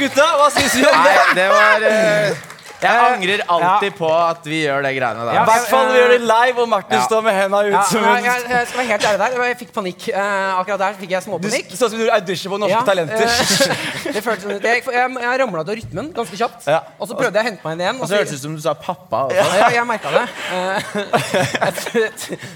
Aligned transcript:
gutta? 0.00 0.26
Hva 0.38 0.50
syns 0.54 0.74
vi 0.74 0.84
om 0.86 0.96
Nei, 1.02 1.14
det? 1.14 1.34
det 1.40 1.48
var 1.52 1.86
eh, 1.90 2.36
Jeg 2.84 3.04
angrer 3.14 3.42
alltid 3.54 3.96
på 3.98 4.08
at 4.14 4.46
vi 4.48 4.60
gjør 4.64 4.84
det 4.84 4.92
greiene 4.98 5.26
der. 5.28 5.38
I 5.40 5.44
hvert 5.48 5.68
fall 5.70 5.90
vi 5.90 5.98
gjør 5.98 6.12
det 6.14 6.20
live, 6.24 6.62
og 6.64 6.68
Martin 6.68 6.98
Ja. 6.98 7.04
står 7.08 7.24
med 7.26 7.36
henda 7.38 7.60
ut 7.64 7.72
Ja, 7.72 7.82
som 7.88 8.04
en 8.04 8.24
jeg, 8.24 8.44
jeg 8.50 8.66
skal 8.68 8.78
være 8.80 8.88
helt 8.92 9.06
ærlig 9.08 9.20
der. 9.22 9.44
Jeg 9.48 9.58
fikk 9.62 9.72
panikk. 9.74 10.06
Uh, 10.14 10.60
akkurat 10.60 10.82
der 10.84 10.98
fikk 11.00 11.14
jeg 11.14 11.22
småpanikk. 11.26 11.72
så 11.74 11.86
ut 11.86 11.94
som 11.94 11.98
du 11.98 12.10
audition 12.10 12.52
på 12.52 12.58
Norske 12.62 12.76
Ja, 12.76 12.84
Talenter. 12.84 13.24
eh, 13.24 14.12
det 14.14 14.22
føltes 14.24 14.44
sånn 14.44 14.56
ut. 14.56 14.68
Jeg, 14.68 14.82
jeg, 14.98 15.16
jeg 15.24 15.40
ramla 15.42 15.64
til 15.64 15.80
rytmen 15.80 16.12
ganske 16.16 16.36
kjapt. 16.40 16.68
Ja. 16.70 16.80
Og 16.98 17.08
så 17.08 17.18
prøvde 17.18 17.40
jeg 17.40 17.44
å 17.44 17.48
hente 17.50 17.64
meg 17.64 17.76
inn 17.76 17.84
igjen. 17.86 18.00
Og 18.00 18.08
så 18.10 18.18
hørtes 18.18 18.34
det 18.34 18.40
ut 18.40 18.46
som 18.46 18.56
du 18.58 18.62
sa 18.64 18.74
pappa. 18.74 19.24
Også. 19.30 19.58
ja, 19.60 19.70
jeg 19.78 19.86
merka 19.88 20.14
det. 20.14 20.26
Uh, 20.54 20.78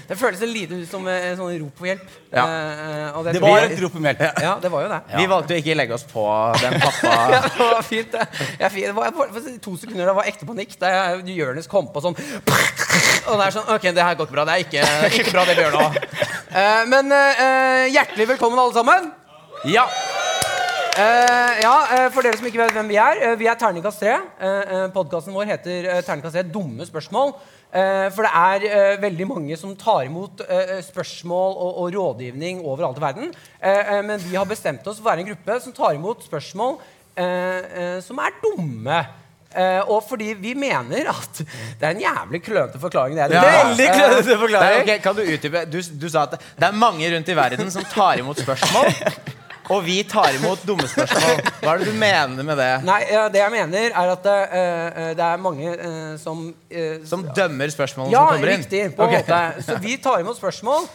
det 0.09 0.15
føltes 0.17 0.41
lite 0.47 0.77
ut 0.79 0.89
som 0.89 1.05
et 1.11 1.35
sånn 1.37 1.51
rop 1.61 1.81
om 1.81 1.87
hjelp. 1.89 2.05
Ja. 2.31 2.43
Uh, 2.45 3.17
og 3.19 3.25
Det 3.27 3.33
tror 3.37 3.45
var 3.47 3.65
et 3.65 3.81
rop 3.83 3.95
om 3.99 4.07
hjelp. 4.09 4.21
Ja, 4.43 4.53
det 4.61 4.71
var 4.71 4.85
jo 4.85 4.89
det. 4.91 4.99
Vi 5.17 5.25
valgte 5.31 5.55
å 5.55 5.59
ikke 5.61 5.75
legge 5.77 5.97
oss 5.97 6.05
på 6.09 6.25
den 6.61 6.77
Ja, 6.79 6.89
pappa... 6.89 7.41
det 7.45 7.67
var 7.73 7.85
fint, 7.85 8.11
det. 8.13 8.27
Jeg, 8.59 8.93
det 8.93 9.55
to 9.63 9.75
sekunder 9.79 10.11
det 10.11 10.15
var 10.19 10.29
ekte 10.29 10.47
panikk. 10.47 10.75
Da 10.81 10.91
Jonis 11.23 11.69
kom 11.71 11.89
på 11.93 12.03
sånn 12.03 12.17
Og 12.19 13.33
det 13.39 13.45
er 13.45 13.55
sånn 13.55 13.73
OK, 13.75 13.89
det 13.95 14.05
her 14.05 14.17
går 14.19 14.29
ikke 14.29 14.37
bra. 14.37 14.45
Det 14.49 14.55
er 14.55 14.65
ikke, 14.67 14.85
ikke 15.21 15.33
bra, 15.33 15.45
det 15.49 15.57
vi 15.57 15.65
gjør 15.65 15.77
nå. 15.79 15.87
Eh, 16.49 16.81
men 16.89 17.13
eh, 17.13 17.85
hjertelig 17.93 18.29
velkommen, 18.35 18.59
alle 18.61 18.75
sammen. 18.77 19.11
Ja! 19.69 19.87
Uh, 20.99 21.51
ja, 21.61 21.73
eh, 21.95 22.07
For 22.11 22.25
dere 22.25 22.35
som 22.35 22.47
ikke 22.49 22.59
vet 22.59 22.73
hvem 22.75 22.89
vi 22.91 22.97
er. 22.99 23.21
eh, 23.23 23.35
vi 23.39 23.47
er 23.47 23.55
Terningkast 23.55 24.01
3. 24.03 24.15
Uh, 24.41 24.87
Podkasten 24.91 25.35
vår 25.35 25.47
heter 25.47 25.85
Terningkast 26.03 26.35
3 26.35 26.43
Dumme 26.51 26.87
spørsmål. 26.89 27.31
Eh, 27.69 28.07
for 28.15 28.25
det 28.25 28.31
er 28.33 28.63
eh, 28.65 28.95
veldig 28.97 29.25
mange 29.29 29.57
som 29.61 29.75
tar 29.77 30.07
imot 30.07 30.41
eh, 30.41 30.79
spørsmål 30.81 31.51
og, 31.53 31.75
og 31.83 31.91
rådgivning 31.93 32.63
overalt 32.65 32.97
i 32.97 33.03
verden. 33.03 33.33
Eh, 33.61 33.91
eh, 33.93 33.99
men 34.07 34.17
vi 34.23 34.33
har 34.33 34.47
bestemt 34.49 34.87
oss 34.89 34.97
for 34.97 35.05
å 35.05 35.11
være 35.11 35.21
en 35.21 35.29
gruppe 35.29 35.57
som 35.61 35.75
tar 35.77 35.93
imot 35.93 36.25
spørsmål 36.25 36.79
eh, 37.13 37.27
eh, 37.27 37.99
som 38.01 38.17
er 38.25 38.33
dumme. 38.41 39.03
Eh, 39.55 39.81
og 39.89 40.03
fordi 40.05 40.35
vi 40.37 40.51
mener 40.53 41.07
at 41.09 41.39
det 41.41 41.87
er 41.87 41.95
en 41.95 42.01
jævlig 42.03 42.41
klønete 42.45 42.77
forklaring. 42.81 43.15
Det 43.17 43.23
er 43.25 43.33
ja. 43.33 43.63
Veldig 43.63 43.87
klønete 43.95 44.33
Eh, 44.35 44.39
forklaring. 44.43 44.75
Nei, 44.75 44.81
okay, 44.83 44.99
kan 45.01 45.15
du 45.17 45.23
utdype? 45.25 45.63
Du, 45.71 45.79
du 46.03 46.07
sa 46.09 46.27
at 46.27 46.35
det 46.37 46.67
er 46.69 46.75
mange 46.77 47.09
rundt 47.15 47.29
i 47.33 47.35
verden 47.37 47.71
som 47.73 47.85
tar 47.89 48.21
imot 48.21 48.37
spørsmål. 48.43 48.93
Og 49.69 49.83
vi 49.85 49.99
tar 50.09 50.33
imot 50.37 50.61
dumme 50.65 50.85
spørsmål. 50.89 51.41
Hva 51.61 51.73
er 51.75 51.81
det 51.83 51.89
du 51.91 51.97
mener 52.01 52.45
med 52.45 52.57
det? 52.57 52.69
Nei, 52.87 53.03
ja, 53.09 53.27
det 53.29 53.37
jeg 53.41 53.53
mener, 53.53 53.91
er 53.93 54.13
at 54.15 54.29
eh, 54.31 54.55
eh, 54.61 55.09
det 55.17 55.25
er 55.27 55.41
mange 55.41 55.73
som 56.21 56.47
Som 57.05 57.25
dømmer 57.37 57.69
spørsmålene 57.73 58.13
Ja, 58.13 58.23
som 58.25 58.39
kommer 58.39 58.53
inn? 58.53 58.63
Ja, 58.65 58.65
riktig. 58.65 58.95
på 58.97 59.05
en 59.05 59.13
Ok. 59.13 59.29
måte 59.29 59.65
Så 59.67 59.77
vi 59.83 59.97
tar 60.01 60.23
imot 60.25 60.37
spørsmål 60.41 60.87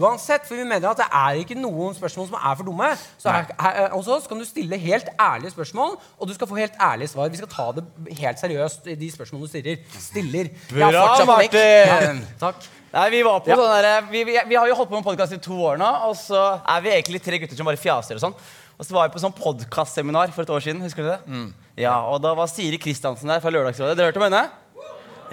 uansett, 0.00 0.46
for 0.48 0.56
vi 0.58 0.64
mener 0.64 0.88
at 0.90 1.00
det 1.02 1.06
er 1.10 1.40
ikke 1.42 1.56
noen 1.58 1.94
spørsmål 1.96 2.28
som 2.30 2.36
er 2.38 2.54
for 2.58 2.68
dumme. 2.68 2.90
Så 3.20 3.32
her, 3.34 3.48
her, 3.60 3.88
hos 3.94 4.08
oss 4.08 4.28
kan 4.30 4.38
du 4.40 4.44
stille 4.48 4.78
helt 4.80 5.08
ærlige 5.20 5.50
spørsmål, 5.54 5.96
og 6.18 6.28
du 6.30 6.34
skal 6.36 6.50
få 6.50 6.58
helt 6.60 6.78
ærlige 6.82 7.08
svar. 7.12 7.28
Vi 7.32 7.40
skal 7.40 7.50
ta 7.52 7.66
det 7.76 7.84
helt 8.20 8.40
seriøst, 8.42 8.88
de 9.00 9.10
spørsmålene 9.12 9.46
du 9.46 9.52
stiller. 9.52 9.84
stiller. 10.08 10.50
Bra. 10.72 10.90
Martin! 11.28 11.60
Ja, 11.60 12.14
takk. 12.40 12.66
Nei, 12.94 13.08
vi 13.10 13.22
var 13.26 13.40
på 13.42 13.50
Ja. 13.50 13.56
sånn 13.58 13.82
der, 13.82 14.04
vi, 14.10 14.20
vi, 14.24 14.36
vi 14.48 14.54
har 14.54 14.68
jo 14.70 14.74
holdt 14.78 14.90
på 14.92 15.00
med 15.00 15.04
podkast 15.08 15.32
i 15.34 15.38
to 15.42 15.56
år 15.66 15.80
nå, 15.80 15.88
og 16.06 16.12
så 16.14 16.60
er 16.62 16.80
vi 16.84 16.92
egentlig 16.94 17.20
tre 17.24 17.40
gutter 17.42 17.58
som 17.58 17.66
bare 17.66 17.80
fjaser 17.80 18.14
og 18.20 18.22
sånn. 18.28 18.36
Og 18.78 18.86
så 18.86 18.94
var 18.94 19.08
vi 19.08 19.14
på 19.16 19.22
sånn 19.22 19.34
podkastseminar 19.34 20.30
for 20.34 20.42
et 20.46 20.50
år 20.54 20.62
siden. 20.62 20.82
Husker 20.82 21.02
du 21.02 21.08
det? 21.10 21.40
Ja, 21.82 21.96
Og 22.10 22.20
da 22.22 22.32
var 22.38 22.46
Siri 22.50 22.78
Kristiansen 22.78 23.26
der 23.30 23.42
fra 23.42 23.50
Lørdagsrådet. 23.50 23.96
Dere 23.98 24.12
hørte 24.12 24.22
om 24.22 24.26
henne? 24.28 24.44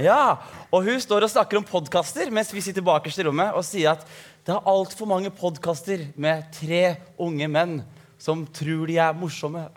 Ja, 0.02 0.38
Og 0.72 0.86
hun 0.88 1.02
står 1.04 1.26
og 1.26 1.30
snakker 1.34 1.58
om 1.60 1.66
podkaster 1.68 2.30
mens 2.32 2.50
vi 2.56 2.62
sitter 2.64 2.82
bakerst 2.86 3.20
i 3.20 3.26
rommet 3.28 3.52
og 3.54 3.66
sier 3.68 3.92
at 3.92 4.06
det 4.42 4.54
er 4.56 4.70
altfor 4.72 5.06
mange 5.06 5.30
podkaster 5.30 6.08
med 6.18 6.48
tre 6.56 6.96
unge 7.22 7.46
menn 7.52 7.82
som 8.22 8.42
tror 8.54 8.90
de 8.90 8.98
er 9.02 9.18
morsomme. 9.18 9.68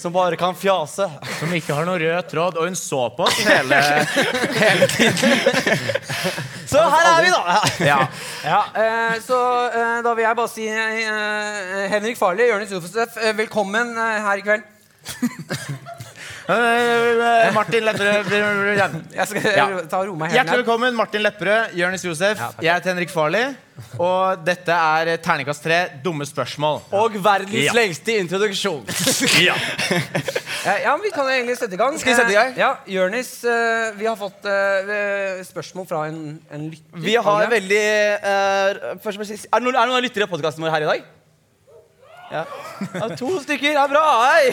Som 0.00 0.12
bare 0.14 0.36
kan 0.38 0.54
fjase. 0.54 1.02
Som 1.40 1.50
ikke 1.52 1.74
har 1.74 1.84
noen 1.84 1.98
rød 1.98 2.28
tråd. 2.30 2.56
Og 2.60 2.68
hun 2.68 2.76
så 2.78 3.08
på 3.16 3.24
oss 3.26 3.40
hele, 3.42 3.80
hele 4.54 4.86
tiden. 4.86 5.34
Så 6.70 6.84
her 6.94 7.08
er 7.10 7.24
vi, 7.26 7.32
da! 7.34 7.56
Ja. 7.82 7.98
Ja, 8.46 8.60
eh, 8.70 9.18
så 9.26 9.40
eh, 9.66 9.96
da 10.06 10.14
vil 10.14 10.24
jeg 10.24 10.38
bare 10.38 10.52
si 10.54 10.68
eh, 10.70 11.90
Henrik 11.90 12.20
Farley, 12.22 12.46
Jonis 12.48 12.70
Josef, 12.72 13.18
velkommen 13.42 13.96
her 13.98 14.38
i 14.38 14.46
kveld. 14.46 14.62
Eh, 16.50 17.54
Martin 17.54 17.84
Lepperød 17.86 18.30
Jeg 19.18 19.26
skal 19.30 19.42
Ja. 19.54 19.66
ta 19.90 20.00
og 20.00 20.08
roe 20.10 20.18
meg 20.18 20.32
Hjertelig 20.34 20.62
velkommen, 20.64 20.94
Martin 20.98 21.22
Lepperød, 21.22 21.74
Jonis 21.78 22.04
Josef. 22.04 22.38
Ja, 22.40 22.48
jeg 22.64 22.74
heter 22.80 22.90
Henrik 22.94 23.12
Farley. 23.12 23.52
Og 23.96 24.42
dette 24.44 24.74
er 24.74 25.14
Terningkast 25.24 25.62
3, 25.64 25.78
dumme 26.04 26.26
spørsmål. 26.28 26.82
Og 26.92 27.14
verdens 27.24 27.54
Ja. 27.68 27.72
lengste 27.76 28.16
introduksjon. 28.20 28.82
Ja. 29.48 29.54
Eh, 29.54 30.82
Ja, 30.84 30.96
men 30.96 31.04
Vi 31.06 31.10
kan 31.14 31.24
egentlig 31.30 31.56
sette 31.58 31.74
i 31.74 31.80
gang. 31.80 31.96
Skal 31.98 32.12
vi 32.12 32.16
sette 32.18 32.32
i 32.34 32.36
gang? 32.36 32.50
Eh, 32.52 32.58
Ja, 32.60 32.74
Jørnis, 32.86 33.30
eh, 33.44 33.92
vi 33.96 34.04
har 34.10 34.16
fått 34.20 34.44
eh, 34.44 35.40
spørsmål 35.46 35.86
fra 35.88 36.06
en, 36.10 36.40
en 36.50 36.66
lytter. 36.70 37.00
Vi 37.06 37.14
har 37.16 37.46
veldig 37.50 37.86
uh, 38.20 38.98
først 39.04 39.18
og 39.18 39.26
jeg 39.30 39.38
Er 39.46 39.58
det 39.58 39.64
noen, 39.64 39.76
er 39.76 39.86
det 39.86 39.94
noen 39.94 40.04
lyttere 40.04 40.26
av 40.28 40.34
podkasten 40.34 40.64
vår 40.66 40.70
her 40.76 40.82
i 40.88 40.90
dag? 40.96 41.08
Ja. 42.30 42.44
ja. 42.94 43.08
To 43.18 43.30
stykker 43.42 43.74
er 43.74 43.88
bra. 43.90 44.02
Hei! 44.30 44.52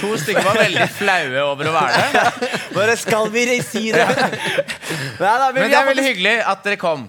To 0.00 0.10
stykker 0.20 0.44
var 0.44 0.58
veldig 0.60 0.88
flaue 0.98 1.44
over 1.46 1.70
å 1.70 1.72
være 1.72 2.02
der. 2.12 2.50
Bare 2.76 2.96
skal 3.00 3.30
vi 3.32 3.46
si 3.64 3.86
det? 3.94 4.04
Nei, 4.04 5.22
da, 5.22 5.48
men 5.48 5.62
Men 5.62 5.72
det 5.72 5.78
er 5.80 5.88
veldig 5.88 6.04
hyggelig 6.10 6.34
at 6.52 6.66
dere 6.66 6.80
kom. 6.80 7.06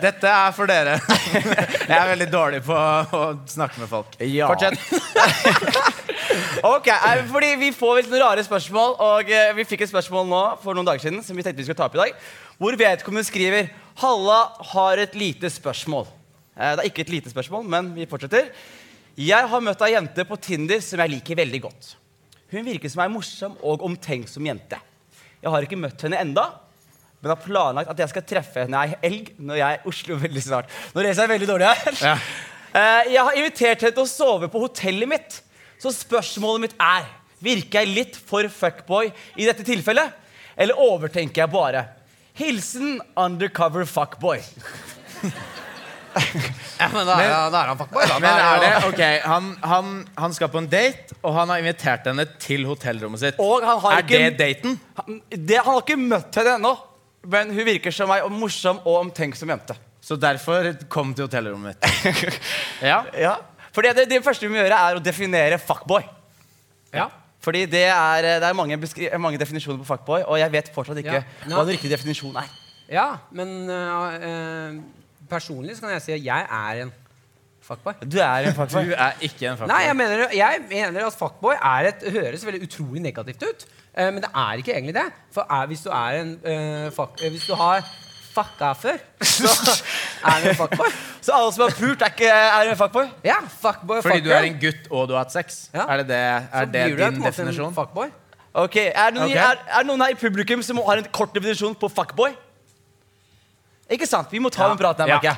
Dette 0.00 0.30
er 0.32 0.52
for 0.56 0.70
dere. 0.70 0.96
Jeg 1.34 1.96
er 1.96 2.08
veldig 2.12 2.28
dårlig 2.32 2.60
på 2.66 2.74
å 2.74 3.22
snakke 3.50 3.82
med 3.82 3.90
folk. 3.90 4.14
Ja. 4.26 4.48
Fortsett. 4.50 4.78
Ok, 6.66 6.86
eh, 6.92 7.22
fordi 7.30 7.50
Vi 7.58 7.70
får 7.74 7.96
litt 8.00 8.10
noen 8.10 8.22
rare 8.22 8.44
spørsmål, 8.46 8.94
og 9.02 9.30
eh, 9.34 9.50
vi 9.56 9.66
fikk 9.66 9.84
et 9.86 9.90
spørsmål 9.92 10.28
nå 10.30 10.42
for 10.62 10.76
noen 10.78 10.86
dager 10.86 11.02
siden 11.06 11.22
som 11.26 11.38
vi 11.38 11.44
tenkte 11.46 11.62
vi 11.62 11.66
skulle 11.68 11.78
ta 11.78 11.88
opp 11.90 11.96
i 11.98 12.02
dag. 12.04 12.18
Hvor 12.60 12.76
vedkommende 12.78 13.26
skriver 13.26 13.70
Halla 14.02 14.40
har 14.72 15.02
et 15.02 15.14
lite 15.18 15.50
spørsmål. 15.52 16.06
Eh, 16.56 16.74
Det 16.76 16.84
er 16.84 16.90
ikke 16.90 17.06
et 17.06 17.14
lite 17.16 17.32
spørsmål, 17.32 17.66
men 17.66 17.94
vi 17.96 18.06
fortsetter. 18.10 18.50
Jeg 19.20 19.48
har 19.52 19.60
møtt 19.64 19.82
ei 19.84 19.92
jente 19.92 20.24
på 20.24 20.38
Tinder 20.40 20.80
som 20.84 21.00
jeg 21.02 21.12
liker 21.12 21.36
veldig 21.42 21.60
godt. 21.66 21.88
Hun 22.50 22.64
virker 22.66 22.90
som 22.90 23.02
ei 23.04 23.10
morsom 23.12 23.56
og 23.66 23.82
omtenksom 23.86 24.46
jente. 24.48 24.78
Jeg 25.40 25.52
har 25.52 25.64
ikke 25.66 25.78
møtt 25.80 26.02
henne 26.06 26.18
enda, 26.20 26.46
men 27.20 27.32
har 27.34 27.42
planlagt 27.42 27.90
at 27.92 28.00
jeg 28.00 28.12
skal 28.14 28.24
treffe 28.28 28.64
henne 28.64 28.80
ei 28.80 28.96
elg 29.10 29.28
når 29.38 29.60
jeg 29.60 29.76
er 29.76 29.82
i 29.82 29.90
Oslo 29.92 30.16
veldig 30.22 30.42
snart. 30.46 30.72
Nå 30.94 31.04
leser 31.04 31.26
jeg 31.26 31.32
veldig 31.34 31.50
dårlig 31.50 31.68
her. 31.68 32.00
Ja. 32.00 32.14
Eh, 32.70 33.12
Jeg 33.12 33.24
har 33.26 33.36
invitert 33.38 33.84
henne 33.84 33.96
til 33.98 34.06
å 34.06 34.08
sove 34.08 34.48
på 34.52 34.62
hotellet 34.62 35.10
mitt. 35.10 35.40
Så 35.80 35.92
spørsmålet 35.96 36.68
mitt 36.68 36.76
er 36.80 37.08
Virker 37.40 37.80
jeg 37.80 37.88
litt 37.96 38.16
for 38.28 38.44
fuckboy 38.52 39.06
i 39.40 39.46
dette 39.48 39.64
tilfellet? 39.64 40.12
Eller 40.60 40.76
overtenker 40.76 41.40
jeg 41.46 41.52
bare? 41.54 41.86
Hilsen 42.36 42.98
undercover 43.16 43.86
fuckboy. 43.88 44.42
Ja, 46.80 46.88
men 46.92 47.06
da, 47.06 47.14
er- 47.20 47.50
da 47.52 47.60
er 47.62 47.68
han 47.72 47.78
fuckboy. 47.78 48.04
Da. 48.08 48.18
Men 48.22 48.38
er 48.40 48.60
det 48.62 48.70
jo- 48.72 48.88
ok, 48.88 49.02
han, 49.24 49.48
han, 49.62 49.90
han 50.16 50.32
skal 50.36 50.48
på 50.52 50.58
en 50.62 50.68
date, 50.72 51.14
og 51.22 51.34
han 51.36 51.48
har 51.52 51.60
invitert 51.62 52.06
henne 52.08 52.24
til 52.40 52.64
hotellrommet 52.68 53.20
sitt. 53.22 53.38
Og 53.42 53.62
han 53.66 53.78
har 53.84 53.98
er 53.98 54.04
ikke, 54.06 54.22
det 54.24 54.38
daten? 54.40 54.78
Han, 55.00 55.20
det, 55.30 55.58
han 55.60 55.70
har 55.74 55.82
ikke 55.84 55.98
møtt 56.00 56.40
henne 56.40 56.56
ennå, 56.58 56.72
men 57.30 57.52
hun 57.54 57.66
virker 57.68 57.92
som 57.94 58.10
ei 58.14 58.20
morsom 58.32 58.80
og 58.84 58.96
omtenksom 59.04 59.52
jente. 59.52 59.76
Så 60.00 60.16
derfor 60.16 60.70
kom 60.88 61.12
til 61.14 61.26
hotellrommet 61.28 61.76
mitt. 61.76 62.36
Ja. 62.90 63.02
Ja. 63.14 63.34
Fordi 63.76 63.92
det, 63.94 64.08
det 64.10 64.22
første 64.24 64.48
vi 64.48 64.54
må 64.54 64.62
gjøre, 64.62 64.78
er 64.88 64.96
å 64.98 65.02
definere 65.04 65.58
fuckboy. 65.62 66.02
Ja. 66.96 67.10
Fordi 67.40 67.66
det 67.70 67.84
er, 67.88 68.26
det 68.40 68.48
er 68.48 68.56
mange, 68.56 68.76
mange 69.20 69.38
definisjoner 69.40 69.78
på 69.84 69.86
fuckboy, 69.92 70.24
og 70.26 70.40
jeg 70.40 70.52
vet 70.52 70.72
fortsatt 70.74 70.98
ikke 71.00 71.20
Ja. 71.20 71.22
hva 71.52 71.62
den 71.62 71.76
riktige 71.76 71.92
definisjonen 71.94 72.40
er. 72.42 72.48
ja, 72.90 73.04
men 73.30 73.52
uh, 73.70 74.16
eh, 74.18 74.80
personlig 75.30 75.76
så 75.78 75.86
kan 75.86 75.94
jeg 75.96 76.02
si 76.06 76.16
at 76.16 76.24
jeg 76.26 76.46
er 76.58 76.82
en 76.84 76.92
fuckboy. 77.70 77.92
Du 78.02 78.18
er 78.18 78.50
en 78.50 78.54
fuckboy. 78.56 78.90
Du 78.90 78.94
er 78.96 79.24
ikke 79.26 79.48
en 79.50 79.58
fuckboy. 79.58 79.72
Nei, 79.72 79.80
jeg 79.86 79.96
mener, 79.96 80.26
jeg 80.34 80.62
mener 80.70 81.06
at 81.06 81.16
fuckboy 81.18 81.54
er 81.56 81.90
et, 81.92 82.06
høres 82.12 82.46
veldig 82.46 82.62
utrolig 82.66 83.02
negativt 83.02 83.42
ut. 83.46 83.66
eh, 83.94 84.12
men 84.12 84.22
det 84.24 84.30
er 84.34 84.62
ikke 84.62 84.74
egentlig 84.74 84.94
det. 84.94 85.08
For 85.34 85.46
er, 85.50 85.66
hvis 85.66 85.84
du 85.86 85.90
er 85.90 86.20
en 86.20 86.32
eh, 86.44 86.92
fuck, 86.92 87.20
eh, 87.22 87.30
Hvis 87.30 87.46
du 87.46 87.54
har 87.54 87.84
fucka 88.34 88.72
før, 88.72 88.98
så, 89.22 89.50
Er 90.30 90.42
du 90.42 90.48
en 90.50 90.56
fuckboy? 90.56 90.90
Så 91.20 91.32
alle 91.36 91.52
som 91.52 91.62
har 91.66 91.74
pult, 91.78 92.02
er, 92.02 92.06
ikke, 92.06 92.28
er 92.30 92.70
en 92.70 92.76
fuckboy? 92.76 93.06
Ja, 93.24 93.36
fuckboy, 93.60 94.02
Fordi 94.02 94.20
du 94.20 94.30
er 94.30 94.48
en 94.48 94.58
gutt 94.60 94.90
og 94.90 95.08
du 95.08 95.14
har 95.14 95.24
hatt 95.24 95.32
sex? 95.32 95.68
Ja. 95.74 95.86
Er 95.86 95.96
det, 96.02 96.08
det, 96.08 96.20
Så 96.52 96.58
er 96.58 96.64
det 96.64 96.84
din 96.98 97.22
definisjon? 97.24 97.74
Fuckboy. 97.74 98.10
Ok, 98.54 98.76
er 98.76 99.10
det, 99.10 99.14
noen, 99.14 99.30
okay. 99.30 99.38
er, 99.38 99.66
er 99.78 99.84
noen 99.86 100.00
her 100.02 100.14
i 100.14 100.18
publikum 100.18 100.62
som 100.66 100.80
har 100.86 100.98
en 100.98 101.10
kort 101.14 101.34
definisjon 101.34 101.74
på 101.78 101.88
fuckboy? 101.88 102.32
Ikke 103.90 104.06
sant? 104.08 104.30
Vi 104.30 104.38
må 104.42 104.50
ta 104.54 104.66
Ja. 104.66 104.72
en 104.72 104.78
prat 104.78 104.96
der, 105.00 105.06
merker 105.10 105.32
jeg. 105.32 105.36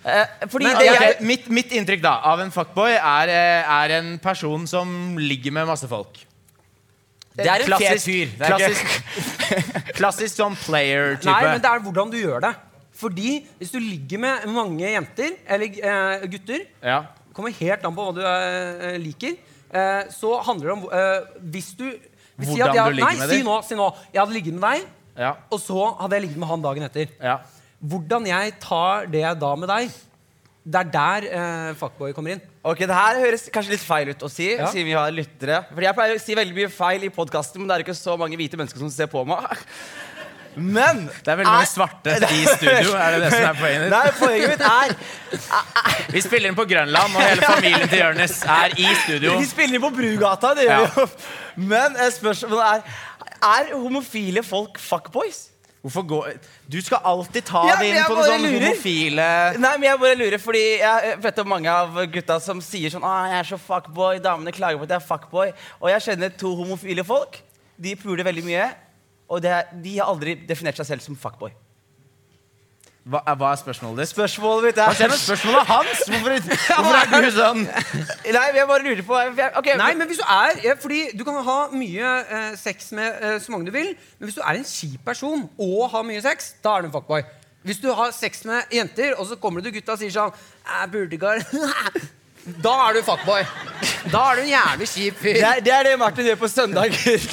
Eh, 0.00 0.26
fordi 0.48 0.64
Men, 0.64 0.76
det 0.80 0.86
jeg, 0.86 1.16
mitt, 1.28 1.48
mitt 1.52 1.72
inntrykk 1.76 2.00
da 2.02 2.14
av 2.24 2.40
en 2.40 2.50
fuckboy 2.50 2.94
er, 2.96 3.28
eh, 3.28 3.70
er 3.84 3.92
en 3.98 4.18
person 4.18 4.66
som 4.66 5.16
ligger 5.20 5.52
med 5.52 5.66
masse 5.68 5.86
folk. 5.88 6.18
det 7.36 7.46
er 7.46 7.60
en 7.62 7.68
klassisk, 7.68 8.06
fyr. 8.06 8.32
Det 8.36 8.46
er 8.48 8.56
klassisk, 8.56 8.86
klassisk 10.00 10.34
sånn 10.40 10.56
player-type. 10.56 11.30
Nei, 11.30 11.52
men 11.52 11.60
det 11.62 11.70
er 11.70 11.84
hvordan 11.84 12.10
du 12.12 12.16
gjør 12.18 12.40
det. 12.48 12.54
Fordi 13.00 13.46
hvis 13.60 13.70
du 13.72 13.78
ligger 13.78 14.18
med 14.20 14.48
mange 14.52 14.88
jenter, 14.90 15.36
eller 15.48 15.66
eh, 15.78 16.26
gutter 16.32 16.64
ja. 16.84 16.98
kommer 17.32 17.52
helt 17.60 17.84
an 17.86 17.94
på 17.96 18.08
hva 18.08 18.16
du 18.16 18.20
eh, 18.24 18.98
liker. 19.00 19.36
Eh, 19.70 20.02
så 20.12 20.34
handler 20.42 20.66
det 20.66 20.72
om 20.74 20.88
eh, 20.90 21.28
Hvis 21.54 21.68
du 21.78 21.84
hvis 21.86 22.48
si 22.48 22.56
Hvordan 22.58 22.74
jeg, 22.74 22.90
du 22.90 22.96
ligger 22.98 23.06
nei, 23.06 23.18
med 23.20 23.28
si 23.30 23.36
dem. 23.38 23.46
nå, 23.46 23.56
si 23.68 23.76
nå. 23.78 23.86
Jeg 24.12 24.20
hadde 24.24 24.32
ligget 24.34 24.54
med 24.56 24.64
deg, 24.66 24.88
Ja. 25.20 25.34
og 25.52 25.60
så 25.60 25.96
hadde 26.00 26.16
jeg 26.16 26.22
ligget 26.24 26.40
med 26.40 26.48
han 26.48 26.62
dagen 26.64 26.82
etter. 26.88 27.08
ja. 27.22 27.38
Hvordan 27.80 28.26
jeg 28.28 28.54
tar 28.60 29.06
det 29.08 29.24
da 29.40 29.54
med 29.56 29.68
deg, 29.72 29.90
det 30.70 30.76
er 30.82 30.90
der 30.92 31.24
eh, 31.32 31.74
fuckboy 31.80 32.12
kommer 32.12 32.34
inn. 32.34 32.42
Ok, 32.62 32.78
Det 32.84 32.92
her 32.92 33.16
høres 33.22 33.46
kanskje 33.52 33.72
litt 33.72 33.84
feil 33.86 34.10
ut 34.12 34.20
å 34.22 34.28
si, 34.30 34.50
Ja. 34.52 34.66
siden 34.68 34.84
vi 34.90 34.92
har 34.92 35.10
lyttere. 35.10 35.62
Fordi 35.72 35.86
Jeg 35.88 35.96
pleier 35.96 36.14
å 36.18 36.20
si 36.20 36.34
veldig 36.36 36.54
mye 36.54 36.68
feil 36.70 37.04
i 37.04 37.08
podkasten, 37.08 37.58
men 37.62 37.68
det 37.68 37.78
er 37.78 37.84
ikke 37.86 37.96
så 37.96 38.18
mange 38.20 38.36
hvite 38.36 38.58
mennesker 38.60 38.78
som 38.78 38.90
ser 38.92 39.06
på 39.08 39.24
meg. 39.26 39.56
Men 40.56 41.06
Det 41.24 41.28
er 41.30 41.36
veldig 41.38 41.46
mange 41.46 41.66
svarte 41.70 42.10
i 42.36 42.44
studio. 42.44 42.92
Er 42.98 43.12
det 43.16 43.20
det 43.22 43.32
som 43.32 43.44
er 43.48 43.58
poenget 43.60 43.84
ditt? 43.86 43.92
Nei, 43.94 44.10
poenget 44.18 44.50
mitt 44.50 44.64
er 44.66 46.12
Vi 46.12 46.20
spiller 46.20 46.48
inn 46.50 46.56
på 46.58 46.66
Grønland, 46.68 47.14
og 47.16 47.22
hele 47.22 47.42
familien 47.46 47.88
til 47.88 48.02
Jonis 48.02 48.42
er 48.44 48.74
i 48.76 48.88
studio. 49.04 49.38
Vi 49.38 49.46
spiller 49.46 49.78
inn 49.78 49.84
på 49.84 49.92
Brugata, 49.94 50.52
det 50.58 50.66
gjør 50.68 50.74
Ja. 50.74 50.86
vi 50.86 51.00
jo. 51.00 51.06
Men 51.70 51.96
eh, 51.96 52.10
spørsmålet 52.10 52.66
er 52.66 52.82
Er 53.40 53.70
homofile 53.72 54.42
folk 54.44 54.76
fuckboys? 54.78 55.46
Hvorfor 55.80 56.04
gå 56.04 56.18
Du 56.68 56.76
skal 56.84 57.00
alltid 57.08 57.46
ta 57.48 57.62
Ja, 57.64 57.76
det 57.80 57.88
inn 57.88 58.02
på 58.04 58.12
noen 58.12 58.26
sånne 58.26 58.34
sånn 58.34 58.44
lurer. 58.44 58.66
homofile 58.66 59.28
Nei, 59.56 59.72
men 59.78 59.86
jeg 59.88 60.00
bare 60.02 60.18
lurer, 60.20 60.42
fordi 60.42 60.64
jeg 60.82 61.14
vet 61.24 61.40
om 61.40 61.48
mange 61.54 61.72
av 61.72 61.96
gutta 62.12 62.36
som 62.44 62.60
sier 62.64 62.92
sånn 62.92 63.06
ah, 63.06 63.30
'Jeg 63.30 63.38
er 63.38 63.48
så 63.54 63.58
fuckboy', 63.60 64.20
damene 64.20 64.52
klager 64.52 64.76
på 64.76 64.84
at 64.84 64.92
jeg 64.92 65.00
er 65.00 65.08
fuckboy. 65.08 65.52
Og 65.80 65.88
jeg 65.90 66.04
kjenner 66.08 66.36
to 66.36 66.52
homofile 66.58 67.04
folk. 67.04 67.40
De 67.80 67.96
puler 67.96 68.24
veldig 68.24 68.44
mye. 68.44 68.68
Og 69.30 69.40
det, 69.42 69.54
de 69.82 69.98
har 69.98 70.10
aldri 70.10 70.34
definert 70.34 70.76
seg 70.76 70.86
selv 70.86 71.00
som 71.00 71.16
fuckboy. 71.16 71.52
Hva, 73.08 73.22
hva 73.32 73.48
er 73.54 73.56
spørsmålet 73.56 74.02
ditt? 74.02 74.10
Spørsmålet 74.12 74.64
mitt 74.68 74.76
Hva 74.76 74.90
er 74.92 74.98
skjer 74.98 75.08
med 75.08 75.20
spørsmålet 75.22 75.70
hans? 75.70 76.02
Hvorfor, 76.10 76.34
hvorfor 76.84 77.16
er 77.16 77.24
du 77.24 77.30
sånn 77.32 77.62
Nei, 78.36 78.42
jeg 78.58 78.66
bare 78.68 78.84
lurer 78.84 79.02
på 79.08 79.16
jeg- 79.16 79.78
Nei, 79.80 79.94
men 79.96 80.06
hvis 80.10 80.20
du 80.20 80.26
er 80.28 80.60
ja, 80.66 80.74
Fordi 80.82 81.00
du 81.16 81.24
kan 81.24 81.40
ha 81.46 81.56
mye 81.72 82.10
eh, 82.28 82.50
sex 82.60 82.92
med 82.92 83.08
eh, 83.24 83.38
så 83.40 83.54
mange 83.54 83.70
du 83.70 83.72
vil, 83.72 83.94
men 84.18 84.28
hvis 84.28 84.36
du 84.36 84.42
er 84.44 84.60
en 84.60 84.68
kjip 84.68 85.00
person 85.08 85.46
og 85.56 85.88
har 85.94 86.04
mye 86.04 86.20
sex, 86.24 86.52
da 86.64 86.76
er 86.76 86.84
du 86.84 86.90
en 86.90 86.94
fuckboy. 86.98 87.24
Hvis 87.64 87.80
du 87.80 87.88
har 87.96 88.12
sex 88.16 88.44
med 88.48 88.68
jenter, 88.72 89.16
og 89.16 89.26
så 89.32 89.36
kommer 89.40 89.60
du 89.60 89.70
til 89.70 89.78
gutta 89.80 89.96
og 89.96 90.00
sier 90.00 90.12
sånn 90.14 90.36
«Jeg 90.68 90.92
burde 90.92 91.16
ikke 91.16 91.34
Da 92.44 92.72
er 92.88 92.96
du 92.96 93.02
fuckboy. 93.04 93.42
Da 94.12 94.20
er 94.30 94.38
du 94.38 94.42
en 94.42 94.48
jævlig 94.48 94.86
kjip 94.88 95.18
fyr. 95.20 95.34
det, 95.36 95.44
er, 95.44 95.60
det 95.64 95.72
er 95.74 95.86
det 95.88 95.92
Martin 96.00 96.24
gjør 96.24 96.38
på 96.40 96.48
søndager. 96.48 97.26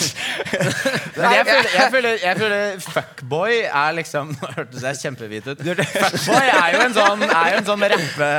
Men 1.17 1.33
jeg 1.33 1.45
føler, 1.47 1.69
jeg 1.73 1.91
føler, 1.93 2.17
jeg 2.23 2.37
føler 2.41 2.83
fuckboy 2.83 3.53
er 3.65 3.95
liksom 3.97 4.33
Nå 4.35 4.51
hørtes 4.57 4.83
jeg 4.83 4.99
kjempehvit 5.01 5.47
ut. 5.47 5.63
Fuckboy 5.63 6.51
er 6.51 6.75
jo 6.75 6.83
en 6.83 6.97
sånn, 6.97 7.25
er 7.27 7.53
jo 7.53 7.61
en 7.61 7.69
sånn 7.71 7.87
rappe, 7.95 8.29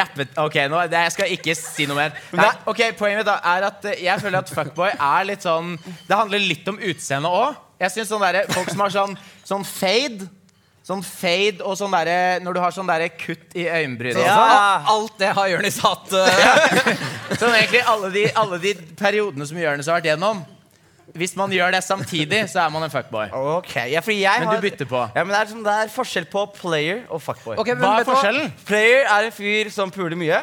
rappe 0.00 0.28
Ok, 0.46 0.58
nå, 0.72 0.82
det, 0.90 1.04
jeg 1.06 1.16
skal 1.18 1.36
ikke 1.36 1.56
si 1.60 1.88
noe 1.90 2.00
mer. 2.00 2.16
Her, 2.32 2.60
ok, 2.64 2.84
Poenget 2.98 3.22
mitt 3.22 3.30
da 3.30 3.38
er 3.52 3.68
at 3.68 3.88
jeg 3.92 4.24
føler 4.24 4.40
at 4.40 4.52
fuckboy 4.56 4.94
er 4.96 5.28
litt 5.28 5.44
sånn 5.46 5.76
Det 6.08 6.16
handler 6.16 6.48
litt 6.48 6.68
om 6.72 6.80
utseendet 6.80 7.40
òg. 7.44 7.60
Jeg 7.80 7.94
synes 7.94 8.12
sånn 8.12 8.24
Folk 8.56 8.72
som 8.72 8.84
har 8.84 8.96
sånn, 8.96 9.16
sånn 9.48 9.68
fade 9.68 10.28
Sånn 10.90 11.02
fade 11.06 11.62
og 11.62 11.76
sånn 11.78 11.92
derre 11.94 12.40
Når 12.42 12.56
du 12.56 12.60
har 12.64 12.72
sånn 12.74 12.88
derre 12.90 13.06
kutt 13.14 13.54
i 13.54 13.66
øyenbrynet 13.70 14.18
og 14.18 14.24
Ja. 14.26 14.36
sånn. 14.36 14.88
Alt 14.96 15.18
det 15.22 15.28
har 15.36 15.50
Jonis 15.52 15.78
hatt. 15.84 16.12
eh, 16.18 17.36
Sånn 17.38 17.54
egentlig 17.54 17.84
alle 17.86 18.10
de, 18.14 18.24
alle 18.34 18.58
de 18.58 18.74
periodene 18.98 19.46
som 19.46 19.60
Jonis 19.60 19.86
har 19.86 20.00
vært 20.00 20.10
gjennom. 20.10 20.42
Hvis 21.14 21.32
man 21.38 21.50
gjør 21.50 21.72
det 21.74 21.80
samtidig, 21.82 22.44
så 22.52 22.60
er 22.64 22.70
man 22.70 22.84
en 22.86 22.92
fuckboy. 22.92 23.30
Ok, 23.34 23.72
ja, 23.90 24.02
fordi 24.02 24.20
jeg 24.22 24.44
Men 24.44 24.54
du 24.54 24.62
bytter 24.62 24.86
på. 24.86 25.00
Ja, 25.14 25.24
men 25.24 25.34
det 25.34 25.40
er, 25.40 25.48
sånn, 25.50 25.64
det 25.66 25.72
er 25.74 25.90
forskjell 25.90 26.26
på 26.30 26.44
player 26.54 27.00
og 27.10 27.22
fuckboy. 27.24 27.56
Okay, 27.58 27.74
men 27.74 27.82
Hva 27.82 28.02
er 28.02 28.06
forskjellen? 28.06 28.52
Player 28.68 29.08
er 29.10 29.26
en 29.26 29.34
fyr 29.34 29.70
som 29.74 29.90
puler 29.90 30.14
mye, 30.18 30.38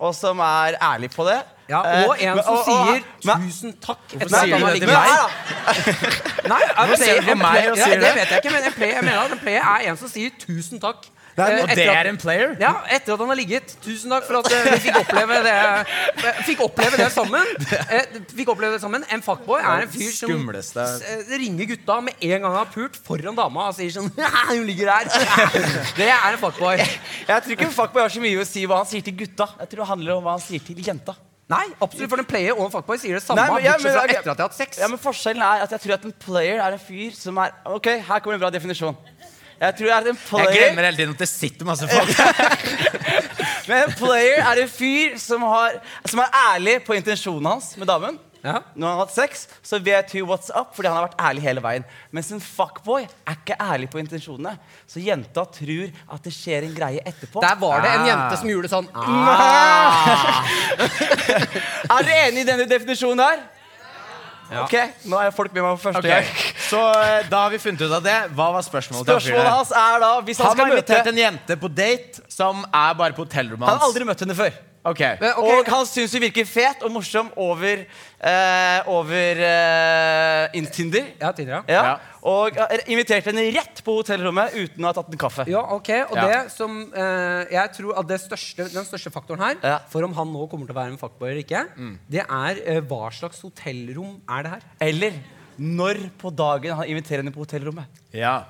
og 0.00 0.14
som 0.16 0.40
er 0.40 0.78
ærlig 0.80 1.10
på 1.12 1.26
det. 1.28 1.36
Ja, 1.68 1.80
Eh, 1.82 2.04
og 2.06 2.20
en 2.22 2.38
som 2.46 2.58
sier 2.62 3.02
'tusen 3.26 3.72
takk' 3.82 4.14
etter 4.14 4.28
sier 4.28 4.38
at 4.38 4.50
han 4.54 4.60
har 4.62 4.70
det 4.70 4.80
ligget 4.80 4.88
med 4.88 4.96
deg. 5.02 6.46
Nei, 6.46 6.62
Nå 6.86 6.96
ser 6.96 7.20
du 7.26 7.34
meg 7.34 7.70
og 7.72 7.76
sier 7.76 7.96
det 7.98 8.00
det. 8.06 8.14
vet 8.14 8.28
jeg 8.30 8.38
ikke, 8.44 8.52
men 8.54 8.64
en 8.70 8.72
player, 8.72 8.94
jeg 8.94 9.04
mener 9.04 9.20
at 9.26 9.32
en 9.32 9.38
player 9.42 9.62
er 9.74 9.90
en 9.90 9.96
som 9.96 10.08
sier 10.08 10.30
'tusen 10.30 10.78
takk'. 10.80 11.08
eh, 11.36 11.62
Og 11.62 11.68
det 11.68 11.84
er 11.84 12.06
en 12.08 12.16
player? 12.16 12.54
Ja, 12.60 12.70
etter 12.88 13.12
at 13.12 13.18
han 13.18 13.28
har 13.28 13.36
ligget. 13.36 13.74
Tusen 13.84 14.08
takk 14.10 14.24
for 14.24 14.38
at 14.38 14.46
eh, 14.52 14.72
vi 14.72 14.78
fikk 14.86 14.96
oppleve 15.02 15.42
det 15.44 15.52
eh, 15.52 16.38
Fikk 16.46 16.60
oppleve 16.64 16.96
det 16.96 17.10
sammen. 17.12 17.44
Eh, 17.92 18.06
Fikk 18.36 18.48
oppleve 18.48 18.72
det 18.72 18.80
sammen 18.80 19.04
En 19.12 19.20
fuckboy 19.22 19.60
er 19.60 19.82
en 19.82 19.88
fyr 19.88 20.10
som 20.16 20.30
Skumleste. 20.30 20.80
eh, 21.04 21.36
ringer 21.38 21.66
gutta 21.74 22.00
med 22.00 22.14
en 22.22 22.30
gang 22.40 22.44
han 22.54 22.56
har 22.64 22.70
pult, 22.72 22.96
foran 23.04 23.36
dama 23.36 23.68
og 23.68 23.74
sier 23.74 23.90
sånn 23.92 24.08
Hun 24.54 24.64
ligger 24.66 24.86
der. 24.86 25.04
Det 26.00 26.08
er 26.08 26.32
en 26.32 26.38
fuckboy. 26.38 26.76
Jeg 26.78 27.42
tror 27.42 27.50
ikke 27.52 27.64
en 27.68 27.76
fuckboy 27.82 28.00
har 28.02 28.08
så 28.08 28.20
mye 28.20 28.40
å 28.40 28.46
si 28.46 28.64
hva 28.64 28.76
han 28.80 28.86
sier 28.86 29.02
til 29.02 29.12
gutta. 29.18 29.48
Jeg 29.60 29.68
tror 29.68 29.84
det 29.84 29.88
handler 29.92 30.12
om 30.16 30.22
hva 30.24 30.30
han 30.38 30.40
sier 30.40 30.60
til 30.64 30.76
jenta. 30.80 31.14
Nei, 31.48 31.62
absolutt, 31.80 32.10
for 32.10 32.18
en 32.18 32.26
player 32.26 32.56
og 32.56 32.64
en 32.66 32.72
fuckboy 32.72 32.98
sier 32.98 33.14
det 33.14 33.22
samme, 33.22 33.38
Nei, 33.44 33.52
men- 33.54 33.64
ja, 33.64 33.74
men- 33.78 33.92
fra 33.92 34.04
etter 34.10 34.30
at 34.32 34.36
de 34.36 34.42
har 34.42 34.48
hatt 34.48 34.56
sex. 34.56 34.78
Ja, 34.82 34.88
men 34.90 34.98
Forskjellen 34.98 35.42
er 35.46 35.62
at 35.62 35.70
jeg 35.70 35.80
tror 35.84 35.94
at 35.94 36.04
en 36.04 36.12
player 36.24 36.58
er 36.60 36.72
en 36.72 36.78
fyr 36.82 37.12
som 37.14 37.38
er 37.38 37.52
Ok, 37.66 37.86
her 37.86 38.18
kommer 38.20 38.34
en 38.34 38.40
bra 38.40 38.50
definisjon. 38.50 38.96
Jeg 39.60 39.76
tror 39.78 39.92
at 39.96 40.06
en 40.10 40.16
player 40.16 40.50
Jeg 40.50 40.58
glemmer 40.58 40.84
hele 40.84 40.96
tiden 40.96 41.10
at 41.14 41.18
det 41.22 41.28
sitter 41.28 41.64
masse 41.64 41.86
folk 41.88 42.08
Men 43.68 43.84
en 43.86 43.92
player 43.96 44.42
er 44.42 44.60
en 44.62 44.68
fyr 44.68 45.16
som, 45.18 45.42
har, 45.42 45.78
som 46.06 46.20
er 46.20 46.34
ærlig 46.54 46.84
på 46.84 46.92
intensjonen 46.98 47.46
hans 47.46 47.76
med 47.76 47.86
damen. 47.88 48.18
Ja. 48.46 48.60
Når 48.78 48.86
han 48.86 48.94
har 48.96 49.00
hatt 49.04 49.14
sex, 49.16 49.44
så 49.66 49.80
vet 49.82 50.12
hun 50.14 50.28
what's 50.30 50.52
up 50.54 50.70
fordi 50.76 50.86
han 50.92 50.96
har 51.00 51.08
vært 51.08 51.18
ærlig 51.28 51.42
hele 51.42 51.62
veien. 51.64 51.86
Mens 52.14 52.30
en 52.32 52.42
fuckboy 52.42 53.02
er 53.26 53.34
ikke 53.40 53.56
ærlig 53.58 53.88
på 53.90 53.98
intensjonene. 53.98 54.52
Så 54.86 55.02
jenta 55.02 55.42
tror 55.56 55.90
at 56.14 56.22
det 56.28 56.32
skjer 56.36 56.68
en 56.68 56.76
greie 56.76 57.02
etterpå. 57.02 57.42
Der 57.42 57.58
var 57.60 57.82
det 57.82 57.90
en 57.96 58.04
Ah. 58.06 58.08
jente 58.12 58.38
som 58.40 58.48
gjorde 58.54 58.70
sånn 58.70 58.88
ah. 58.94 60.46
Er 61.96 62.06
dere 62.06 62.22
enig 62.28 62.44
i 62.44 62.48
denne 62.48 62.66
definisjonen 62.70 63.22
her? 63.24 63.44
Ja. 64.46 64.62
Ok, 64.62 64.74
Nå 65.10 65.18
er 65.18 65.32
folk 65.34 65.50
med 65.50 65.64
meg 65.64 65.72
for 65.80 65.90
første 65.90 66.06
gang. 66.06 66.28
Så 66.68 66.78
eh, 67.02 67.24
da 67.26 67.40
har 67.46 67.50
vi 67.50 67.58
funnet 67.58 67.80
ut 67.82 67.90
av 67.96 68.04
det. 68.04 68.14
Hva 68.38 68.46
var 68.54 68.62
spørsmålet? 68.62 69.08
Spørsmålet 69.08 69.50
hans 69.50 69.72
er 69.74 69.96
da 70.04 70.10
Hvis 70.22 70.38
han, 70.38 70.46
Han 70.46 70.54
skal 70.54 70.62
har 70.68 70.70
møte 70.70 70.84
invitert 70.84 71.10
en 71.10 71.18
jente 71.18 71.56
på 71.64 71.70
date 71.74 72.22
som 72.30 72.62
er 72.70 72.94
bare 73.00 73.16
på 73.16 73.24
hotellrommet 73.26 73.66
Han 73.66 73.80
har 73.80 73.88
aldri 73.88 74.06
møtt 74.06 74.22
henne 74.22 74.36
før. 74.38 74.54
Ok, 74.86 75.00
Men, 75.20 75.32
okay. 75.40 75.58
Og 75.58 75.68
han 75.72 75.86
syns 75.90 76.12
hun 76.14 76.22
virker 76.22 76.46
fet 76.46 76.84
og 76.86 76.92
morsom 76.94 77.30
over 77.42 77.80
uh, 77.82 78.90
Over 78.94 79.40
uh, 79.42 80.56
in 80.58 80.68
Tinder. 80.70 81.08
Ja, 81.20 81.32
Tinder, 81.34 81.64
ja. 81.66 81.82
Ja. 81.90 81.94
Og 82.26 82.58
inviterte 82.90 83.30
henne 83.32 83.44
rett 83.54 83.82
på 83.86 83.96
hotellrommet 83.98 84.54
uten 84.56 84.86
å 84.86 84.90
ha 84.90 84.94
tatt 84.96 85.10
en 85.10 85.20
kaffe. 85.20 85.46
Ja, 85.50 85.62
ok, 85.76 85.90
og 86.10 86.16
Ja. 86.18 86.26
det 86.30 86.40
som 86.54 86.78
uh, 86.94 87.42
Jeg 87.50 87.72
tror 87.76 87.98
at 87.98 88.08
det 88.10 88.20
største, 88.22 88.68
den 88.72 88.86
største 88.88 89.10
faktoren 89.14 89.42
her 89.42 89.56
Ja. 89.62 89.78
For 89.90 90.06
om 90.06 90.14
han 90.16 90.30
nå 90.34 90.46
kommer 90.50 90.66
til 90.70 90.74
å 90.76 90.80
være 90.80 90.94
en 90.94 91.00
fuckboy 91.00 91.30
eller 91.32 91.42
ikke, 91.42 91.64
det 92.10 92.22
er 92.24 92.82
hva 92.86 93.08
slags 93.14 93.42
hotellrom 93.46 94.20
er 94.28 94.46
det 94.46 94.54
her. 94.56 94.68
Eller 94.86 95.18
når 95.58 96.06
på 96.20 96.30
dagen 96.36 96.76
han 96.78 96.86
inviterer 96.90 97.22
henne 97.24 97.34
på 97.34 97.42
hotellrommet. 97.46 97.86
ja. 98.14 98.44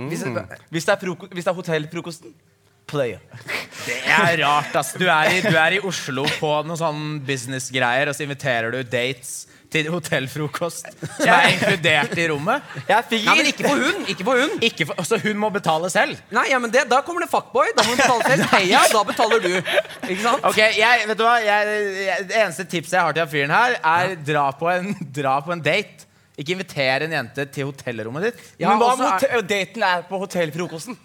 Hvis, 0.00 0.22
Hvis 0.70 0.86
det 0.86 0.94
er, 0.94 1.26
hvis 1.34 1.44
det 1.44 1.50
er 1.50 1.56
hotellfrokosten 1.58 2.30
player. 2.90 3.22
Det 3.86 4.00
er 4.10 4.34
rart, 4.42 4.74
ass. 4.76 4.92
Du 4.98 5.06
er, 5.08 5.30
i, 5.38 5.40
du 5.46 5.54
er 5.56 5.78
i 5.78 5.84
Oslo 5.86 6.26
på 6.40 6.50
noen 6.66 6.78
sånn 6.80 7.06
businessgreier, 7.26 8.10
og 8.10 8.16
så 8.18 8.26
inviterer 8.26 8.74
du 8.74 8.82
dates 8.84 9.46
til 9.70 9.86
hotellfrokost 9.86 10.88
som 10.98 11.28
er 11.30 11.44
inkludert 11.52 12.16
i 12.18 12.24
rommet. 12.26 12.64
Fikk 13.06 13.22
Nei, 13.28 13.34
men 13.38 13.48
ikke 13.52 13.68
på 13.68 13.74
hun! 13.78 14.00
Ikke 14.10 14.26
på 14.26 14.34
hun. 14.34 14.54
Ikke 14.66 14.86
for, 14.88 14.98
så 15.06 15.18
hun 15.22 15.38
må 15.38 15.46
betale 15.54 15.86
selv? 15.94 16.18
Nei, 16.34 16.48
ja, 16.50 16.58
men 16.58 16.72
det, 16.74 16.82
Da 16.90 16.98
kommer 17.06 17.22
det 17.22 17.30
fuckboy. 17.30 17.70
Da 17.76 17.84
må 17.86 17.92
hun 17.94 18.00
betale 18.02 18.32
selv. 18.32 18.48
Heia, 18.56 18.80
da 18.90 19.02
betaler 19.06 19.44
du. 19.44 19.52
Ikke 20.10 20.20
sant? 20.24 20.42
Ok, 20.50 20.58
jeg, 20.74 21.04
vet 21.12 21.20
du 21.20 21.22
hva? 21.22 21.36
Jeg, 21.46 21.78
jeg, 22.02 22.26
Det 22.32 22.40
eneste 22.42 22.66
tipset 22.72 22.98
jeg 22.98 23.06
har 23.06 23.14
til 23.20 23.30
fyren 23.30 23.54
her, 23.54 23.76
er 23.94 24.16
dra, 24.26 24.48
på 24.58 24.72
en, 24.74 24.90
dra 25.20 25.36
på 25.46 25.54
en 25.54 25.62
date. 25.62 26.08
Ikke 26.40 26.56
inviter 26.56 27.04
en 27.06 27.14
jente 27.20 27.44
til 27.54 27.70
hotellrommet 27.70 28.26
ditt. 28.30 28.42
Ja, 28.62 28.72
men 28.72 28.82
hva 28.82 28.90
om 28.96 29.06
er- 29.06 29.46
daten 29.54 29.86
er 29.86 30.02
på 30.10 30.18
hotellfrokosten? 30.24 30.98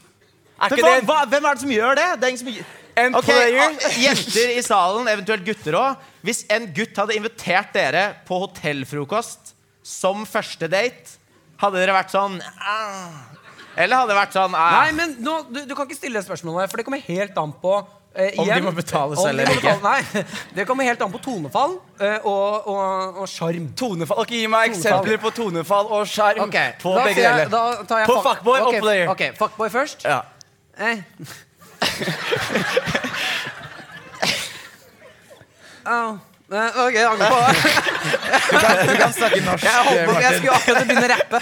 Er 0.56 0.72
ikke 0.72 0.86
hva, 0.86 0.96
det 0.96 1.08
hva, 1.10 1.20
hvem 1.30 1.48
er 1.50 1.58
det 1.58 1.66
som 1.66 1.74
gjør 1.76 1.98
det? 2.00 2.08
det 2.20 2.28
er 2.28 2.34
ingen 2.34 2.44
som, 2.44 2.82
En 2.96 3.18
okay, 3.20 3.36
player? 3.36 3.74
Jenter 4.00 4.54
i 4.56 4.62
salen, 4.64 5.10
eventuelt 5.12 5.44
gutter 5.48 5.76
òg. 5.76 6.06
Hvis 6.24 6.46
en 6.52 6.70
gutt 6.76 6.96
hadde 7.02 7.18
invitert 7.18 7.76
dere 7.76 8.06
på 8.28 8.40
hotellfrokost 8.46 9.52
som 9.86 10.24
første 10.26 10.70
date, 10.72 11.20
hadde 11.62 11.82
dere 11.82 11.96
vært 11.96 12.14
sånn 12.16 12.40
ah, 12.44 13.20
Eller 13.78 14.02
hadde 14.02 14.12
det 14.12 14.18
vært 14.18 14.34
sånn 14.36 14.56
eh, 14.58 14.74
Nei, 14.76 14.96
men 14.98 15.14
nå, 15.24 15.36
du, 15.48 15.62
du 15.70 15.76
kan 15.78 15.88
ikke 15.88 16.00
stille 16.00 16.20
det 16.20 16.28
spørsmålet, 16.28 16.72
for 16.72 16.82
det 16.82 16.88
kommer 16.88 17.04
helt 17.06 17.38
an 17.40 17.54
på 17.62 17.78
eh, 18.12 18.36
Om 18.42 18.50
de 18.50 18.58
må 18.66 18.74
betales 18.76 19.22
selv 19.22 19.44
eller 19.46 19.56
ikke. 19.56 19.78
Nei, 19.86 20.26
det 20.58 20.68
kommer 20.68 20.90
helt 20.90 21.06
an 21.06 21.14
på 21.14 21.22
tonefall 21.24 21.78
eh, 22.00 22.18
og, 22.28 22.68
og, 22.72 23.24
og 23.24 23.32
sjarm. 23.32 23.70
Tonefall. 23.78 24.24
Ok, 24.26 24.36
Gi 24.36 24.46
meg 24.52 24.74
Tonefall. 24.74 24.80
eksempler 24.82 25.24
på 25.24 25.34
tonefall 25.40 25.92
og 25.96 26.08
sjarm. 26.12 26.44
Okay. 26.50 26.76
på 26.82 26.96
da 26.98 27.08
begge 27.08 27.24
deler. 27.24 27.52
På 27.52 28.20
fuckboy 28.20 28.24
fuckboy 28.32 28.64
og 28.66 28.80
player. 28.82 29.12
Ok, 29.16 29.28
fuckboy 29.40 29.72
først. 29.72 30.08
Ja. 30.08 30.24
Eh. 30.80 31.00
Eh, 36.46 36.86
ok, 36.86 36.94
jeg 36.94 37.06
angrer 37.10 37.30
på 37.32 37.38
Du 38.86 38.96
kan 39.00 39.14
snakke 39.14 39.40
norsk, 39.46 39.64
Jeg, 39.64 39.84
holdt 39.88 40.10
på, 40.10 40.16
jeg 40.22 40.34
skulle 40.38 40.58
akkurat 40.60 40.88
begynne 40.90 41.06
å 41.08 41.12
rappe. 41.14 41.40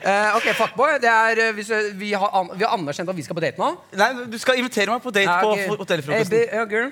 Uh, 0.00 0.36
ok, 0.38 0.46
fuckboy. 0.56 0.92
Det 1.02 1.10
er, 1.10 1.42
vi, 1.56 1.64
vi, 2.00 2.12
har 2.16 2.36
an, 2.40 2.52
vi 2.54 2.64
har 2.64 2.76
anerkjent 2.78 3.12
at 3.12 3.18
vi 3.18 3.24
skal 3.26 3.36
på 3.36 3.44
date 3.44 3.60
nå. 3.60 3.72
Nei, 4.00 4.10
du 4.32 4.38
skal 4.40 4.60
invitere 4.62 4.88
meg 4.94 5.04
på 5.04 5.12
date 5.12 5.28
Ja, 5.28 5.40
på 5.44 5.76
hotellfrokosten. 5.82 6.46
Hey, 6.48 6.64
girl. 6.70 6.88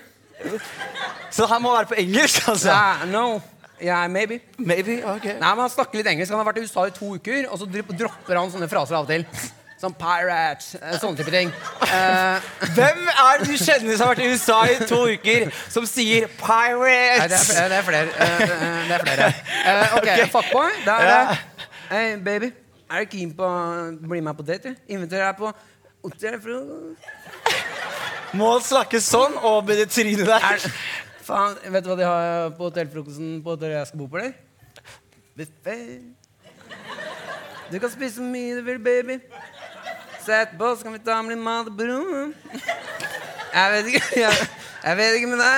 Så 1.35 1.49
her 1.49 1.63
må 1.65 1.73
være 1.75 1.89
på 1.95 1.97
engelsk, 2.03 2.49
altså. 2.53 2.75
Ah, 2.77 3.07
no. 3.09 3.41
Yeah, 3.81 4.09
maybe. 4.11 4.41
Maybe, 4.59 4.99
Okay. 5.05 5.39
Nei, 5.39 5.53
men 5.55 5.65
Han 5.65 5.71
snakker 5.71 6.01
litt 6.01 6.11
engelsk. 6.11 6.35
Han 6.35 6.43
har 6.43 6.51
vært 6.51 6.61
i 6.61 6.67
USA 6.67 6.89
i 6.91 6.95
to 6.95 7.15
uker, 7.15 7.47
og 7.49 7.61
så 7.61 7.69
dropper 7.71 8.37
han 8.37 8.51
sånne 8.53 8.69
fraser 8.71 8.99
av 8.99 9.07
og 9.07 9.13
til. 9.15 9.25
Sånn 9.79 9.95
pirate, 9.95 10.75
eh, 10.83 10.97
sånne 10.99 11.21
type 11.21 11.31
ting. 11.31 11.53
Uh, 11.87 12.43
Hvem 12.75 13.05
er 13.13 13.39
det 13.39 13.47
du 13.47 13.55
kjenner 13.63 13.95
som 13.95 14.09
har 14.09 14.17
vært 14.17 14.25
i 14.25 14.31
USA 14.33 14.57
i 14.67 14.79
to 14.91 14.99
uker, 15.07 15.53
som 15.71 15.87
sier 15.87 16.27
nei, 16.27 16.31
det, 16.35 16.39
pirates? 16.41 17.51
er, 17.55 17.69
det 17.71 17.77
er 17.79 17.85
flere. 17.87 18.09
Eh, 18.11 18.43
eh, 18.43 18.89
det 18.89 18.97
er 18.97 19.05
flere. 19.07 19.29
Uh, 19.63 19.97
ok, 20.01 20.09
fuckboy. 20.35 20.71
Da 20.83 20.97
er 20.99 21.07
det. 21.13 21.39
Hey, 21.93 22.17
baby. 22.27 22.51
Er 22.91 23.05
du 23.05 23.13
keen 23.13 23.31
på 23.39 23.45
å 23.47 23.53
bli 24.11 24.21
med 24.25 24.35
på 24.39 24.43
date? 24.49 24.75
Inviterer 24.91 25.31
deg 25.31 25.39
på 25.39 25.53
hotellfrokost. 26.09 26.99
Må 28.39 28.51
snakke 28.67 28.99
sånn 29.01 29.39
og 29.39 29.63
med 29.69 29.79
det 29.85 29.89
trynet 29.95 30.27
der. 30.27 30.43
Er- 30.57 30.73
Faen, 31.29 31.55
vet 31.71 31.85
du 31.85 31.91
hva 31.93 31.97
de 32.01 32.07
har 32.09 32.51
på 32.57 32.71
hotellfrokosten 32.71 33.43
på 33.45 33.53
hotellet 33.55 33.79
jeg 33.79 33.89
skal 33.93 34.01
bo 34.01 34.07
på, 34.11 34.17
eller? 34.17 34.33
Buffet. 35.39 36.19
Du 37.69 37.77
kan 37.79 37.91
spise 37.93 38.17
så 38.17 38.25
mye 38.25 38.57
du 38.57 38.63
vil, 38.65 38.79
baby. 38.81 39.19
Så 40.29 40.47
på, 40.59 40.77
så 40.77 40.83
kan 40.83 40.93
vi 40.93 40.99
ta 40.99 41.23
med 41.23 41.33
litt 41.33 41.41
mat 41.41 41.67
og 41.71 41.73
bro. 41.73 42.01
Jeg 43.55 43.71
vet 43.73 43.87
ikke, 43.89 44.01
jeg, 44.21 44.33
jeg 44.85 44.97
vet 44.97 45.15
ikke 45.17 45.29
med 45.31 45.39
deg. 45.41 45.53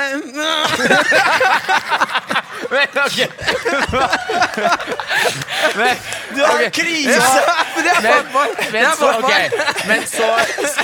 Men, 2.70 2.88
ok. 3.04 3.18
Men, 5.76 5.96
Du 6.36 6.40
har 6.44 6.54
okay. 6.54 6.70
krise! 6.70 7.18
Men 7.76 7.86
er 7.86 8.00
Men. 8.04 8.12
Det 8.60 8.72
men, 8.72 8.82
er 8.84 8.92
så, 8.94 9.08
okay. 9.18 9.48
ok. 9.48 9.86
men 9.88 10.06
så 10.06 10.28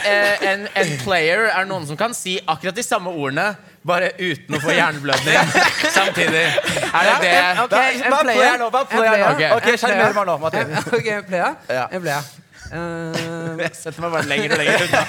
eh, 0.02 0.50
en, 0.50 0.66
en 0.74 0.90
player 1.04 1.46
er 1.52 1.68
noen 1.70 1.86
som 1.86 1.96
kan 2.00 2.14
si 2.14 2.40
akkurat 2.42 2.74
de 2.74 2.82
samme 2.82 3.12
ordene, 3.14 3.52
bare 3.86 4.08
uten 4.18 4.56
å 4.58 4.60
få 4.64 4.74
hjerneblødning 4.74 5.52
samtidig. 5.98 6.42
Er 6.90 7.12
det 7.12 7.14
det? 7.22 7.30
Ja, 7.36 7.52
en 7.54 7.70
player. 7.70 8.10
player 8.10 8.66
bare 8.66 8.82
En 8.82 8.90
player 8.96 9.22
nå. 9.22 9.30
player. 9.36 9.54
Ok, 9.54 9.70
En 9.70 9.78
sjarmer 9.78 10.02
player. 10.02 10.18
meg 10.18 10.26
nå, 10.32 10.36
Martin. 10.42 10.74
Ok, 10.98 11.08
playa. 11.30 11.52
Ja. 11.70 11.86
En 11.92 12.02
playa. 12.02 12.24
Eh, 12.72 13.60
Jeg 13.62 13.74
setter 13.78 14.00
meg 14.04 14.10
bare 14.16 14.26
lenger 14.30 14.52
og 14.56 14.58
lenger 14.62 14.86
unna. 14.86 15.02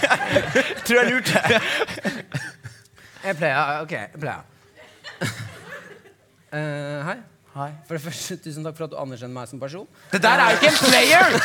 Tror 0.85 0.99
jeg 1.01 1.09
lurte. 1.13 1.41
lurt. 1.47 2.45
en 3.27 3.35
playa. 3.39 3.63
Ok, 3.83 3.93
en 4.13 4.21
playa. 4.21 4.43
Uh, 6.47 7.01
hei. 7.09 7.17
Hei. 7.57 7.71
For 7.87 7.97
det 7.97 8.03
første, 8.05 8.35
tusen 8.45 8.63
takk 8.63 8.75
for 8.77 8.85
at 8.85 8.91
du 8.93 8.97
anerkjenner 9.01 9.33
meg 9.33 9.49
som 9.49 9.59
person. 9.59 9.87
Det 10.11 10.19
der 10.23 10.39
er 10.43 10.53
jo 10.53 10.59
ikke 10.59 10.69
en 10.69 10.77
player! 10.85 11.37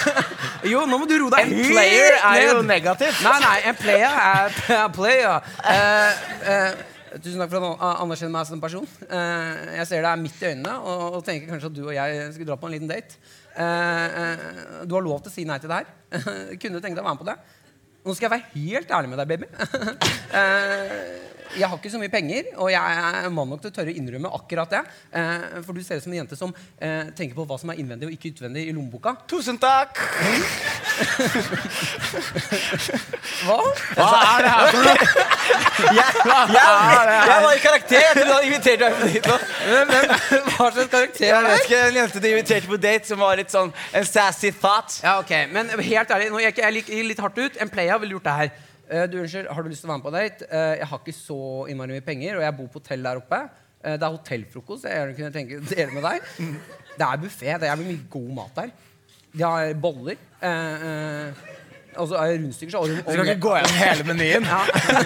Jo, 0.68 0.82
nå 0.86 0.98
må 1.00 1.06
du 1.08 1.14
roe 1.22 1.32
deg 1.32 1.48
En 1.48 1.70
player 1.72 2.18
er 2.20 2.40
jo 2.44 2.58
ned. 2.60 2.68
negativt. 2.68 3.22
Nei, 3.24 3.38
nei, 3.42 3.54
en 3.70 3.78
player 3.80 4.18
er 4.20 4.58
er 4.76 4.90
player. 4.94 5.48
Uh, 5.64 6.10
eh, 6.52 6.82
tusen 7.16 7.40
takk 7.40 7.50
for 7.54 7.58
at 7.58 7.64
du 7.64 7.70
an- 7.72 7.96
anerkjenner 8.04 8.34
meg 8.36 8.46
som 8.50 8.60
person. 8.62 8.84
Eh, 9.08 9.72
jeg 9.80 9.88
ser 9.88 10.04
deg 10.04 10.20
midt 10.22 10.36
i 10.44 10.50
øynene 10.52 10.76
og, 10.78 11.02
og 11.18 11.24
tenker 11.26 11.48
kanskje 11.50 11.72
at 11.72 11.76
du 11.80 11.82
og 11.88 11.94
jeg 11.96 12.28
skulle 12.36 12.50
dra 12.52 12.60
på 12.60 12.68
en 12.70 12.76
liten 12.76 12.92
date. 12.92 13.16
Eh, 13.56 14.20
eh, 14.22 14.86
du 14.88 14.94
har 14.96 15.04
lov 15.04 15.20
til 15.22 15.32
å 15.32 15.34
si 15.34 15.44
nei 15.48 15.58
til 15.62 15.72
det 15.72 15.82
her. 15.82 15.90
Kunne 16.60 16.78
du 16.78 16.84
tenke 16.84 16.96
deg 16.96 17.04
å 17.04 17.08
være 17.08 17.16
med 17.16 17.24
på 17.24 17.30
det? 17.30 17.36
Nå 18.02 18.16
skal 18.18 18.26
jeg 18.26 18.34
være 18.34 18.50
helt 18.56 18.96
ærlig 18.96 19.12
med 19.12 19.22
deg, 19.22 19.28
baby. 19.30 19.46
Jeg 21.58 21.68
har 21.68 21.76
ikke 21.76 21.90
så 21.92 22.00
mye 22.00 22.12
penger, 22.12 22.42
og 22.56 22.70
jeg 22.72 22.80
er 22.80 23.28
mann 23.34 23.50
nok 23.52 23.60
til 23.62 23.70
å 23.72 23.74
tørre 23.76 23.92
å 23.92 23.96
innrømme 24.00 24.30
akkurat 24.38 24.70
det. 24.72 24.82
Eh, 25.12 25.60
for 25.66 25.76
du 25.76 25.82
ser 25.84 26.00
ut 26.00 26.04
som 26.06 26.12
en 26.14 26.20
jente 26.22 26.38
som 26.38 26.54
eh, 26.80 27.10
tenker 27.16 27.36
på 27.36 27.44
hva 27.48 27.58
som 27.60 27.72
er 27.72 27.80
innvendig 27.82 28.08
og 28.08 28.14
ikke 28.16 28.32
utvendig 28.32 28.66
i 28.68 28.72
lommeboka. 28.74 29.14
Tusen 29.30 29.58
takk. 29.62 30.00
Hva? 33.42 33.56
Hva 33.96 34.08
er 34.22 34.42
det 34.44 34.50
her 34.52 34.66
for 34.70 34.82
noe? 34.86 34.96
Jeg, 35.82 36.04
jeg, 36.22 36.52
jeg 37.26 37.42
var 37.42 37.52
i 37.56 37.60
karakter. 37.62 37.96
Jeg 37.98 38.14
trodde 38.16 38.34
hadde 38.36 38.46
inviterte 38.46 38.88
meg 38.88 38.94
på 38.94 39.06
date 39.08 39.30
nå. 39.32 39.36
Men, 39.88 40.12
hva 40.52 40.66
slags 40.74 40.90
karakter 40.92 41.24
Jeg 41.26 41.34
er 41.34 41.46
det? 41.46 41.54
vet 41.54 41.64
ikke, 41.66 41.80
En 41.88 41.96
jente 41.98 42.22
du 42.22 42.28
inviterte 42.28 42.70
på 42.70 42.78
date 42.82 43.10
som 43.10 43.22
var 43.24 43.40
litt 43.40 43.52
sånn 43.52 43.72
en 43.98 44.06
sassy 44.06 44.52
thought. 44.54 44.98
Ja, 45.02 45.16
ok, 45.22 45.32
Men 45.52 45.72
helt 45.80 46.12
ærlig, 46.14 46.28
nå 46.32 46.42
gikk 46.44 46.60
jeg 46.62 47.08
litt 47.08 47.22
hardt 47.24 47.40
ut. 47.40 47.58
En 47.62 47.72
playa 47.72 47.98
ville 48.02 48.14
gjort 48.18 48.28
det 48.28 48.36
her. 48.38 48.52
Eh, 48.92 49.06
du, 49.08 49.18
unnskyld, 49.22 49.48
Har 49.48 49.62
du 49.64 49.68
lyst 49.72 49.80
til 49.84 49.88
å 49.88 49.92
være 49.94 50.02
med 50.02 50.06
på 50.06 50.14
date? 50.16 50.46
Eh, 50.52 50.74
jeg 50.82 50.88
har 50.90 51.00
ikke 51.00 51.14
så 51.16 51.38
innmari 51.72 51.94
mye 51.96 52.04
penger, 52.04 52.36
og 52.36 52.42
jeg 52.44 52.56
bor 52.58 52.68
på 52.74 52.80
hotell 52.82 53.06
der 53.08 53.20
oppe. 53.22 53.38
Eh, 53.84 53.96
det 53.96 54.02
er 54.06 54.16
hotellfrokost. 54.18 54.84
Jeg 54.84 54.98
gjerne 55.00 55.16
kunne 55.16 55.32
tenke 55.38 55.60
å 55.62 55.64
dele 55.70 55.90
med 55.96 56.04
deg. 56.06 56.28
Det 56.98 57.06
er 57.08 57.22
buffé. 57.24 57.48
Det 57.56 57.66
er 57.66 57.72
jævlig 57.72 57.88
mye 57.94 58.04
god 58.12 58.30
mat 58.42 58.60
der. 58.60 58.74
De 59.32 59.42
har 59.48 59.72
boller. 59.80 60.20
Eh, 60.44 60.84
eh, 60.90 61.42
og 61.96 62.06
så 62.08 62.16
er 62.20 62.30
det 62.32 62.36
rundstykker. 62.42 62.72
Så 62.72 62.86
Du 62.88 63.00
skal 63.12 63.26
ikke 63.28 63.40
gå 63.46 63.54
gjennom 63.56 63.80
hele 63.80 64.04
menyen? 64.08 64.46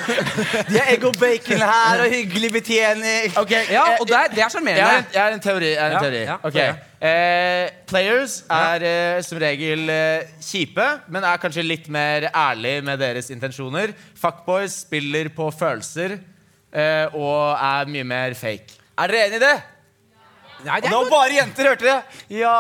De 0.71 0.76
har 0.78 0.90
egg 0.93 1.07
og 1.09 1.16
bacon 1.19 1.62
her 1.66 2.02
og 2.05 2.11
hyggelig 2.12 2.50
betjening. 2.59 3.33
Okay. 3.43 3.64
Ja, 3.75 3.87
og 4.00 4.07
det 4.07 4.14
er, 4.19 4.28
er 4.31 4.43
jeg 4.45 4.52
sjarmerende. 4.55 4.99
en, 5.00 5.09
jeg 5.14 5.23
har 5.23 5.35
en 5.35 5.43
teori. 5.47 5.71
Jeg 5.73 5.81
har 5.83 5.88
en 5.88 5.97
Ja, 5.97 6.02
teori. 6.05 6.21
ja, 6.28 6.37
høre. 6.43 6.76
Eh, 6.97 7.69
players 7.85 8.38
er 8.49 8.85
eh, 8.88 9.19
som 9.26 9.37
regel 9.41 9.85
eh, 9.93 10.31
kjipe, 10.41 10.87
men 11.12 11.26
er 11.29 11.41
kanskje 11.43 11.65
litt 11.67 11.91
mer 11.93 12.31
ærlig 12.31 12.79
med 12.87 13.03
deres 13.03 13.29
intensjoner. 13.35 13.93
Fuckboys 14.17 14.81
spiller 14.87 15.29
på 15.37 15.50
følelser 15.53 16.17
eh, 16.17 17.07
og 17.12 17.53
er 17.53 17.93
mye 17.93 18.07
mer 18.09 18.37
fake. 18.38 18.81
Er 18.97 19.12
dere 19.12 19.26
enig 19.29 19.43
i 19.43 19.45
det? 19.45 19.57
Nei, 20.65 20.79
det 20.81 20.89
Og 20.89 20.89
er 20.89 20.93
nå 20.95 21.01
godt. 21.05 21.11
bare 21.13 21.35
jenter 21.37 21.69
hørte 21.69 21.85
det. 21.85 21.97
Ja. 22.39 22.53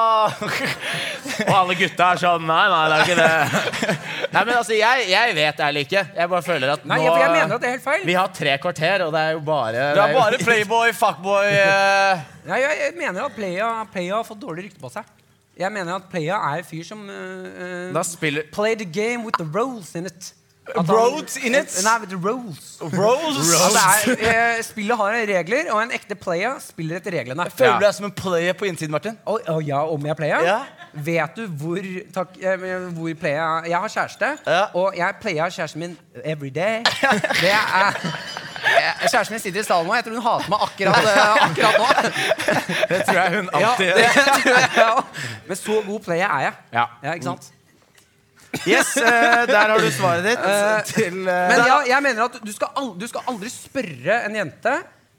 Og 1.46 1.52
alle 1.56 1.76
gutta 1.78 2.10
er 2.12 2.20
sånn 2.20 2.44
Nei, 2.46 2.64
nei, 2.70 2.82
det 2.90 2.96
er 2.96 3.04
ikke 3.06 3.16
det. 3.22 3.96
Nei, 4.34 4.42
men 4.44 4.52
altså, 4.58 4.74
jeg, 4.76 5.06
jeg 5.10 5.34
vet 5.38 5.62
ærlig 5.66 5.84
ikke. 5.86 6.02
Jeg 6.18 6.30
bare 6.34 6.44
føler 6.44 6.72
at 6.76 6.84
Nei, 6.86 6.98
nå 7.00 7.08
for 7.08 7.22
jeg 7.24 7.32
mener 7.34 7.56
at 7.56 7.64
det 7.64 7.70
er 7.70 7.74
helt 7.78 7.86
feil. 7.86 8.04
Vi 8.10 8.16
har 8.18 8.32
tre 8.36 8.56
kvarter, 8.62 9.06
og 9.06 9.12
det 9.16 9.22
er 9.24 9.36
jo 9.38 9.42
bare 9.48 9.86
Det 9.96 10.04
er 10.04 10.14
bare 10.18 10.40
playboy, 10.44 10.92
fuckboy 11.00 11.48
eh. 11.56 12.24
Nei, 12.46 12.60
jeg, 12.62 12.78
jeg 12.84 12.96
mener 13.00 13.26
at 13.26 13.34
Playa, 13.38 13.70
Playa 13.92 14.20
har 14.20 14.28
fått 14.28 14.42
dårlig 14.44 14.68
rykte 14.68 14.82
på 14.84 14.92
seg. 14.92 15.08
Jeg 15.56 15.72
mener 15.72 15.96
at 15.96 16.10
Playa 16.12 16.36
er 16.52 16.60
en 16.60 16.66
fyr 16.68 16.84
som 16.84 17.00
eh, 17.08 17.88
Da 17.96 18.02
spiller 18.04 18.44
Play 18.52 18.76
the 18.76 18.84
game 18.84 19.24
with 19.24 19.40
the 19.40 19.48
roles 19.56 19.94
in 19.96 20.04
it. 20.12 20.34
Roads 20.74 21.36
in 21.36 21.54
it? 21.54 21.70
Nei, 21.84 21.98
roles. 22.22 22.78
Rose. 22.80 23.54
At 23.54 24.18
det 24.18 24.26
er, 24.28 24.56
eh, 24.58 24.62
spillet 24.66 24.96
har 24.98 25.12
regler, 25.30 25.68
og 25.72 25.82
en 25.82 25.92
ekte 25.94 26.14
player 26.18 26.58
spiller 26.60 26.96
etter 26.98 27.14
reglene. 27.14 27.46
Føler 27.54 27.78
du 27.78 27.84
deg 27.86 27.94
som 27.94 28.04
en 28.08 28.12
player 28.18 28.52
på 28.58 28.66
innsiden, 28.66 28.90
Martin? 28.90 29.18
Å 29.26 29.38
å 29.54 29.60
ja, 29.66 29.84
om 29.86 30.06
jeg 30.06 30.16
player? 30.18 30.42
Ja. 30.44 30.58
Vet 31.06 31.36
du 31.38 31.46
hvor, 31.60 31.78
takk, 32.14 32.36
eh, 32.42 32.56
hvor 32.96 33.14
player 33.20 33.64
Jeg 33.70 33.78
har 33.78 33.88
kjæreste, 33.88 34.32
Ja. 34.46 34.66
og 34.74 34.96
jeg 34.96 35.14
player 35.20 35.50
kjæresten 35.50 35.78
min 35.78 35.96
every 36.24 36.50
day. 36.50 36.82
Det 37.40 37.52
er 37.52 37.94
eh, 38.66 39.08
Kjæresten 39.08 39.32
min 39.36 39.40
sitter 39.40 39.60
i 39.60 39.62
salen 39.64 39.86
nå. 39.86 39.94
Jeg 39.94 40.04
tror 40.04 40.14
hun 40.14 40.22
hater 40.22 40.50
meg 40.50 40.58
akkurat, 40.66 41.04
eh, 41.06 41.44
akkurat 41.46 41.74
nå. 41.78 41.86
Det 42.88 43.02
tror 43.06 43.20
jeg 43.22 43.36
hun 43.36 43.50
Ja, 43.52 43.68
alltid 43.70 43.86
det 43.86 44.02
gjør. 44.02 44.12
tror 44.42 44.58
jeg 44.58 44.86
også. 44.96 45.04
Men 45.46 45.56
så 45.56 45.82
god 45.86 46.00
player 46.00 46.26
er 46.28 46.40
jeg. 46.48 46.52
Ja. 46.72 46.86
Ja, 47.04 47.12
ikke 47.12 47.24
sant? 47.30 47.52
Yes, 48.66 48.96
eh, 48.96 49.46
der 49.50 49.72
har 49.72 49.78
du 49.78 49.90
svaret 49.94 50.24
ditt. 50.26 50.44
til, 50.94 51.20
eh, 51.28 51.48
Men 51.50 51.66
ja, 51.66 51.80
jeg 51.86 52.02
mener 52.02 52.24
at 52.28 52.38
du 52.42 52.52
skal, 52.52 52.68
aldri, 52.76 52.98
du 53.04 53.06
skal 53.10 53.20
aldri 53.32 53.50
spørre 53.52 54.24
en 54.26 54.34
jente 54.38 54.74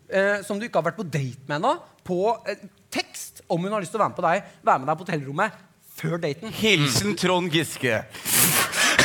eh, 0.10 0.42
som 0.48 0.60
du 0.60 0.66
ikke 0.68 0.80
har 0.82 0.88
vært 0.90 1.00
på 1.00 1.08
date 1.08 1.46
med 1.48 1.60
ennå, 1.60 1.74
på 2.08 2.22
eh, 2.48 2.56
tekst 2.94 3.44
om 3.48 3.64
hun 3.64 3.72
har 3.76 3.84
lyst 3.84 3.92
til 3.96 4.00
å 4.00 4.04
være 4.06 4.14
med 4.14 4.20
på 4.20 4.28
deg 4.28 4.44
Være 4.68 4.80
med 4.80 4.88
deg 4.92 4.98
på 4.98 5.06
hotellrommet 5.08 5.64
før 5.98 6.18
daten. 6.22 6.52
Hilsen 6.54 7.16
Trond 7.18 7.50
Giske. 7.52 8.04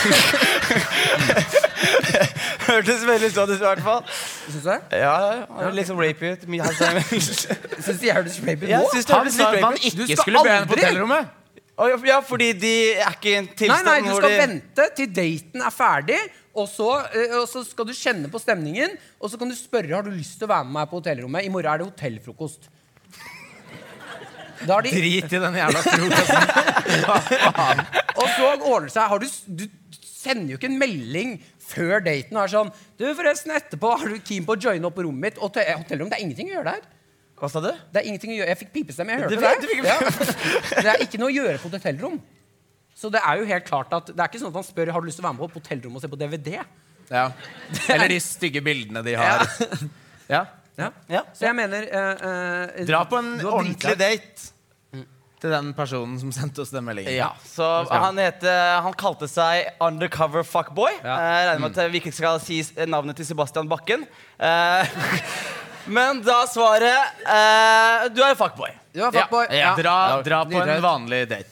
Hørtes 2.66 3.04
veldig 3.06 3.30
sånn 3.32 3.50
ut, 3.52 3.56
i 3.56 3.64
hvert 3.64 3.84
fall. 3.84 4.02
Syns 4.44 4.58
du 4.58 4.68
det? 4.68 4.78
Ja, 5.02 5.14
ja, 5.40 5.70
Liksom 5.74 6.00
rape 6.00 6.34
ut. 6.34 6.44
Syns 6.52 7.46
du 8.00 8.06
jeg 8.06 8.16
hørtes 8.16 8.36
rapey 8.44 8.66
ut 8.66 8.74
nå? 8.74 8.82
syns 8.92 9.06
det 9.08 9.14
Han 9.14 9.24
hørtes 9.24 9.38
litt 9.40 9.64
man 9.64 9.78
ut. 9.78 9.86
Du 9.96 10.04
skal 10.16 10.36
på 10.36 10.42
hotellrommet. 10.74 11.38
Ja, 11.80 12.20
fordi 12.20 12.50
de 12.52 12.72
er 13.00 13.14
ikke 13.14 13.30
i 13.30 13.38
en 13.38 13.48
tilstand 13.48 13.86
nei, 13.88 14.00
nei, 14.02 14.10
du 14.10 14.18
skal 14.18 14.34
de 14.34 14.40
vente 14.42 14.86
til 14.98 15.08
daten 15.16 15.64
er 15.64 15.72
ferdig, 15.72 16.18
og 16.52 16.66
så, 16.68 16.88
eh, 17.16 17.32
og 17.38 17.46
så 17.48 17.62
skal 17.64 17.88
du 17.88 17.94
kjenne 17.96 18.28
på 18.30 18.40
stemningen, 18.42 18.92
og 19.18 19.32
så 19.32 19.40
kan 19.40 19.48
du 19.48 19.56
spørre 19.56 19.94
har 19.96 20.04
du 20.04 20.12
lyst 20.12 20.36
til 20.38 20.46
å 20.46 20.52
være 20.52 20.68
med 20.68 20.76
meg 20.76 20.90
på 20.90 21.00
hotellrommet. 21.00 21.46
I 21.48 21.52
morgen 21.52 21.72
er 21.72 21.80
det 21.80 21.88
hotellfrokost. 21.88 22.68
Har 24.68 24.84
de 24.84 24.92
Drit 24.94 25.32
i 25.32 25.40
den 25.42 25.56
jævla 25.58 25.80
frokosten. 25.82 26.42
Og 28.20 28.28
så 28.30 28.50
ordner 28.52 28.86
det 28.86 28.92
seg. 28.94 29.08
Har 29.10 29.18
du, 29.18 29.26
du 29.58 29.64
sender 30.06 30.52
jo 30.52 30.60
ikke 30.60 30.70
en 30.70 30.78
melding 30.78 31.32
før 31.72 32.04
daten 32.04 32.36
og 32.36 32.44
er 32.44 32.52
sånn 32.52 32.70
Du, 33.00 33.06
forresten, 33.16 33.54
etterpå 33.56 33.90
er 33.96 34.12
du 34.12 34.20
keen 34.22 34.46
på 34.46 34.54
å 34.54 34.60
joine 34.60 34.86
opp 34.86 34.94
på 34.98 35.06
rommet 35.06 35.32
mitt? 35.32 35.40
Og 35.40 35.56
hotellrom, 35.56 36.12
det 36.12 36.20
er 36.20 36.24
ingenting 36.26 36.52
å 36.52 36.58
gjøre 36.58 36.76
der. 36.76 36.91
Hva 37.42 37.48
sa 37.50 37.58
du? 37.58 37.72
Det 37.90 37.98
er 37.98 38.06
ingenting 38.06 38.30
å 38.30 38.36
gjøre. 38.36 38.52
Jeg 38.52 38.58
fikk 38.60 38.68
pipestemme. 38.76 39.16
Jeg 39.16 39.24
hørte 39.24 39.34
det. 39.34 39.54
det. 39.66 39.78
Ja. 39.82 39.96
Det 40.86 40.92
er 40.92 41.02
ikke 41.02 41.18
noe 41.18 41.32
å 41.32 41.34
gjøre 41.34 41.58
på 41.58 41.72
et 41.72 41.74
hotellrom. 41.80 42.20
Så 42.94 43.10
det 43.10 43.18
er 43.26 43.40
jo 43.40 43.48
helt 43.48 43.64
klart 43.66 43.94
at 43.96 44.12
Det 44.12 44.20
er 44.20 44.28
ikke 44.30 44.38
sånn 44.38 44.52
at 44.52 44.58
han 44.60 44.66
spør 44.66 44.90
Har 44.92 45.02
du 45.02 45.08
lyst 45.08 45.16
til 45.18 45.24
å 45.24 45.26
være 45.26 45.34
med 45.34 45.42
på 45.42 45.48
et 45.48 45.56
hotellrom 45.58 45.96
og 45.98 46.04
se 46.04 46.10
på 46.12 46.18
DVD. 46.20 46.52
Ja. 47.10 47.24
Eller 47.90 48.12
de 48.12 48.18
stygge 48.22 48.62
bildene 48.64 49.02
de 49.02 49.16
har. 49.18 49.42
Ja. 50.30 50.44
Ja. 50.78 50.88
Ja. 51.10 51.26
Så 51.36 51.44
jeg 51.48 51.58
mener 51.58 51.84
eh, 51.84 52.22
eh, 52.30 52.84
Dra 52.88 53.02
på 53.10 53.18
en 53.18 53.34
ordentlig 53.42 53.98
date 54.00 54.52
til 55.42 55.50
den 55.50 55.72
personen 55.74 56.14
som 56.20 56.30
sendte 56.32 56.62
oss 56.62 56.70
den 56.70 56.84
meldingen. 56.86 57.10
Ja, 57.16 57.32
så 57.42 57.66
han, 57.90 58.18
heter, 58.22 58.78
han 58.84 58.94
kalte 58.94 59.26
seg 59.28 59.72
Undercover 59.82 60.46
Fuckboy. 60.46 60.94
Ja. 61.02 61.16
Eh, 61.16 61.38
regner 61.50 61.64
med 61.64 61.80
at 61.82 61.90
vi 61.90 61.98
ikke 61.98 62.14
skal 62.14 62.38
si 62.42 62.60
navnet 62.86 63.18
til 63.18 63.26
Sebastian 63.26 63.70
Bakken. 63.70 64.06
Eh, 64.38 64.94
Men 65.86 66.22
da 66.22 66.46
svaret 66.46 67.24
eh, 67.26 68.08
Du 68.14 68.22
er 68.22 68.36
fuckboy. 68.38 68.70
Du 68.92 69.02
er 69.02 69.12
fuckboy. 69.14 69.46
Ja. 69.56 69.74
Dra, 69.78 69.96
dra 70.22 70.44
på 70.44 70.62
en 70.62 70.82
vanlig 70.82 71.24
date. 71.28 71.48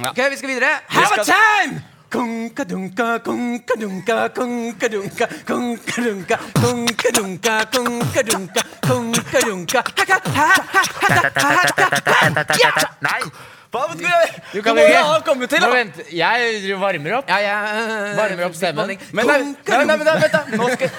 Ok, 0.00 0.20
vi 0.30 0.36
skal 0.36 0.48
videre. 0.54 0.74
Have 0.88 1.06
a 1.20 1.24
skal- 1.24 1.34
time! 1.34 1.82
Kunka 2.10 2.64
dunka, 2.64 3.18
kunka 3.22 3.74
dunka, 3.78 4.28
kunka 4.34 4.88
dunka, 4.88 5.26
kunka 5.46 6.02
dunka, 6.02 6.38
kunka 6.58 7.10
dunka, 7.14 7.54
kunka 7.70 8.22
dunka, 8.22 8.62
kunka 8.82 9.40
dunka. 9.46 9.82
Haka, 9.98 10.18
ha, 10.34 10.46
ha, 10.72 10.82
haka, 10.98 11.38
haka, 11.38 11.84
haka, 12.34 12.56
ja! 12.58 12.72
Nei! 13.06 13.20
Hva 13.70 13.86
gjøre? 13.94 14.42
Du 14.50 14.58
kan 14.66 14.74
må 14.74 14.82
ikke. 14.82 15.02
ha 15.06 15.18
kommet 15.22 15.52
til, 15.52 15.62
da. 15.62 15.68
vent, 15.70 16.00
jeg 16.10 16.78
varmer 16.82 17.20
opp. 17.20 17.30
Ja, 17.30 17.38
jeg 17.38 17.84
eh, 17.84 18.16
Varmer 18.18 18.48
opp 18.48 18.56
stemmen. 18.58 18.96
Men 19.14 19.30
nei, 19.30 19.38
nei, 19.38 19.84
nei, 19.86 19.94
men 19.94 20.06
nei, 20.08 20.16
vent 20.24 20.34
da. 20.34 20.42
Nå 20.58 20.66
skal 20.74 20.90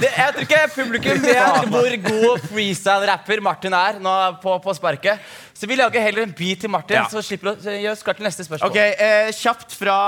det, 0.00 0.10
jeg 0.16 0.32
tror 0.34 0.46
ikke 0.46 0.60
publikum 0.74 1.22
vet 1.24 1.68
hvor 1.70 1.94
god 2.06 2.44
freestyle-rapper 2.50 3.42
Martin 3.44 3.74
er 3.76 3.98
nå 4.02 4.14
på, 4.42 4.56
på 4.64 4.74
sparket. 4.76 5.20
Så 5.54 5.68
vi 5.68 5.76
lager 5.76 6.00
heller 6.00 6.24
en 6.24 6.32
beat 6.36 6.62
til 6.64 6.70
Martin, 6.72 6.96
Ja. 6.96 7.04
så 7.12 7.20
slipper 7.24 7.52
du 7.54 7.68
å 7.68 7.74
gjøre 7.76 8.00
klart 8.06 8.20
til 8.20 8.26
neste 8.28 8.46
spørsmål. 8.46 8.70
Ok, 8.70 8.78
eh, 8.80 9.28
Kjapt 9.36 9.76
fra 9.76 9.98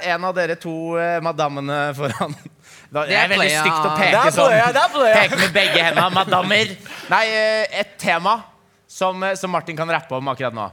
en 0.00 0.24
av 0.30 0.34
dere 0.36 0.56
to 0.60 0.96
eh, 1.00 1.18
madammene 1.24 1.78
foran. 1.98 2.32
Da, 2.94 3.04
det 3.10 3.16
er 3.18 3.28
veldig 3.32 3.50
stygt 3.50 3.86
å 3.88 3.92
peke 3.98 4.18
er 4.22 4.34
sånn. 4.34 4.52
er 4.54 4.90
playa. 4.94 5.14
Peke 5.18 5.38
med 5.40 5.54
begge 5.56 5.82
hendene. 5.82 6.10
Madammer. 6.14 6.74
Nei, 7.10 7.24
eh, 7.34 7.80
et 7.80 7.96
tema 7.98 8.36
som, 8.86 9.22
eh, 9.26 9.34
som 9.34 9.50
Martin 9.50 9.76
kan 9.76 9.90
rappe 9.90 10.14
om 10.14 10.28
akkurat 10.30 10.54
nå. 10.54 10.68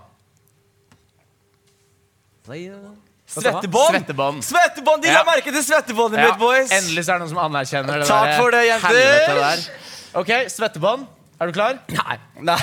Svettebånd! 3.32 3.96
Svettebånd. 3.96 4.44
Svettebånd! 4.44 5.04
De 5.04 5.08
Ja. 5.08 5.22
la 5.22 5.24
merke 5.32 5.52
til 5.56 5.64
svettebåndet 5.64 6.20
Ja, 6.20 6.26
mitt, 6.32 6.40
boys. 6.40 6.72
endelig 6.72 7.06
så 7.06 7.14
er 7.14 7.20
det 7.20 7.24
noen 7.24 7.30
som 7.30 7.38
anerkjenner 7.46 8.00
det 8.02 8.08
Takk 8.08 8.26
der 8.26 8.38
for 8.42 8.52
det, 8.52 8.64
jenter. 8.68 9.72
Ok, 10.20 10.32
svettebånd. 10.52 11.08
Er 11.40 11.46
du 11.48 11.54
klar? 11.56 11.78
Nei, 11.90 12.18
Nei. 12.42 12.58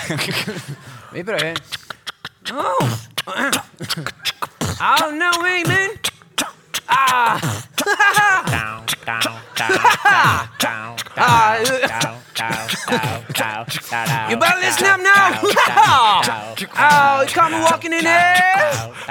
vi 1.15 1.23
prøver. 1.25 1.57
Oh. 2.53 2.89
Oh, 4.81 5.11
no 5.13 5.31
way, 5.43 5.65
man. 5.67 5.91
You 14.29 14.37
better 14.37 14.61
listen 14.61 14.87
up 14.87 15.01
now. 15.01 15.41
Oh, 16.81 17.23
you 17.23 17.29
come 17.29 17.53
walking 17.63 17.93
in 17.93 18.05
here. 18.05 18.35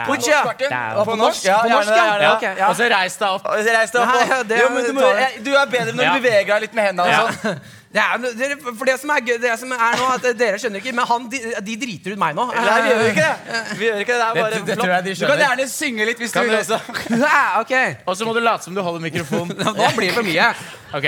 Put 0.05 0.27
your 0.27 0.43
På 1.05 1.15
norsk? 1.15 1.45
Ja, 1.45 1.59
På 1.63 1.69
norsk, 1.69 1.89
ja. 1.89 1.97
ja. 1.97 2.19
gjerne. 2.19 2.35
Ok, 2.35 2.41
ja. 2.57 2.67
Og 2.69 2.75
så 2.75 2.83
reis 2.91 3.15
deg 3.17 3.27
opp. 3.29 3.45
Reis 3.47 3.91
deg 3.91 4.01
opp. 4.01 4.13
Nei, 4.29 4.43
det- 4.49 4.59
Jo, 4.61 4.69
men 4.69 4.83
du, 4.85 4.93
må, 4.93 5.01
du 5.45 5.51
er 5.55 5.65
bedre 5.71 5.93
når 5.95 6.03
du 6.03 6.19
beveger 6.19 6.53
deg 6.53 6.61
litt 6.65 6.73
med 6.75 6.83
hendene. 6.89 7.21
Og 7.23 7.31
sånn. 7.41 7.59
Det 7.87 8.01
er, 8.03 8.19
for 8.77 8.83
det 8.85 8.97
som 8.99 9.09
er 9.15 9.21
gøy, 9.23 9.37
det 9.41 9.53
som 9.59 9.71
er 9.71 9.95
nå, 9.97 10.05
at 10.17 10.25
dere 10.37 10.57
skjønner 10.59 10.79
ikke, 10.83 10.91
men 10.97 11.05
han, 11.07 11.29
de, 11.31 11.37
de 11.63 11.75
driter 11.81 12.11
ut 12.13 12.19
meg 12.19 12.35
nå. 12.35 12.43
Nei, 12.51 12.81
vi 12.83 12.89
gjør 12.91 13.01
ikke 13.11 13.23
det. 13.23 13.35
Vi 13.79 13.85
gjør 13.87 13.97
ikke 14.03 14.13
det. 14.13 14.19
Det 14.19 14.27
er 14.27 14.33
bare 14.41 14.51
Det- 14.51 14.65
det 14.67 14.75
tror 14.77 14.91
jeg 14.91 15.03
de 15.03 15.09
Du 15.09 15.13
kan 15.15 15.19
skjønner. 15.29 15.47
gjerne 15.47 15.67
synge 15.71 16.05
litt 16.09 16.19
hvis 16.19 16.31
Kan 16.35 16.43
du 16.43 16.47
vil 16.49 16.57
du- 16.57 16.61
også. 16.73 16.79
Ja, 17.23 17.59
ok. 17.61 17.73
Og 18.05 18.13
så 18.17 18.25
må 18.27 18.31
du 18.35 18.39
late 18.43 18.63
som 18.63 18.75
du 18.75 18.81
holder 18.83 18.99
mikrofonen. 18.99 19.55
Nå 19.79 19.87
blir 19.95 20.07
det 20.11 20.15
for 20.19 20.23
mye. 20.27 20.51
Ok. 20.93 21.05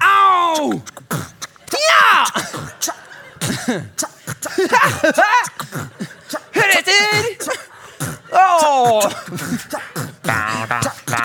Au! 0.00 0.80
Ja! 1.84 2.24
Hør 6.54 6.70
etter! 6.78 7.63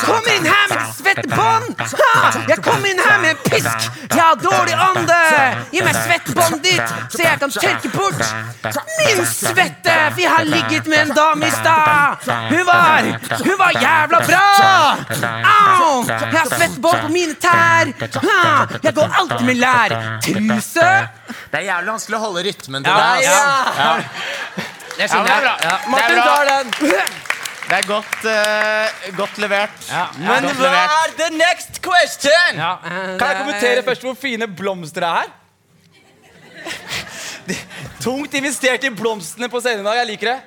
Kom 0.05 0.25
inn 0.35 0.45
her 0.45 0.65
med 0.69 0.81
svettebånd! 0.93 1.81
Jeg 2.49 2.57
kom 2.63 2.85
inn 2.85 2.99
her 3.01 3.19
med 3.23 3.29
en 3.31 3.39
pisk! 3.47 3.87
Jeg 4.11 4.19
har 4.21 4.37
dårlig 4.41 4.75
ånde! 4.75 5.17
Gi 5.73 5.83
meg 5.85 5.97
svettebåndet 5.97 6.63
ditt, 6.65 6.93
så 7.13 7.21
jeg 7.23 7.39
kan 7.41 7.53
tørke 7.55 7.91
bort 7.93 8.21
min 8.99 9.23
svette! 9.25 9.95
For 10.13 10.21
jeg 10.23 10.31
har 10.33 10.47
ligget 10.49 10.89
med 10.91 10.99
en 11.07 11.13
dame 11.17 11.49
i 11.49 11.53
stad! 11.55 12.29
Hun 12.51 12.65
var 12.67 13.09
Hun 13.45 13.55
var 13.61 13.71
jævla 13.79 14.19
bra! 14.29 14.45
Au! 15.53 16.03
Jeg 16.09 16.35
har 16.35 16.51
svettebånd 16.53 17.05
på 17.07 17.13
mine 17.15 17.37
tær! 17.41 17.93
Jeg 18.83 18.93
går 18.99 19.19
alltid 19.23 19.45
med 19.47 19.61
lær. 19.63 19.95
Truse? 20.25 20.89
Det 21.49 21.61
er 21.63 21.65
jævlig 21.71 21.93
vanskelig 21.95 22.17
å 22.19 22.23
holde 22.27 22.45
rytmen 22.49 22.85
til 22.85 22.93
det. 22.93 23.23
ja. 23.25 24.68
Ja. 24.99 25.05
Det 25.05 25.09
Ja, 25.15 25.23
det 25.23 25.31
er 25.31 25.41
bra. 25.41 25.55
Ja. 25.63 25.75
Martin 25.89 26.15
tar 26.27 26.43
den. 26.49 26.71
Det 27.69 27.77
er 27.77 27.85
godt, 27.87 28.15
uh, 28.25 29.17
godt 29.17 29.37
levert. 29.37 29.81
Men 30.17 30.27
godt 30.27 30.57
hva 30.57 30.63
levert. 30.63 30.93
er 30.99 31.11
the 31.19 31.29
next 31.37 31.81
question? 31.85 32.57
Ja, 32.57 32.71
Kan 33.19 33.27
jeg 33.27 33.37
kommentere 33.37 33.83
først 33.83 34.01
hvor 34.01 34.13
fine 34.17 34.47
blomster 34.47 35.01
det 35.05 35.09
er? 35.09 35.27
De- 37.47 37.57
Tungt 38.01 38.33
investert 38.33 38.83
i 38.83 38.89
blomstene 38.89 39.49
på 39.49 39.59
scenen 39.59 39.79
i 39.85 39.87
dag. 39.89 39.97
Jeg 39.97 40.07
liker 40.07 40.31
det. 40.31 40.39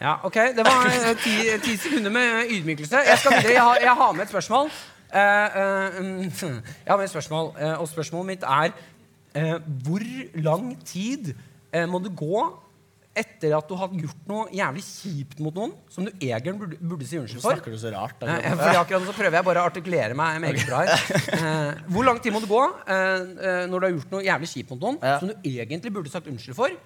Ja, 0.00 0.14
ok. 0.24 0.34
Det 0.56 0.64
var 0.64 0.86
uh, 0.86 1.16
ti, 1.24 1.34
ti 1.64 1.76
sekunder 1.76 2.10
med 2.10 2.46
ydmykelse. 2.50 2.96
Jeg 2.96 3.18
skal. 3.18 3.32
Jeg 3.52 3.62
har, 3.62 3.76
jeg 3.82 3.92
har 3.92 4.12
med 4.12 4.22
et 4.24 4.28
spørsmål. 4.28 4.70
Eh, 5.14 5.20
jeg 5.20 6.88
har 6.88 6.96
med 6.96 7.04
et 7.04 7.10
spørsmål, 7.10 7.46
og 7.80 7.88
spørsmålet 7.88 8.26
mitt 8.26 8.42
er 8.42 8.70
eh, 9.34 9.54
Hvor 9.84 10.00
lang 10.34 10.74
tid 10.86 11.30
eh, 11.72 11.88
må 11.88 11.98
du 11.98 12.10
gå 12.16 12.42
etter 13.20 13.54
at 13.58 13.68
du 13.68 13.74
har 13.80 13.92
gjort 14.00 14.24
noe 14.30 14.46
jævlig 14.54 14.82
kjipt 14.86 15.42
mot 15.44 15.54
noen, 15.58 15.74
som 15.92 16.06
du 16.06 16.12
egentlig 16.16 16.54
burde, 16.60 16.78
burde 16.80 17.06
si 17.08 17.18
unnskyld 17.20 17.42
for? 17.44 17.56
Snakker 17.58 17.74
du 17.74 17.78
så 17.82 17.92
rart? 17.94 18.22
Eh, 18.24 18.48
fordi 18.54 18.76
akkurat 18.80 19.04
nå 19.04 19.10
så 19.10 19.16
prøver 19.18 19.38
jeg 19.40 19.48
bare 19.50 19.62
å 19.62 19.68
artikulere 19.70 20.16
meg 20.18 20.40
meget 20.46 20.66
bra 20.68 20.82
her. 20.86 21.06
Eh, 21.38 21.84
hvor 21.92 22.06
lang 22.08 22.20
tid 22.24 22.34
må 22.34 22.40
det 22.44 22.50
gå 22.50 22.62
eh, 22.64 22.98
eh, 22.98 23.62
når 23.70 23.76
du 23.78 23.88
har 23.88 23.94
gjort 23.96 24.12
noe 24.16 24.26
jævlig 24.26 24.52
kjipt 24.56 24.74
mot 24.74 24.84
noen, 24.86 25.00
Ja. 25.02 25.18
som 25.22 25.28
du 25.32 25.34
egentlig 25.48 25.92
burde 25.94 26.12
sagt 26.12 26.30
unnskyld 26.30 26.56
for, 26.58 26.78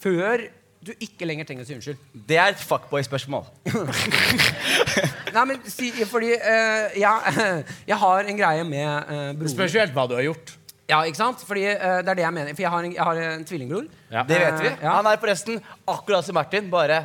før 0.00 0.46
du 0.80 0.94
ikke 1.04 1.26
lenger 1.28 1.44
trenger 1.44 1.66
å 1.66 1.68
si 1.68 1.74
unnskyld? 1.76 1.98
Det 2.26 2.38
er 2.40 2.54
et 2.54 2.62
fuckboy-spørsmål. 2.64 3.44
Nei, 5.34 5.42
men 5.46 5.60
si, 5.70 5.90
fordi 6.08 6.30
eh, 6.36 6.96
jeg, 7.00 7.34
jeg 7.90 7.98
har 8.00 8.30
en 8.32 8.38
greie 8.40 8.64
med 8.64 9.10
Det 9.10 9.36
broren. 9.42 9.52
spørs 9.54 9.76
jo 9.76 9.82
helt 9.84 9.94
hva 9.96 10.06
du 10.10 10.16
har 10.16 10.24
gjort. 10.26 10.54
Ja, 10.90 11.00
ikke 11.06 11.20
sant? 11.20 11.42
Fordi 11.46 11.64
eh, 11.70 12.00
det 12.02 12.12
er 12.12 12.18
det 12.18 12.26
jeg 12.26 12.36
mener. 12.36 12.54
For 12.56 12.64
jeg 12.64 12.74
har 12.74 12.86
en, 12.86 12.94
jeg 12.96 13.06
har 13.06 13.22
en 13.24 13.46
tvillingbror. 13.46 13.88
Ja. 14.10 14.24
Det 14.26 14.38
vet 14.42 14.60
vi. 14.60 14.70
Eh, 14.72 14.84
ja. 14.84 14.96
Han 14.98 15.08
er 15.10 15.20
forresten 15.22 15.60
akkurat 15.88 16.26
som 16.26 16.36
Martin, 16.38 16.70
bare 16.72 17.04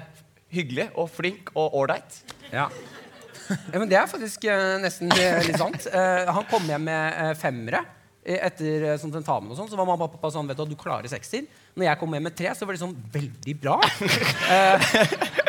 hyggelig 0.56 0.90
og 0.96 1.10
flink 1.14 1.52
og 1.54 1.76
ålreit. 1.82 2.22
Ja. 2.52 2.70
ja, 3.50 3.78
men 3.78 3.90
det 3.92 4.00
er 4.00 4.10
faktisk 4.10 4.48
eh, 4.50 4.78
nesten 4.82 5.12
litt 5.14 5.60
sant. 5.62 5.86
Eh, 5.92 6.32
han 6.38 6.50
kom 6.50 6.66
hjem 6.70 6.90
med 6.90 7.22
eh, 7.22 7.36
femmere 7.40 7.84
etter 8.26 8.96
sånn 8.98 9.14
tentamen 9.14 9.52
og 9.54 9.60
sånn. 9.60 9.70
Så 9.70 9.78
var 9.78 9.86
mamma 9.86 10.08
og 10.08 10.16
pappa 10.16 10.32
sånn 10.34 10.48
Vet 10.50 10.58
du 10.58 10.72
du 10.72 10.80
klarer 10.80 11.06
sekser. 11.12 11.46
Når 11.78 11.92
jeg 11.92 12.02
kom 12.02 12.16
hjem 12.18 12.26
med 12.26 12.34
tre, 12.38 12.50
så 12.58 12.66
var 12.66 12.74
de 12.74 12.82
sånn 12.82 12.96
Veldig 13.14 13.60
bra. 13.62 13.78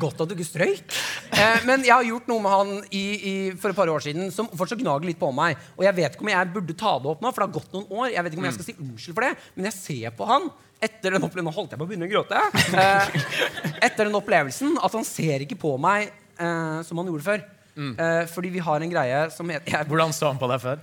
Godt 0.00 0.22
at 0.24 0.30
du 0.30 0.34
ikke 0.36 0.46
strøyk. 0.46 0.98
Eh, 1.34 1.64
men 1.68 1.84
jeg 1.84 1.92
har 1.92 2.06
gjort 2.06 2.28
noe 2.30 2.42
med 2.44 2.54
han 2.54 2.72
i, 2.88 3.04
i, 3.14 3.34
for 3.60 3.72
et 3.72 3.78
par 3.78 3.90
år 3.92 4.04
siden 4.04 4.30
som 4.34 4.48
fortsatt 4.52 4.80
gnager 4.80 5.08
litt 5.08 5.20
på 5.20 5.30
meg. 5.36 5.58
Og 5.78 5.86
jeg 5.86 5.96
vet 5.98 6.16
ikke 6.16 6.26
om 6.26 6.32
jeg 6.32 6.52
burde 6.54 6.76
ta 6.80 6.94
det 7.00 7.10
opp 7.12 7.24
nå, 7.24 7.32
for 7.32 7.42
det 7.42 7.48
har 7.48 7.56
gått 7.58 7.76
noen 7.76 7.88
år. 8.00 8.12
Jeg 8.14 8.24
vet 8.24 8.36
ikke 8.36 8.44
om 8.44 8.48
jeg 8.50 8.58
skal 8.58 8.68
si 8.70 8.76
unnskyld 8.78 9.18
for 9.18 9.28
det, 9.28 9.32
men 9.56 9.70
jeg 9.70 9.78
ser 9.78 10.14
på 10.16 10.28
han 10.30 10.52
etter 10.84 11.16
den 11.16 11.24
opplevelsen 11.24 11.48
Nå 11.48 11.54
holdt 11.56 11.72
jeg 11.72 11.80
på 11.80 11.86
å 11.86 11.88
begynne 11.88 12.08
å 12.08 12.12
gråte. 12.12 12.36
Eh, 12.76 13.06
etter 13.86 14.08
den 14.08 14.18
opplevelsen 14.20 14.78
at 14.84 14.96
han 14.96 15.06
ser 15.08 15.44
ikke 15.44 15.60
på 15.60 15.74
meg 15.80 16.08
eh, 16.08 16.80
som 16.86 17.00
han 17.00 17.10
gjorde 17.12 17.28
før. 17.28 17.44
Eh, 17.74 18.26
fordi 18.30 18.48
vi 18.54 18.58
har 18.62 18.80
en 18.80 18.90
greie 18.90 19.30
som 19.34 19.48
heter 19.50 19.72
jeg, 19.72 19.86
Hvordan 19.90 20.12
så 20.14 20.28
han 20.30 20.38
på 20.38 20.46
deg 20.46 20.60
før? 20.62 20.78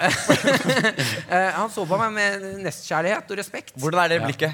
eh, 1.38 1.52
Han 1.56 1.72
så 1.72 1.86
på 1.88 2.00
meg 2.02 2.12
med 2.18 2.44
nestkjærlighet 2.66 3.32
og 3.32 3.40
respekt. 3.40 3.72
Hvordan 3.80 4.04
er 4.04 4.08
det 4.12 4.20
blikket? 4.26 4.52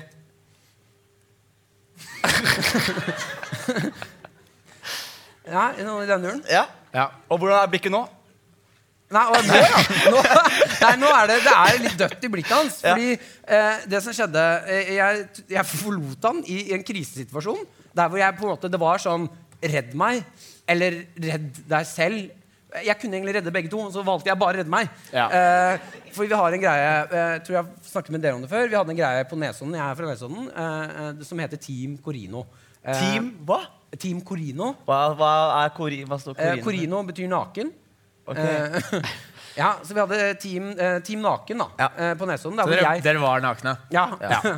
Ja, 5.58 5.88
noe 5.88 6.06
i 6.06 6.10
den 6.10 6.24
duren. 6.28 6.44
Ja. 6.52 6.66
Ja. 6.94 7.10
Og 7.28 7.42
hvordan 7.42 7.60
er 7.64 7.72
blikket 7.74 7.94
nå? 7.94 8.04
Nei, 9.16 9.24
og 9.32 9.46
nå, 9.48 9.56
ja. 9.64 9.82
Nå, 10.12 10.22
nei, 10.82 10.94
nå 11.00 11.10
er 11.16 11.30
det, 11.30 11.38
det 11.46 11.52
er 11.56 11.78
litt 11.86 11.98
dødt 12.00 12.26
i 12.28 12.32
blikket 12.34 12.56
hans. 12.58 12.80
Ja. 12.84 12.92
Fordi 12.96 13.14
eh, 13.16 13.86
det 13.94 14.02
som 14.04 14.16
skjedde 14.16 14.44
eh, 14.68 14.90
jeg, 14.98 15.22
jeg 15.54 15.70
forlot 15.70 16.28
han 16.28 16.42
i, 16.44 16.58
i 16.66 16.74
en 16.76 16.84
krisesituasjon. 16.88 17.62
Der 17.96 18.12
hvor 18.12 18.20
jeg 18.20 18.36
på 18.38 18.44
en 18.48 18.52
måte, 18.56 18.72
det 18.72 18.82
var 18.82 19.00
sånn 19.04 19.30
Redd 19.58 19.96
meg. 19.98 20.20
eller 20.70 21.00
redd 21.18 21.64
deg 21.72 21.86
selv. 21.90 22.28
Jeg 22.84 22.94
kunne 23.02 23.16
egentlig 23.18 23.34
redde 23.40 23.54
begge 23.56 23.72
to, 23.72 23.80
men 23.82 23.94
så 23.96 24.04
valgte 24.06 24.30
jeg 24.30 24.38
bare 24.38 24.54
å 24.54 24.58
redde 24.60 24.70
meg. 24.70 24.92
Ja. 25.16 25.24
Eh, 25.34 25.88
for 26.14 26.28
vi 26.28 26.36
har 26.38 26.54
en 26.54 26.62
greie 26.62 26.92
eh, 27.08 27.38
tror 27.48 27.56
jeg 27.56 27.64
har 27.64 27.88
snakket 27.88 28.14
med 28.14 28.22
dere 28.22 28.38
om 28.38 28.44
det 28.44 28.52
før, 28.52 28.68
vi 28.70 28.78
hadde 28.78 28.94
en 28.94 29.00
greie 29.00 29.24
på 29.30 29.40
Nesodden 29.40 29.78
jeg 29.80 29.82
er 29.88 29.98
fra 29.98 30.12
Nesodden, 30.12 30.50
eh, 30.52 30.98
eh, 31.08 31.24
som 31.26 31.42
heter 31.42 31.62
Team 31.64 31.96
Corino. 32.06 32.44
Eh, 32.88 33.00
Team 33.02 33.32
hva? 33.48 33.60
Team 34.00 34.22
Corino. 34.24 34.74
Hva, 34.88 35.00
hva 35.20 35.32
er 35.66 35.74
Cori, 35.76 36.02
hva 36.08 36.18
står 36.22 36.36
Corino? 36.38 36.64
korino? 36.64 36.64
Corino 36.68 37.04
betyr 37.12 37.30
naken. 37.32 37.74
Ok. 38.28 38.38
Eh, 38.40 38.80
ja, 39.62 39.74
så 39.84 39.96
vi 39.96 40.02
hadde 40.04 40.22
Team, 40.44 40.72
eh, 40.78 40.98
team 41.08 41.22
Naken 41.24 41.64
da, 41.64 41.68
Ja. 41.80 41.90
eh, 41.98 42.16
på 42.20 42.28
Nesodden. 42.30 42.60
Så 42.64 42.72
dere, 42.72 42.96
jeg 42.96 43.04
dere 43.06 43.22
var 43.24 43.44
nakne? 43.44 43.78
ja. 43.92 44.08
Ja. 44.22 44.42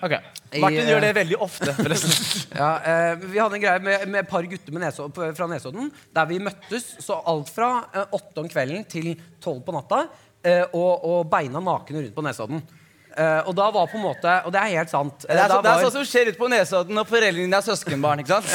Ok. 0.00 0.14
I, 0.56 0.60
Martin 0.62 0.86
gjør 0.88 1.02
det 1.04 1.08
eh, 1.10 1.16
veldig 1.18 1.36
ofte. 1.44 1.72
Ja, 2.60 2.68
eh, 2.88 3.18
vi 3.20 3.36
hadde 3.36 3.58
en 3.58 3.60
greie 3.62 3.82
med, 3.84 4.06
med 4.08 4.22
et 4.22 4.30
par 4.30 4.46
gutter 4.48 4.72
med 4.72 4.80
Neso, 4.86 5.10
fra 5.12 5.48
Nesodden 5.50 5.90
der 6.16 6.24
vi 6.30 6.38
møttes 6.40 6.86
så 7.04 7.18
alt 7.28 7.50
fra 7.52 7.68
eh, 7.92 8.06
åtte 8.16 8.40
om 8.40 8.48
kvelden 8.48 8.86
til 8.88 9.10
tolv 9.44 9.60
på 9.66 9.74
natta 9.76 10.06
eh, 10.40 10.64
og, 10.72 11.04
og 11.04 11.28
beina 11.30 11.60
nakne 11.60 12.00
rundt 12.00 12.16
på 12.16 12.24
Nesodden. 12.24 12.64
Eh, 13.10 13.40
og 13.48 13.54
da 13.58 13.64
var 13.74 13.88
på 13.90 13.96
en 13.98 14.04
måte 14.04 14.32
Og 14.46 14.52
det 14.54 14.60
er 14.60 14.68
helt 14.78 14.90
sant. 14.92 15.24
Det 15.24 15.34
er, 15.34 15.48
så, 15.50 15.56
det 15.64 15.70
er 15.70 15.74
var- 15.74 15.82
sånn 15.82 15.94
som 15.96 16.04
skjer 16.06 16.28
ute 16.30 16.38
på 16.38 16.46
Nesodden 16.52 16.94
når 16.94 17.08
foreldrene 17.08 17.42
dine 17.42 17.58
er 17.58 17.64
søskenbarn. 17.66 18.22
ikke 18.22 18.36
sant? 18.38 18.50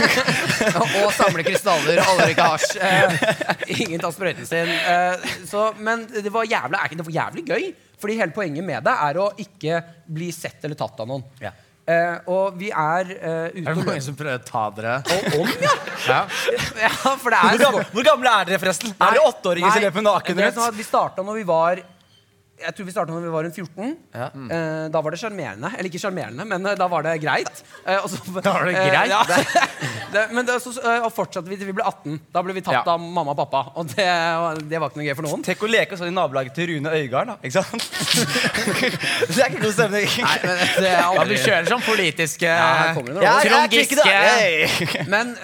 og 1.00 1.14
samler 1.16 1.46
krystaller 1.46 2.02
og 2.02 2.10
aldri 2.12 2.34
ikke 2.34 2.48
hasj. 2.52 2.76
Uh, 2.76 3.64
ingen 3.78 4.02
tar 4.02 4.12
sprøyten 4.12 4.48
sin. 4.48 4.68
Eh, 4.68 5.30
så, 5.48 5.70
men 5.80 6.04
det 6.12 6.28
var, 6.32 6.44
jævlig, 6.44 6.76
er 6.76 6.90
ikke- 6.90 7.00
det 7.00 7.08
var 7.08 7.16
jævlig 7.16 7.46
gøy. 7.48 7.70
Fordi 8.00 8.16
hele 8.20 8.32
poenget 8.36 8.64
med 8.64 8.84
det 8.84 8.92
er 9.08 9.18
å 9.20 9.30
ikke 9.40 9.80
bli 10.08 10.30
sett 10.32 10.64
eller 10.64 10.76
tatt 10.80 11.00
av 11.00 11.08
noen. 11.08 11.24
Ja. 11.40 11.52
Uh, 11.90 12.18
og 12.30 12.58
vi 12.60 12.68
er 12.70 13.08
uh, 13.16 13.46
ute 13.50 13.64
Er 13.64 13.74
det 13.74 13.86
mange 13.86 14.02
som 14.04 14.14
prøver 14.14 14.36
å 14.38 14.44
ta 14.46 14.66
dere? 14.76 14.98
Og 15.10 15.40
om, 15.40 15.48
ja! 15.64 15.72
Ja. 16.06 16.18
ja! 16.84 16.90
For 17.18 17.32
det 17.32 17.40
Hvor 17.40 17.56
er 17.56 17.62
gamle, 17.64 17.86
hvor 17.94 18.06
gamle 18.06 18.34
er 18.36 18.50
dere, 18.52 18.60
forresten? 18.62 18.92
Er 18.94 19.16
det 19.16 19.24
åtteåringer 19.24 19.74
som 19.74 19.86
løper 19.88 20.04
naken 20.06 20.44
er 20.44 20.52
sånn 20.52 20.68
rundt? 20.68 20.78
Vi 20.78 20.86
starta 20.86 21.24
når 21.26 21.40
vi 21.40 21.46
var 21.48 21.82
jeg 22.60 22.74
tror 22.76 22.86
vi 22.88 22.92
starta 22.94 23.12
når 23.14 23.24
vi 23.24 23.30
var 23.32 23.44
rundt 23.46 23.56
14. 23.58 23.90
Ja. 24.14 24.26
Eh, 24.56 24.88
da 24.92 25.00
var 25.04 25.14
det 25.14 25.20
sjarmerende. 25.22 25.70
Eller 25.76 25.88
ikke 25.90 26.00
sjarmerende, 26.02 26.44
men 26.48 26.66
eh, 26.66 26.76
da 26.78 26.86
var 26.92 27.02
det 27.06 27.14
greit. 27.22 27.62
Eh, 27.86 28.06
så- 28.06 28.20
Da 28.44 28.52
var 28.56 28.66
det 28.68 28.74
eh, 28.76 28.90
greit? 28.90 29.10
ja. 29.10 29.20
det, 30.14 30.24
men 30.36 30.46
det, 30.48 30.58
så, 30.64 30.72
og 31.04 31.10
fortsatte 31.14 31.48
vi 31.48 31.56
til 31.60 31.70
vi 31.70 31.74
ble 31.78 31.84
18. 31.86 32.18
Da 32.34 32.42
ble 32.46 32.56
vi 32.56 32.62
tatt 32.66 32.80
Ja. 32.80 32.82
av 32.94 33.00
mamma 33.00 33.32
og 33.34 33.38
pappa. 33.40 33.62
Og 33.80 33.88
det, 33.94 34.06
var- 34.06 34.60
det 34.60 34.80
var 34.82 34.92
ikke 34.92 35.00
noe 35.02 35.08
gøy 35.08 35.16
for 35.20 35.28
noen. 35.28 35.44
Tenk 35.46 35.64
å 35.66 35.70
leke 35.70 35.98
sånn 36.00 36.12
i 36.12 36.14
nabolaget 36.16 36.54
til 36.58 36.70
Rune 36.74 36.92
Øygarden. 37.00 37.34
da, 37.34 37.38
ikke 37.42 37.62
sant? 37.62 37.88
det 39.30 39.40
er 39.40 39.50
ikke 39.50 39.64
god 39.64 39.74
stemning. 39.76 40.08
Nei, 40.20 40.36
men 40.44 40.56
det 40.60 40.88
er 40.90 40.96
Ja, 41.00 41.10
du 41.14 41.20
aldri 41.24 41.40
kjører 41.44 41.68
sånn 41.74 41.84
politiske 41.86 42.50
Ja, 42.50 42.94
Trond. 42.94 43.74
Giske. 43.74 44.04
Hey. 44.04 45.04
Men 45.10 45.34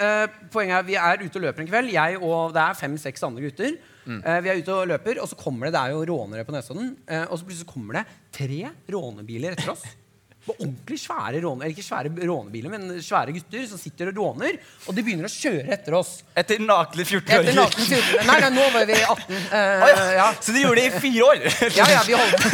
poenget 0.53 0.81
er 0.81 0.87
vi 0.87 0.95
er 0.99 1.21
ute 1.23 1.39
og 1.39 1.45
løper 1.47 1.63
en 1.63 1.69
kveld. 1.69 1.93
Jeg 1.93 2.17
og 2.21 2.53
det 2.55 2.63
er 2.63 2.77
fem-seks 2.79 3.23
andre 3.27 3.47
gutter. 3.47 3.77
Eh, 4.07 4.41
vi 4.45 4.49
er 4.53 4.59
ute 4.63 4.73
og 4.79 4.87
løper, 4.87 5.19
og 5.21 5.27
så 5.29 5.35
kommer 5.39 5.67
det 5.67 5.73
Det 5.77 5.83
er 5.85 5.95
jo 5.97 6.05
rånere 6.13 6.45
på 6.47 6.55
Nesodden. 6.55 6.95
eh, 7.07 7.25
og 7.29 7.37
så 7.39 7.45
plutselig 7.47 7.67
kommer 7.73 7.93
det 8.01 8.05
tre 8.31 8.69
rånebiler 8.93 9.51
etter 9.57 9.73
oss. 9.75 9.83
På 10.47 10.53
ordentlig 10.63 10.95
svære 11.01 11.41
råne, 11.43 11.59
eller 11.65 11.73
ikke 11.75 11.83
svære 11.83 12.07
rånebiler, 12.29 12.71
men 12.71 13.01
svære 13.03 13.33
gutter 13.35 13.65
som 13.67 13.77
sitter 13.81 14.07
og 14.13 14.15
råner. 14.21 14.55
Og 14.87 14.95
de 14.95 15.03
begynner 15.03 15.27
å 15.27 15.33
kjøre 15.33 15.73
etter 15.75 15.97
oss. 15.97 16.21
Etter 16.39 16.61
nakne 16.63 17.03
Etter 17.03 17.19
14-åringer. 17.19 18.23
Nei, 18.29 18.37
nei, 18.45 18.51
nå 18.55 18.69
var 18.71 18.85
vi 18.87 18.95
18. 18.95 19.35
eh, 19.35 19.83
Å 19.83 19.89
ja. 19.91 20.05
ja. 20.21 20.27
Så 20.39 20.55
de 20.55 20.63
gjorde 20.63 20.79
det 20.79 20.87
i 20.87 21.01
fire 21.03 21.27
år? 21.27 21.43
Ja, 21.75 21.89
ja, 21.91 21.99
vi 22.07 22.15
holdt 22.15 22.47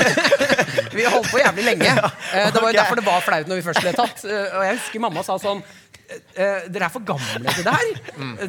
Vi 1.00 1.04
holdt 1.06 1.30
på 1.32 1.40
jævlig 1.40 1.64
lenge. 1.70 1.90
Eh, 2.34 2.50
Det 2.52 2.60
var 2.60 2.68
jo 2.74 2.76
derfor 2.76 3.00
det 3.00 3.06
var 3.08 3.24
flaut 3.24 3.48
når 3.48 3.56
vi 3.62 3.66
først 3.70 3.84
ble 3.88 3.92
tatt. 3.96 4.24
Og 4.28 4.64
jeg 4.66 4.76
husker 4.76 5.00
mamma 5.08 5.24
sa 5.24 5.38
sånn 5.40 5.62
eh, 6.10 6.66
Dere 6.72 6.88
er 6.88 6.92
for 6.94 7.04
gamle 7.06 7.54
til 7.54 7.66
det 7.66 7.76
her. 7.76 7.94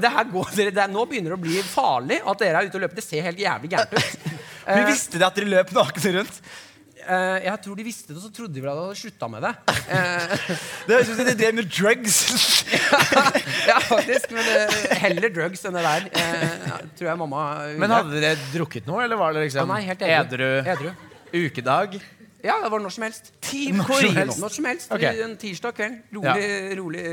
Det 0.01 0.11
her 0.17 0.27
går, 0.33 0.51
dere, 0.57 0.73
det 0.75 0.83
er, 0.85 0.91
nå 0.91 1.05
begynner 1.09 1.35
det 1.35 1.39
å 1.39 1.43
bli 1.45 1.61
farlig 1.67 2.17
at 2.25 2.41
dere 2.41 2.61
er 2.63 2.71
ute 2.71 2.79
og 2.79 2.85
løper. 2.87 2.99
Det 3.01 3.05
ser 3.05 3.27
helt 3.29 3.39
jævlig 3.41 3.71
gærent 3.75 3.95
ut. 3.97 4.27
Men 4.71 4.85
visste 4.89 5.17
de 5.21 5.25
at 5.27 5.39
dere 5.39 5.49
løp 5.55 5.73
nakne 5.77 6.13
rundt? 6.19 6.43
Uh, 7.01 7.39
jeg 7.41 7.57
tror 7.63 7.77
de 7.79 7.83
visste 7.87 8.11
det, 8.11 8.19
og 8.19 8.25
så 8.27 8.29
trodde 8.29 8.53
de 8.53 8.61
vel 8.61 8.69
at 8.69 8.77
de 8.77 8.81
hadde 8.85 8.99
slutta 8.99 9.25
med 9.33 9.41
det. 9.41 9.51
Uh, 9.89 10.33
Det 10.85 10.93
høres 10.93 11.09
ut 11.09 11.15
som 11.17 11.25
de 11.25 11.33
drev 11.39 11.55
med 11.57 11.69
drugs. 11.73 12.19
ja, 13.71 13.79
faktisk. 13.87 14.29
Men 14.37 14.45
uh, 14.53 14.75
heller 15.01 15.33
drugs 15.33 15.65
enn 15.65 15.79
det 15.79 15.81
der. 15.87 16.05
eh, 16.13 16.75
tror 16.99 17.09
jeg 17.09 17.17
mamma 17.23 17.41
ville. 17.65 17.81
Men 17.81 17.95
hadde 17.97 18.21
dere 18.21 18.37
drukket 18.53 18.85
noe, 18.89 19.01
eller 19.07 19.17
var 19.17 19.33
det 19.33 19.47
liksom 19.47 19.65
ah, 19.65 19.73
nei, 19.79 19.81
helt 19.89 20.05
edru. 20.05 20.51
edru 20.61 20.75
Edru. 20.75 20.93
ukedag? 21.47 21.97
Ja, 22.43 22.55
det 22.63 22.71
var 22.73 22.81
når 22.81 22.93
som 22.95 23.03
helst. 23.05 23.33
Team 23.41 23.81
Når 23.81 23.91
som 24.01 24.15
helst. 24.17 24.39
Når 24.41 24.55
som 24.55 24.65
helst. 24.65 24.93
Okay. 24.93 25.19
En 25.25 25.35
tirsdag 25.37 25.75
kveld. 25.77 25.99
Rolig, 26.15 26.47
rolig, 26.79 27.03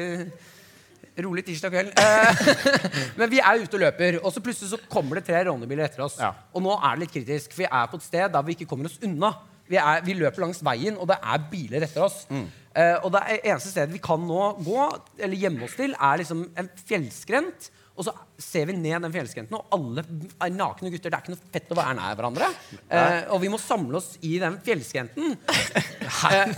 rolig 1.25 1.45
tirsdag 1.45 1.75
kveld. 1.75 1.93
Eh, 2.01 2.41
Men 3.21 3.31
vi 3.33 3.43
er 3.43 3.61
ute 3.61 3.77
og 3.77 3.85
løper, 3.85 4.19
og 4.23 4.33
så 4.33 4.43
plutselig 4.45 4.73
så 4.73 4.81
kommer 4.89 5.21
det 5.21 5.27
tre 5.29 5.43
rånebiler 5.51 5.85
etter 5.89 6.07
oss. 6.07 6.17
Ja. 6.23 6.33
Og 6.55 6.65
nå 6.65 6.73
er 6.79 6.97
det 6.97 7.05
litt 7.05 7.15
kritisk, 7.19 7.53
for 7.53 7.67
vi 7.67 7.69
er 7.71 7.91
på 7.93 8.01
et 8.01 8.07
sted 8.09 8.33
der 8.35 8.47
vi 8.47 8.57
ikke 8.57 8.71
kommer 8.71 8.89
oss 8.89 8.99
unna. 9.05 9.35
Vi, 9.69 9.77
er, 9.77 10.01
vi 10.07 10.17
løper 10.17 10.47
langs 10.47 10.63
veien, 10.65 10.97
og 10.97 11.11
det 11.11 11.19
er 11.21 11.43
biler 11.51 11.85
etter 11.85 12.07
oss. 12.07 12.23
Eh, 12.33 12.97
og 13.03 13.13
det 13.13 13.25
eneste 13.43 13.73
stedet 13.75 13.93
vi 13.93 14.01
kan 14.01 14.23
nå 14.25 14.53
gå, 14.65 14.87
eller 15.19 15.43
gjemme 15.45 15.67
oss 15.69 15.77
til, 15.77 15.93
er 15.93 16.23
liksom 16.23 16.47
en 16.57 16.71
fjellskrent. 16.89 17.69
Og 17.99 18.07
så 18.07 18.15
ser 18.39 18.69
vi 18.71 18.77
ned 18.79 19.03
den 19.03 19.15
fjellskrenten, 19.15 19.59
og 19.59 19.75
alle 19.75 20.05
er 20.39 20.55
nakne 20.55 20.93
gutter. 20.93 21.11
Det 21.11 21.19
er 21.19 21.25
ikke 21.25 21.35
noe 21.35 21.53
fett 21.55 21.73
å 21.75 21.79
være 21.79 21.97
nær 21.99 22.19
hverandre. 22.19 22.51
Eh, 22.87 23.25
og 23.35 23.43
vi 23.43 23.51
må 23.51 23.59
samle 23.59 23.99
oss 23.99 24.13
i 24.23 24.37
den 24.43 24.61
fjellskrenten. 24.65 25.39
Eh, 26.09 26.51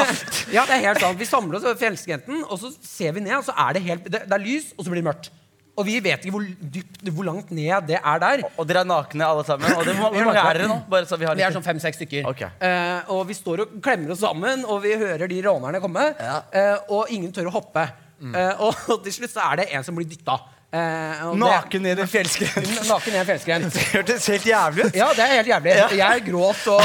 ja, 0.56 0.62
det 0.64 0.74
er 0.74 0.80
helt 0.80 1.02
sant. 1.02 1.18
Vi 1.20 1.26
samler 1.28 1.58
oss 1.58 1.66
over 1.66 1.76
fjellskrenten, 1.78 2.40
og 2.48 2.56
så 2.58 2.70
ser 2.80 3.12
vi 3.14 3.22
ned, 3.22 3.34
og 3.36 3.44
så 3.46 3.52
er 3.66 3.76
det 3.76 3.82
helt 3.84 4.06
Det, 4.08 4.22
det 4.24 4.34
er 4.34 4.42
lys, 4.42 4.70
og 4.74 4.86
så 4.86 4.90
blir 4.90 5.02
det 5.02 5.06
mørkt. 5.06 5.28
Og 5.74 5.86
vi 5.88 5.96
vet 6.02 6.22
ikke 6.22 6.34
hvor 6.36 6.46
dypt, 6.74 7.00
hvor 7.10 7.26
langt 7.26 7.50
ned 7.54 7.88
det 7.88 7.98
er 7.98 8.20
der. 8.22 8.44
Og 8.54 8.66
dere 8.68 8.84
er 8.84 8.88
nakne 8.88 9.26
alle 9.26 9.44
sammen. 9.46 9.74
Og 9.74 9.82
det, 9.86 9.96
hvor 9.98 10.14
mange 10.14 10.38
er 10.38 10.58
dere 10.60 10.70
nå? 10.70 10.78
Bare 10.90 11.08
så 11.10 11.18
vi 11.18 11.26
har 11.26 11.38
Vi 11.38 11.44
er 11.46 11.54
sånn 11.54 11.66
fem-seks 11.66 11.98
stykker. 11.98 12.28
Ok. 12.30 12.44
Eh, 12.46 13.10
og 13.14 13.24
vi 13.28 13.36
står 13.36 13.64
og 13.64 13.76
klemmer 13.82 14.14
oss 14.14 14.22
sammen, 14.22 14.62
og 14.70 14.84
vi 14.86 14.94
hører 15.00 15.26
de 15.30 15.40
rånerne 15.46 15.82
komme. 15.82 16.06
Ja. 16.14 16.38
Eh, 16.54 16.76
og 16.94 17.10
ingen 17.14 17.34
tør 17.34 17.50
å 17.50 17.56
hoppe. 17.58 17.88
Eh, 18.22 18.62
og, 18.64 18.94
til 19.04 19.18
slutt 19.18 19.34
så 19.34 19.48
er 19.50 19.62
det 19.62 19.70
en 19.74 19.86
som 19.86 19.98
blir 19.98 20.06
dytta. 20.08 20.38
Eh, 20.74 21.20
det- 21.30 21.38
Naken 21.38 21.82
ned 21.86 21.98
i 22.00 22.02
en 22.02 22.08
fjellskrent. 22.10 22.70
Naken 22.90 23.14
i 23.14 23.18
en 23.20 23.26
fjellskrent. 23.28 23.74
Det 23.74 23.82
hørtes 23.92 24.24
helt 24.32 24.46
jævlig 24.48 24.86
ut. 24.88 24.96
Ja, 24.98 25.08
det 25.14 25.22
er 25.22 25.32
helt 25.36 25.50
jævlig. 25.52 25.74
Ja. 25.78 25.88
Jeg 26.00 26.24
gråt, 26.26 26.62
og 26.72 26.80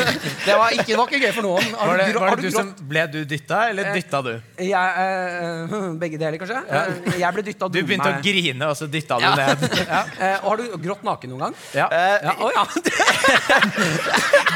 det 0.46 0.54
var, 0.56 0.70
ikke, 0.72 0.86
det 0.88 0.96
var 1.00 1.10
ikke 1.10 1.20
gøy 1.26 1.34
for 1.36 1.44
noen. 1.50 1.66
Har 1.76 1.90
Var 1.92 2.00
det, 2.00 2.06
du 2.14 2.18
var 2.22 2.30
det 2.32 2.46
du 2.46 2.48
du 2.48 2.56
som? 2.56 2.70
Ble 2.92 3.04
du 3.12 3.18
dytta, 3.28 3.58
eller 3.74 3.90
dytta 3.96 4.22
du? 4.24 4.30
Jeg, 4.64 4.88
eh, 5.04 5.76
begge 6.02 6.20
deler, 6.22 6.38
kanskje. 6.40 6.62
Ja. 6.70 6.84
Jeg 7.26 7.36
ble 7.36 7.44
dytta. 7.50 7.68
Du 7.76 7.78
begynte 7.82 8.08
å 8.14 8.22
grine, 8.24 8.70
og 8.72 8.76
så 8.80 8.88
dytta 8.88 9.20
du 9.20 9.26
Ja. 9.28 9.34
ned. 9.42 9.66
Ja. 9.84 10.00
Eh, 10.16 10.36
og 10.40 10.48
har 10.54 10.62
du 10.62 10.78
grått 10.86 11.04
naken 11.06 11.34
noen 11.34 11.44
gang? 11.48 11.58
Ja. 11.76 11.90
Eh, 11.92 12.16
Ja, 12.26 12.32
Oh, 12.40 12.50
ja. 12.54 12.64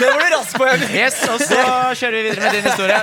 det 0.01 0.07
var 0.07 0.21
du 0.21 0.29
rask 0.35 0.57
på. 0.59 0.66
Yes, 0.95 1.16
og 1.29 1.40
så 1.43 1.61
kjører 1.99 2.16
vi 2.16 2.23
videre 2.29 2.45
med 2.45 2.55
din 2.57 2.66
historie. 2.71 2.99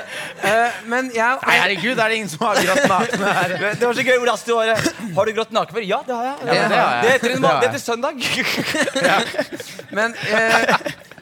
Eh, 0.48 0.78
men 0.90 1.10
jeg 1.14 1.40
Nei, 1.44 1.56
herregud, 1.62 2.00
er 2.00 2.10
det 2.14 2.16
ingen 2.22 2.30
som 2.32 2.44
har 2.48 2.56
grått 2.64 2.88
naken 2.90 3.26
her? 3.28 3.56
Det 3.78 3.86
var 3.86 3.94
så 3.98 4.06
gøy 4.08 4.18
hvor 4.22 4.30
raskt 4.32 4.48
du 4.50 4.54
var. 4.56 4.72
Har 5.18 5.26
du 5.30 5.34
grått 5.38 5.52
naken 5.56 5.67
før? 5.74 5.84
Ja, 5.86 6.00
det 6.08 6.16
har 6.16 6.26
jeg. 6.28 6.38
Ja, 6.48 6.54
det 6.54 6.78
har 6.78 7.04
jeg. 7.04 7.22
Det 7.22 7.32
Det 7.32 7.44
har 7.44 7.62
det 7.62 7.70
heter 7.70 7.84
søndag. 7.84 8.14
Men 9.98 10.14
eh, 10.28 10.76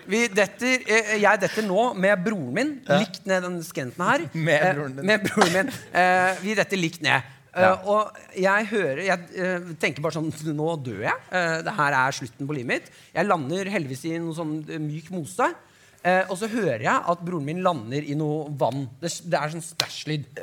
vi 0.09 0.23
detter, 0.29 0.83
eh, 0.87 1.13
jeg 1.21 1.41
detter 1.41 1.65
nå 1.65 1.85
med 1.97 2.21
broren 2.25 2.51
min 2.55 2.73
likt 2.89 3.25
ned 3.29 3.45
den 3.47 3.61
skrenten 3.65 4.03
her. 4.05 4.25
Med 4.47 4.61
Eh, 4.61 4.73
broren 4.75 4.95
din. 4.99 5.05
med 5.09 5.23
broren 5.27 5.53
min. 5.55 5.71
Eh, 5.93 6.35
vi 6.43 6.55
detter 6.57 6.77
likt 6.81 7.01
ned. 7.05 7.21
Eh, 7.55 7.61
Ja. 7.63 7.69
og 7.87 8.17
jeg 8.35 8.65
hører 8.67 8.97
Jeg 9.05 9.19
eh, 9.39 9.59
tenker 9.79 10.01
bare 10.03 10.11
sånn 10.17 10.27
Nå 10.57 10.73
dør 10.83 11.05
jeg. 11.05 11.19
Uh, 11.31 11.61
det 11.63 11.71
her 11.77 11.93
er 12.01 12.11
slutten 12.11 12.47
på 12.49 12.53
livet 12.57 12.67
mitt. 12.67 12.89
Jeg 13.15 13.25
lander 13.29 13.69
heldigvis 13.71 14.03
i 14.09 14.17
noe 14.19 14.35
sånn 14.35 14.57
eh, 14.69 14.81
myk 14.83 15.07
mose. 15.15 15.47
Eh, 16.05 16.23
og 16.29 16.35
så 16.37 16.49
hører 16.51 16.83
jeg 16.83 16.99
at 17.13 17.21
broren 17.25 17.45
min 17.47 17.63
lander 17.65 18.03
i 18.03 18.13
noe 18.13 18.49
vann. 18.59 18.89
Det, 19.01 19.09
er 19.33 19.49
sånn 19.55 19.63
splæsj-lyd. 19.63 20.41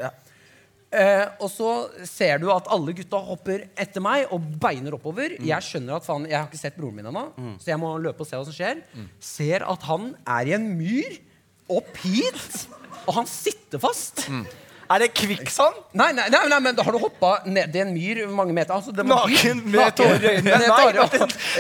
Eh, 0.92 1.24
og 1.40 1.48
så 1.48 1.68
ser 2.04 2.36
du 2.42 2.50
at 2.52 2.66
alle 2.68 2.92
gutta 2.92 3.16
hopper 3.24 3.62
etter 3.80 4.02
meg 4.04 4.26
og 4.34 4.44
beiner 4.60 4.92
oppover. 4.98 5.38
Jeg 5.40 5.64
skjønner 5.64 5.96
at 5.96 6.04
faen, 6.04 6.26
jeg 6.28 6.36
har 6.36 6.50
ikke 6.50 6.60
sett 6.60 6.76
broren 6.76 6.98
min 6.98 7.08
ennå, 7.08 7.22
så 7.62 7.72
jeg 7.72 7.80
må 7.80 7.94
løpe 8.04 8.20
og 8.20 8.28
se 8.28 8.36
hva 8.36 8.44
som 8.44 8.56
skjer. 8.56 8.82
Ser 9.24 9.64
at 9.64 9.86
han 9.88 10.10
er 10.28 10.50
i 10.50 10.56
en 10.58 10.66
myr 10.76 11.16
opp 11.72 11.96
hit, 12.04 12.66
og 13.06 13.14
han 13.22 13.26
sitter 13.30 13.80
fast. 13.80 14.26
Er 14.92 15.00
det 15.00 15.08
kvikksand? 15.16 15.76
Nei, 15.96 16.10
nei, 16.16 16.26
nei, 16.32 16.40
nei, 16.50 16.58
men 16.64 16.78
har 16.84 16.92
du 16.92 16.98
hoppa 17.00 17.30
ned 17.48 17.76
i 17.76 17.80
en 17.80 17.92
myr 17.94 18.22
mange 18.34 18.52
meter? 18.56 18.74
Altså, 18.76 18.92
det 18.92 19.06
Naken 19.08 19.62
med 19.72 19.94
tårer 19.96 20.20
i 20.20 20.32
øynene? 20.36 20.50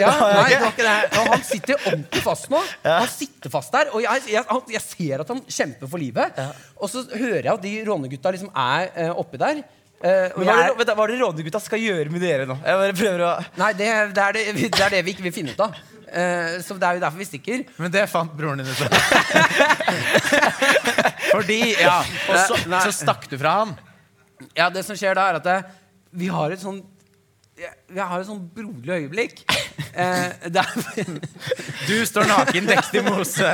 Ja, 0.02 0.10
nei, 0.20 0.48
det 0.50 0.58
var 0.60 0.72
ikke 0.72 0.86
det. 0.88 0.96
Han 1.30 1.44
sitter 1.48 1.76
ordentlig 1.78 2.22
fast 2.26 2.50
nå. 2.52 2.60
Han 2.84 3.08
sitter 3.12 3.52
fast 3.54 3.72
der, 3.76 3.92
og 3.94 4.02
jeg, 4.04 4.26
jeg, 4.34 4.44
han, 4.50 4.62
jeg 4.74 4.82
ser 4.84 5.22
at 5.24 5.32
han 5.32 5.40
kjemper 5.46 5.86
for 5.94 6.02
livet. 6.02 6.42
Og 6.76 6.90
så 6.92 7.04
hører 7.14 7.42
jeg 7.46 7.54
at 7.54 7.64
de 7.64 7.72
rånegutta 7.88 8.34
liksom 8.34 8.50
er 8.52 8.90
uh, 8.98 9.14
oppi 9.22 9.40
der. 9.40 9.62
Uh, 10.02 10.08
Men 10.42 10.48
hva, 10.48 10.54
er 10.58 10.74
det, 10.74 10.92
hva 10.98 11.04
er 11.06 11.14
det 11.14 11.20
rånegutta 11.22 11.60
skal 11.62 11.78
gjøre 11.78 12.10
med 12.10 12.20
dere 12.26 12.44
nå? 12.50 12.56
Jeg 12.58 12.80
bare 12.82 12.98
prøver 12.98 13.20
å 13.22 13.32
nei, 13.62 13.70
det, 13.78 13.86
det, 14.16 14.22
er 14.28 14.32
det, 14.34 14.46
det 14.58 14.82
er 14.82 14.96
det 14.96 15.02
vi 15.06 15.14
ikke 15.14 15.26
vil 15.28 15.36
finne 15.36 15.54
ut 15.54 15.62
av. 15.62 15.78
Uh, 16.12 16.58
så 16.60 16.74
det 16.76 16.84
er 16.84 16.98
jo 16.98 17.04
derfor 17.06 17.22
vi 17.22 17.28
stikker. 17.30 17.62
Men 17.80 17.94
det 17.94 18.02
fant 18.12 18.34
broren 18.36 18.60
din 18.60 18.68
ut 18.68 18.82
av. 18.84 18.90
Fordi, 21.32 21.60
ja 21.80 21.98
Og 22.30 22.38
så, 22.46 22.58
Nei. 22.70 22.82
så 22.86 22.94
stakk 23.02 23.28
du 23.30 23.36
fra 23.40 23.58
han. 23.62 23.76
Ja, 24.58 24.68
det 24.72 24.84
som 24.86 24.98
skjer 24.98 25.16
da 25.18 25.28
er 25.30 25.40
at 25.40 25.46
det, 25.46 25.58
vi 26.18 26.28
har 26.32 26.52
et 26.52 26.60
sånn 26.62 26.82
Vi 27.92 28.00
har 28.00 28.18
et 28.18 28.26
sånn 28.26 28.42
broderlig 28.54 29.04
øyeblikk. 29.04 29.44
Eh, 29.92 30.48
der, 30.48 30.68
Du 31.88 32.06
står 32.08 32.24
naken, 32.24 32.64
dekket 32.68 32.94
i 32.96 33.02
mose. 33.04 33.48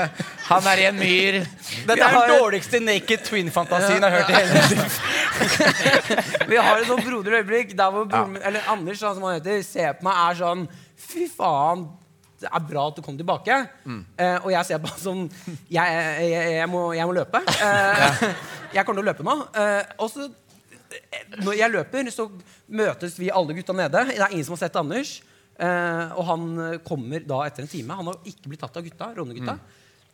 Han 0.46 0.66
er 0.70 0.82
i 0.82 0.84
en 0.86 0.98
myr. 0.98 1.38
Dette 1.86 1.96
er 2.06 2.14
den 2.14 2.30
dårligste 2.30 2.78
naked 2.82 3.24
twin-fantasien 3.26 3.98
jeg 3.98 4.04
har 4.04 4.14
hørt 4.14 4.30
i 4.30 4.36
hele 4.36 4.52
mitt 4.54 4.70
liv. 4.76 4.98
vi 6.52 6.60
har 6.62 6.78
et 6.78 6.86
sånn 6.90 7.02
broderlig 7.02 7.40
øyeblikk 7.42 7.74
der 7.78 7.90
hvor 7.94 8.06
broren 8.06 8.36
min, 8.36 8.44
eller 8.46 8.70
Anders, 8.70 9.02
som 9.02 9.26
han 9.26 9.40
heter, 9.40 9.64
ser 9.66 9.98
på 9.98 10.06
meg 10.06 10.22
er 10.28 10.38
sånn 10.42 10.62
Fy 11.08 11.26
faen, 11.30 11.88
det 12.40 12.50
er 12.54 12.66
bra 12.68 12.84
at 12.90 12.98
du 12.98 13.02
kom 13.02 13.16
tilbake. 13.18 13.54
Eh, 14.18 14.36
og 14.44 14.50
jeg 14.54 14.66
ser 14.68 14.78
på 14.84 14.90
sånn, 15.00 15.24
som 15.30 15.56
Jeg, 15.74 15.96
jeg, 16.22 16.52
jeg, 16.58 16.68
må, 16.70 16.82
jeg 16.94 17.06
må 17.10 17.16
løpe. 17.16 17.40
Eh, 17.44 18.28
Jeg 18.76 18.84
kommer 18.84 19.00
til 19.00 19.06
å 19.06 19.08
løpe 19.08 19.24
nå. 19.26 19.34
Eh, 19.58 19.94
og 20.04 20.10
så 20.12 20.26
eh, 20.28 21.24
når 21.42 21.56
jeg 21.58 21.72
løper, 21.74 22.10
så 22.14 22.28
møtes 22.68 23.16
vi 23.18 23.30
alle 23.32 23.56
gutta 23.56 23.74
nede. 23.76 24.04
Det 24.12 24.20
er 24.20 24.34
ingen 24.36 24.46
som 24.46 24.54
har 24.58 24.62
sett 24.66 24.76
Anders. 24.78 25.16
Eh, 25.58 26.12
og 26.14 26.24
han 26.28 26.46
kommer 26.86 27.24
da 27.26 27.40
etter 27.48 27.64
en 27.64 27.70
time. 27.72 27.96
Han 27.98 28.12
har 28.12 28.20
ikke 28.28 28.52
blitt 28.52 28.62
tatt 28.62 28.76
av 28.78 28.86
gutta. 28.86 29.10
rånegutta. 29.16 29.56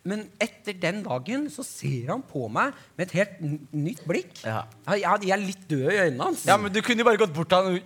Men 0.05 0.27
etter 0.41 0.77
den 0.77 0.99
dagen 1.05 1.47
så 1.53 1.65
ser 1.65 2.11
han 2.13 2.23
på 2.29 2.47
meg 2.53 2.75
med 2.97 3.07
et 3.07 3.15
helt 3.17 3.39
nytt 3.73 4.03
blikk. 4.09 4.35
Ja. 4.45 4.63
Jeg, 4.93 5.05
jeg 5.25 5.33
er 5.37 5.41
litt 5.45 5.63
død 5.71 5.87
i 5.91 6.01
øynene 6.07 6.27
hans. 6.31 6.43
Ja, 6.49 6.59
men 6.61 6.73
Du 6.73 6.81
kunne 6.85 7.01
jo 7.01 7.07
bare 7.09 7.21
gått 7.23 7.33
bort 7.37 7.49
til 7.53 7.71
han 7.71 7.79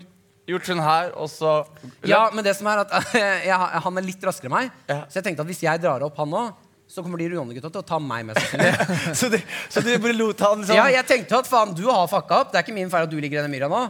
gjort 0.48 0.70
sånn 0.70 0.80
her, 0.82 1.12
og 1.18 1.28
så 1.32 1.58
Ja, 2.08 2.28
men 2.32 2.46
det 2.46 2.54
som 2.58 2.68
er 2.70 2.84
at 2.84 2.94
jeg, 3.48 3.52
han 3.84 4.00
er 4.00 4.06
litt 4.06 4.24
raskere 4.24 4.50
enn 4.50 4.56
meg. 4.56 4.72
Ja. 4.88 5.02
Så 5.10 5.20
jeg 5.20 5.28
tenkte 5.28 5.44
at 5.44 5.50
hvis 5.50 5.62
jeg 5.66 5.82
drar 5.84 6.04
opp 6.06 6.18
han 6.22 6.32
nå, 6.32 6.48
så 6.88 7.04
kommer 7.04 7.20
de 7.20 7.28
rånegutta 7.34 7.68
til 7.68 7.82
å 7.82 7.84
ta 7.84 7.98
meg 8.00 8.30
med. 8.30 8.38
så, 9.18 9.28
du, 9.28 9.36
så 9.68 9.84
de 9.84 9.98
bare 10.00 10.16
lot 10.16 10.40
han 10.40 10.62
liksom 10.62 10.78
Ja, 10.78 10.86
jeg 10.92 11.04
tenkte 11.08 11.42
at 11.42 11.48
faen, 11.50 11.74
du 11.76 11.84
har 11.90 12.08
fucka 12.08 12.44
opp. 12.44 12.52
Det 12.52 12.62
er 12.62 12.64
ikke 12.64 12.76
min 12.78 12.92
feil 12.92 13.04
at 13.04 13.12
du 13.12 13.18
ligger 13.20 13.42
i 13.42 13.44
den 13.44 13.52
myra 13.52 13.68
nå. 13.72 13.82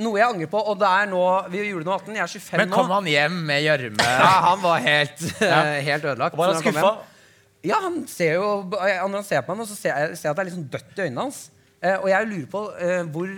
Noe 0.00 0.16
jeg 0.16 0.24
angrer 0.24 0.48
på, 0.48 0.56
og 0.56 0.78
det 0.80 0.88
er 0.88 1.08
nå 1.10 1.22
Vi 1.52 1.66
gjorde 1.66 1.84
noe 1.84 1.98
nå 1.98 1.98
18, 2.00 2.14
jeg 2.16 2.24
er 2.24 2.30
25 2.32 2.52
nå. 2.56 2.60
Men 2.62 2.70
kom 2.72 2.86
nå. 2.88 2.94
han 2.96 3.10
hjem 3.12 3.34
med 3.50 3.64
gjørme? 3.66 4.06
Ja, 4.08 4.30
han 4.46 4.62
var 4.62 4.86
helt, 4.86 5.24
helt 5.88 6.06
ødelagt. 6.06 6.38
Var 6.40 6.54
han 6.54 6.62
skuffa? 6.62 6.92
Ja, 7.62 7.78
han 7.84 8.00
ser 8.10 8.40
jo 8.40 8.46
Når 8.72 9.18
han 9.20 9.26
ser 9.26 9.44
på 9.44 9.52
meg 9.52 9.60
nå, 9.60 9.68
så 9.68 9.76
ser 9.76 9.92
jeg, 9.92 10.16
ser 10.18 10.32
at 10.32 10.38
det 10.38 10.46
er 10.46 10.48
litt 10.48 10.56
sånn 10.56 10.70
dødt 10.72 10.96
i 10.96 11.04
øynene 11.04 11.26
hans. 11.26 11.42
Eh, 11.82 11.98
og 11.98 12.08
jeg 12.10 12.30
lurer 12.30 12.48
på 12.50 12.62
eh, 12.78 13.02
hvor 13.12 13.30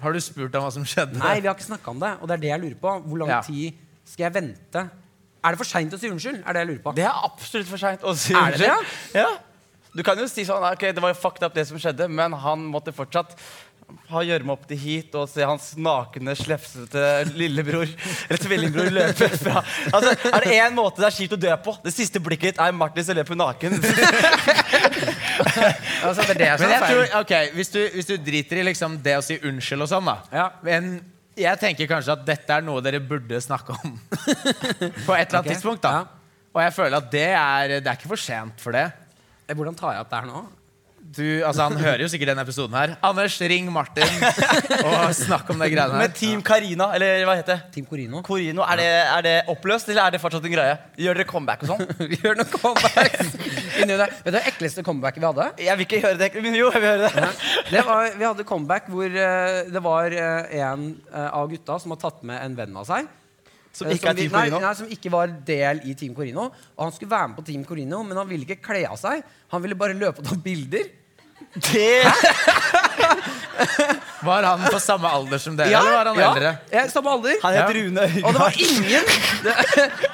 Har 0.00 0.12
du 0.16 0.20
spurt 0.24 0.54
ham 0.56 0.64
hva 0.64 0.72
som 0.72 0.84
skjedde? 0.88 1.18
Nei, 1.20 1.36
vi 1.40 1.48
har 1.50 1.54
ikke 1.58 1.68
snakka 1.68 1.92
om 1.92 2.00
det. 2.00 2.14
Og 2.20 2.28
det 2.30 2.36
er 2.38 2.42
det 2.46 2.50
jeg 2.54 2.60
lurer 2.64 2.80
på. 2.80 2.96
Hvor 3.06 3.18
lang 3.22 3.28
Ja. 3.34 3.40
tid 3.46 3.74
skal 4.08 4.24
jeg 4.28 4.34
vente? 4.34 4.86
Er 5.44 5.54
det 5.54 5.58
for 5.60 5.64
seint 5.68 5.92
å 5.92 5.98
si 6.00 6.08
unnskyld? 6.12 6.42
Er 6.44 6.52
det 6.52 6.60
jeg 6.64 6.68
lurer 6.74 6.82
på. 6.84 6.94
Det 6.96 7.04
er 7.08 7.24
absolutt 7.24 7.68
for 7.68 7.80
seint 7.80 8.02
å 8.04 8.14
si 8.16 8.34
Er 8.34 8.50
det 8.56 8.58
det. 8.66 8.74
Ja? 9.14 9.26
Du 9.96 10.02
kan 10.06 10.18
jo 10.18 10.26
si 10.30 10.44
sånn 10.46 10.62
Ok, 10.72 10.84
det 10.94 11.00
var 11.02 11.10
jo 11.14 11.18
fucked 11.18 11.42
up, 11.42 11.54
det 11.54 11.66
som 11.66 11.78
skjedde, 11.80 12.06
men 12.08 12.32
han 12.32 12.60
måtte 12.70 12.92
fortsatt 12.94 13.32
ha 14.10 14.20
gjørme 14.22 14.52
opp 14.54 14.68
til 14.70 14.78
hit 14.78 15.14
og 15.18 15.24
se 15.28 15.42
hans 15.42 15.72
nakne, 15.74 16.30
slefsete 16.38 17.00
lillebror 17.34 17.88
eller 18.28 18.38
tvillingbror 18.38 18.90
løpe 18.94 19.28
fra 19.40 19.64
Altså, 19.90 20.12
Er 20.30 20.44
det 20.44 20.52
én 20.60 20.76
måte 20.76 21.02
det 21.02 21.08
er 21.08 21.16
kjipt 21.16 21.34
å 21.34 21.40
dø 21.42 21.56
på? 21.64 21.74
Det 21.82 21.92
siste 21.96 22.22
blikket 22.22 22.52
ditt 22.54 22.60
er 22.62 22.70
Martin 22.76 23.02
som 23.08 23.18
løper 23.18 23.34
naken. 23.40 23.80
Altså, 26.06 26.22
det 26.26 26.34
er 26.34 26.40
det 26.40 26.50
som 26.58 26.64
Men 26.66 26.70
er 26.70 26.76
jeg 26.76 26.90
tror, 26.90 27.20
ok, 27.20 27.34
hvis 27.56 27.72
du, 27.74 27.80
hvis 27.94 28.08
du 28.10 28.14
driter 28.26 28.60
i 28.62 28.66
liksom 28.70 28.98
det 29.04 29.16
å 29.18 29.24
si 29.24 29.38
unnskyld 29.40 29.86
og 29.86 29.90
sånn, 29.92 30.08
da 30.10 30.16
Ja. 30.34 30.46
Men 30.66 30.90
jeg 31.40 31.60
tenker 31.62 31.88
kanskje 31.88 32.12
at 32.18 32.24
dette 32.28 32.56
er 32.58 32.64
noe 32.66 32.82
dere 32.84 33.00
burde 33.00 33.38
snakke 33.40 33.76
om 33.78 33.94
på 35.06 35.14
et 35.16 35.28
eller 35.30 35.38
annet 35.38 35.38
Ok, 35.40 35.50
tidspunkt. 35.54 35.82
da 35.86 35.92
ja. 36.00 36.06
Og 36.50 36.58
jeg 36.64 36.72
føler 36.74 36.96
at 36.98 37.10
det 37.12 37.26
er, 37.30 37.74
det 37.78 37.86
er 37.86 37.94
ikke 38.00 38.10
for 38.10 38.18
sent 38.18 38.58
for 38.60 38.74
det. 38.74 38.88
Eh, 39.46 39.54
Hvordan 39.54 39.76
tar 39.78 39.92
jeg 39.94 40.02
opp 40.02 40.10
det 40.10 40.18
her 40.18 40.26
nå? 40.32 40.40
Du, 41.10 41.24
altså 41.42 41.64
Han 41.66 41.74
hører 41.80 42.04
jo 42.04 42.08
sikkert 42.12 42.30
denne 42.30 42.44
episoden 42.46 42.76
her. 42.78 42.92
Anders, 43.02 43.34
ring 43.50 43.66
Martin 43.74 44.06
og 44.84 45.10
snakk 45.18 45.48
om 45.50 45.58
det 45.58 45.72
greiene 45.72 45.96
Med 45.98 46.04
Men 46.04 46.12
Team 46.14 46.42
Carina, 46.46 46.86
eller 46.94 47.24
hva 47.26 47.34
heter 47.40 47.56
det? 47.56 47.72
Team 47.74 47.88
Corino. 47.88 48.20
Corino, 48.26 48.62
er 48.62 48.78
det, 48.78 48.86
er 49.16 49.26
det 49.26 49.34
oppløst, 49.50 49.90
eller 49.90 50.06
er 50.06 50.14
det 50.14 50.22
fortsatt 50.22 50.46
en 50.46 50.54
greie? 50.54 50.76
Gjør 51.02 51.18
dere 51.18 51.26
comeback 51.32 51.64
og 51.66 51.72
sånn? 51.72 51.82
vi 52.12 52.20
gjør 52.20 52.38
noen 52.38 52.52
comebacks. 52.54 53.34
inni. 53.82 53.96
Vet 53.98 54.28
du 54.28 54.36
det 54.36 54.42
ekleste 54.52 54.84
comebacket 54.86 55.22
vi 55.22 55.28
hadde? 55.28 55.48
Jeg 55.66 55.80
vil 55.80 55.88
ikke 55.88 56.02
høre 56.04 56.18
det. 56.20 56.30
Men 56.44 56.58
jo, 56.58 56.68
jeg 56.74 56.84
vil 56.84 56.92
høre 56.92 57.08
det. 57.08 57.30
Det 57.70 57.84
var, 57.86 58.12
vi 58.14 58.28
hadde 58.28 58.46
comeback 58.48 58.90
hvor 58.92 59.16
eh, 59.24 59.62
det 59.70 59.82
var 59.84 60.14
eh, 60.14 60.60
en 60.60 60.86
eh, 61.10 61.26
av 61.26 61.50
gutta 61.50 61.80
som 61.82 61.94
har 61.96 62.00
tatt 62.02 62.22
med 62.26 62.38
en 62.44 62.54
venn 62.58 62.78
av 62.80 62.86
seg. 62.88 63.10
Som 63.74 63.90
ikke 63.90 64.10
er 64.10 64.18
vi- 64.18 64.26
Team 64.26 64.38
Nei, 64.38 64.62
nei, 64.62 64.72
som 64.74 64.88
ikke 64.90 65.12
var 65.14 65.30
del 65.46 65.82
i 65.86 65.94
Team 65.98 66.14
Corino. 66.14 66.48
Og 66.76 66.86
han 66.86 66.94
skulle 66.94 67.12
være 67.12 67.30
med 67.30 67.38
på 67.38 67.46
Team 67.50 67.66
Corino, 67.66 68.02
men 68.06 68.18
han 68.18 68.30
ville 68.30 68.46
ikke 68.46 68.62
kle 68.70 68.86
av 68.88 68.98
seg. 69.00 69.22
Han 69.54 69.62
ville 69.62 69.78
bare 69.78 69.94
løpe 69.98 70.22
og 70.22 70.26
ta 70.26 70.38
bilder. 70.38 70.88
Det 71.54 72.06
Var 74.22 74.42
han 74.42 74.60
på 74.70 74.78
samme 74.80 75.08
alder 75.08 75.38
som 75.38 75.56
dere, 75.56 75.68
eller 75.68 75.92
var 75.92 76.06
han 76.10 76.18
eldre? 76.20 76.52
Ja, 76.70 76.84
samme 76.88 77.10
alder. 77.10 77.34
Han 77.42 77.54
Ja. 77.54 77.62
heter 77.66 77.74
Rune 77.80 78.04
Og 78.24 78.32
det 78.32 78.40
var 78.40 78.54
ingen 78.56 79.04
det, 79.42 79.54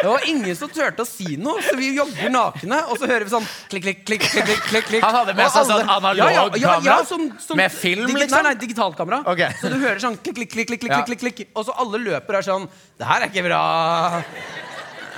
det 0.01 0.07
var 0.07 0.27
ingen 0.31 0.57
som 0.57 0.70
turte 0.70 1.03
å 1.03 1.07
si 1.09 1.37
noe, 1.37 1.61
så 1.62 1.75
vi 1.77 1.90
jogger 1.96 2.31
nakne, 2.33 2.79
og 2.88 2.99
så 2.99 3.09
hører 3.11 3.27
vi 3.27 3.35
sånn 3.35 3.46
klikk, 3.70 3.85
klikk, 3.85 4.05
klikk, 4.07 4.27
klikk, 4.31 4.62
klikk, 4.70 4.87
klikk. 4.88 5.03
Han 5.05 5.14
hadde 5.20 5.35
med 5.38 5.51
seg 5.53 5.66
sånn 5.68 5.90
analog 5.96 6.22
ja, 6.22 6.29
ja, 6.31 6.44
ja, 6.46 6.61
ja, 6.62 6.75
kamera? 6.79 6.99
som, 7.11 7.27
som, 7.42 7.59
Med 7.59 7.72
film, 7.75 8.07
liksom? 8.14 8.38
Nei, 8.38 8.53
nei, 8.53 8.61
digitalkamera. 8.62 9.22
Okay. 9.27 9.51
Så 9.61 9.70
du 9.72 9.77
hører 9.83 9.99
sånn 10.03 10.16
klikk, 10.22 10.53
klikk, 10.55 10.70
klikk, 10.70 10.87
klikk, 10.87 11.07
klikk, 11.11 11.25
klikk, 11.27 11.44
og 11.55 11.66
så 11.68 11.75
alle 11.83 12.01
løper 12.07 12.38
og 12.38 12.42
er 12.42 12.46
sånn 12.46 12.68
Det 12.96 13.11
her 13.11 13.27
er 13.27 13.35
ikke 13.35 13.44
bra. 13.51 13.62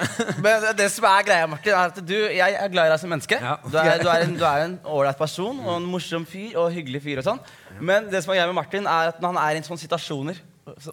Men 0.45 0.67
det 0.79 0.89
som 0.95 1.07
er 1.11 1.27
greia, 1.27 1.47
Martin, 1.51 1.73
er 1.75 1.93
at 1.93 2.01
du, 2.07 2.15
jeg 2.15 2.57
er 2.59 2.73
glad 2.73 2.89
i 2.89 2.93
deg 2.95 3.01
som 3.03 3.11
menneske. 3.13 3.39
Ja. 3.43 3.57
Du 3.65 3.77
er, 3.81 3.99
du 4.05 4.11
er 4.13 4.25
en 4.27 4.37
du 4.39 4.45
er 4.49 4.65
en 4.67 4.77
ålreit 4.85 5.19
person 5.21 5.59
og 5.65 5.73
en 5.77 5.89
morsom 5.91 6.27
fyr 6.29 6.59
og 6.63 6.73
hyggelig 6.75 7.03
fyr. 7.07 7.23
og 7.23 7.27
sånn 7.31 7.41
Men 7.81 8.11
det 8.13 8.23
som 8.25 8.33
er 8.35 8.41
greia 8.41 8.51
med 8.53 8.59
Martin, 8.61 8.87
er 8.89 9.13
at 9.15 9.23
når 9.23 9.35
han 9.35 9.41
er 9.47 9.59
i 9.59 9.65
sånne 9.67 9.83
situasjoner 9.85 10.45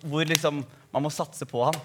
hvor 0.08 0.24
liksom 0.24 0.62
man 0.96 1.04
må 1.04 1.10
satse 1.12 1.44
på 1.50 1.66
han, 1.68 1.76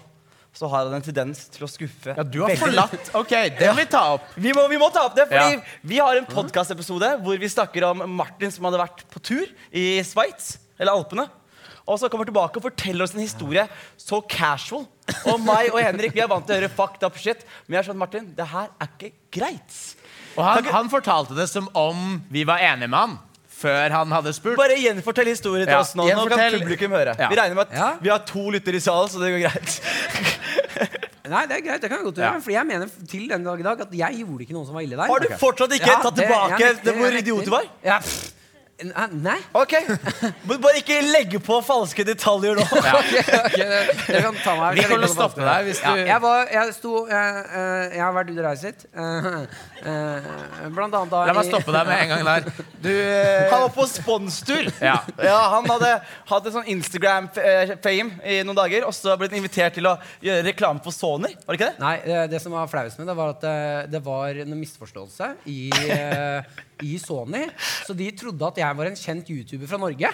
så 0.55 0.67
har 0.71 0.85
han 0.87 0.93
en 0.97 1.03
tendens 1.03 1.45
til 1.51 1.63
å 1.63 1.67
skuffe. 1.71 2.13
Ja, 2.15 2.23
du 2.27 2.41
har 2.43 2.53
forlatt 2.59 3.09
Ok, 3.19 3.33
det 3.59 3.67
må 3.67 3.75
vi 3.81 3.85
ta 3.91 4.01
opp. 4.15 4.29
Vi 4.39 4.51
må, 4.55 4.63
vi 4.71 4.79
må 4.79 4.87
ta 4.91 5.05
opp 5.07 5.15
det, 5.15 5.25
fordi 5.31 5.57
Ja. 5.57 5.75
vi 5.91 5.99
har 5.99 6.19
en 6.19 6.27
podkastepisode 6.27 7.13
hvor 7.23 7.39
vi 7.39 7.49
snakker 7.51 7.85
om 7.89 8.03
Martin 8.15 8.51
som 8.51 8.67
hadde 8.67 8.79
vært 8.81 9.03
på 9.11 9.19
tur 9.23 9.45
i 9.75 9.85
Sveits, 10.07 10.57
eller 10.79 10.95
Alpene. 10.95 11.27
Og 11.91 11.99
så 11.99 12.07
kommer 12.11 12.27
tilbake 12.29 12.55
og 12.61 12.63
forteller 12.69 13.03
oss 13.05 13.13
en 13.17 13.23
historie 13.23 13.65
så 13.99 14.21
casual. 14.31 14.85
Og 15.27 15.41
meg 15.43 15.73
og 15.73 15.81
Henrik 15.83 16.13
vi 16.15 16.21
er 16.23 16.29
vant 16.31 16.45
til 16.47 16.55
å 16.55 16.61
høre 16.61 16.71
fucked 16.71 17.03
up 17.03 17.17
shit. 17.19 17.43
Men 17.67 17.77
jeg 17.77 17.83
er 17.83 17.89
sånn, 17.91 17.99
Martin, 17.99 18.29
det 18.37 18.47
her 18.53 18.69
er 18.79 18.93
ikke 18.95 19.11
greit. 19.35 19.81
Og 20.37 20.45
han, 20.47 20.69
han 20.71 20.89
fortalte 20.93 21.35
det 21.35 21.49
som 21.51 21.67
om 21.75 22.21
vi 22.31 22.45
var 22.47 22.63
enige 22.63 22.87
med 22.87 22.99
han 23.01 23.17
før 23.61 23.93
han 23.93 24.09
hadde 24.15 24.31
spurt. 24.33 24.55
Bare 24.57 24.73
gjenfortell 24.79 25.27
historien 25.29 25.67
til 25.67 25.75
Ja, 25.75 25.81
oss 25.83 25.91
nå. 25.93 26.07
Nå 26.17 26.23
kan 26.31 26.47
publikum 26.55 26.95
høre. 26.97 27.13
Ja. 27.19 27.27
Vi 27.29 27.37
regner 27.37 27.59
med 27.59 27.67
at 27.67 27.75
Ja. 27.77 27.89
vi 28.01 28.09
har 28.09 28.23
to 28.25 28.47
lyttere 28.55 28.79
i 28.79 28.81
salen, 28.81 29.11
så 29.11 29.19
det 29.21 29.29
går 29.35 29.43
greit. 29.43 29.75
Nei, 31.31 31.43
det 31.47 31.59
er 31.59 31.61
greit, 31.67 31.81
det 31.83 31.89
kan 31.91 31.99
jeg 31.99 32.07
godt 32.07 32.17
Ja. 32.17 32.31
gjøre. 32.31 32.41
Fordi 32.47 32.55
jeg 32.57 32.67
mener 32.71 32.89
til 33.11 33.27
den 33.29 33.43
dag 33.45 33.59
i 33.61 33.63
dag 33.67 33.81
at 33.85 33.93
jeg 33.93 34.17
gjorde 34.23 34.41
ikke 34.47 34.55
noe 34.57 34.65
som 34.65 34.73
var 34.79 34.81
ille 34.87 34.97
der. 34.97 35.07
Har 35.11 35.19
du 35.19 35.27
fortsatt 35.37 35.75
ikke 35.77 35.87
Ja, 35.93 35.99
tatt 36.01 36.15
det- 36.15 36.25
tilbake 36.25 36.57
jeg 36.59 36.73
nekter, 36.73 36.83
det, 36.89 36.95
hvor 36.97 37.17
idiot 37.21 37.45
du 37.45 37.51
var? 37.53 37.65
Ja, 37.85 37.99
pff. 37.99 38.31
Nei. 38.81 39.37
Ok, 39.53 39.73
Men 40.47 40.61
Bare 40.61 40.79
ikke 40.79 40.97
legge 41.05 41.39
på 41.43 41.59
falske 41.65 42.05
detaljer 42.07 42.57
nå. 42.57 42.65
Ja. 42.81 42.93
Ok, 42.97 43.11
ok, 43.37 43.57
Dere 44.07 44.21
kan 44.25 44.37
ta 44.41 44.55
meg 44.57 44.79
Vi 44.79 44.85
kan 44.89 45.03
stoppe 45.11 45.43
deg 45.45 45.67
hvis 45.67 45.81
Ja, 45.83 45.93
jeg, 45.99 46.21
var, 46.23 46.47
jeg, 46.49 46.73
sto, 46.75 46.93
jeg, 47.09 47.43
eh, 47.45 47.83
jeg 47.97 48.01
har 48.01 48.15
vært 48.15 48.31
ute 48.31 48.41
og 48.41 48.47
reist. 48.47 48.85
Eh, 48.91 49.27
eh, 49.85 50.65
blant 50.73 50.97
annet 50.97 51.13
da 51.13 51.21
La 51.29 51.35
meg 51.37 51.49
stoppe 51.49 51.75
deg 51.75 51.91
med 51.91 52.03
en 52.05 52.13
gang 52.13 52.25
der. 52.31 52.49
Du 52.81 52.89
eh, 52.89 53.51
Han 53.51 53.67
var 53.67 53.73
på 53.75 53.85
sponstur. 53.89 54.71
Ja. 54.81 54.97
han 55.53 55.69
hadde 55.69 55.91
hatt 56.31 56.49
en 56.49 56.55
sånn 56.55 56.71
Instagram-fame 56.73 58.21
i 58.25 58.39
noen 58.47 58.57
dager, 58.57 58.87
og 58.87 58.95
så 58.97 59.13
han 59.13 59.37
invitert 59.37 59.77
til 59.77 59.89
å 59.89 59.95
gjøre 60.23 60.47
reklame 60.49 60.81
for 60.83 60.95
Sony. 60.95 61.33
Var 61.45 61.53
det 61.53 61.59
ikke 61.59 61.69
det? 61.69 61.83
Nei, 61.83 61.93
det, 62.07 62.19
det 62.33 62.41
som 62.43 62.55
var 62.55 62.69
flauest 62.71 62.99
med 63.01 63.11
det, 63.11 63.17
var 63.19 63.35
at 63.35 63.45
det, 63.45 63.57
det 63.93 64.01
var 64.05 64.41
en 64.41 64.57
misforståelse 64.57 65.31
i, 65.51 65.69
eh, 65.91 66.61
i 66.85 66.97
Sony. 67.01 67.45
Så 67.85 67.95
de 67.97 68.09
trodde 68.17 68.47
at 68.47 68.61
jeg 68.61 68.77
var 68.77 68.89
en 68.89 68.99
kjent 68.99 69.31
YouTuber 69.33 69.69
fra 69.69 69.79
Norge. 69.81 70.11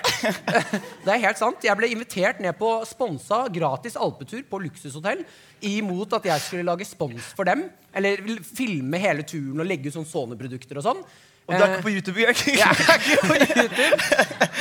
Det 1.06 1.14
er 1.14 1.24
helt 1.26 1.42
sant. 1.42 1.66
Jeg 1.66 1.80
ble 1.80 1.92
invitert 1.94 2.42
ned 2.44 2.58
på 2.60 2.72
sponsa 2.90 3.46
gratis 3.54 3.98
alpetur 4.00 4.44
på 4.50 4.62
luksushotell 4.66 5.24
imot 5.68 6.14
at 6.18 6.28
jeg 6.30 6.44
skulle 6.44 6.68
lage 6.68 6.86
spons 6.88 7.32
for 7.38 7.50
dem. 7.50 7.68
Eller 7.98 8.22
filme 8.46 9.00
hele 9.02 9.26
turen 9.28 9.64
og 9.64 9.70
legge 9.70 9.90
ut 9.90 9.98
sånn 9.98 10.10
Sony-produkter 10.10 10.82
og 10.82 10.88
sånn. 10.90 11.04
Og 11.48 11.54
du 11.56 11.62
er 11.64 11.68
Eh, 11.68 11.74
ikke 11.78 11.86
på 11.86 11.92
YouTube 11.96 12.20
jeg 12.20 12.28
er 12.28 12.34
ikke 12.36 13.20
på 13.32 13.36
YouTube. 13.48 14.00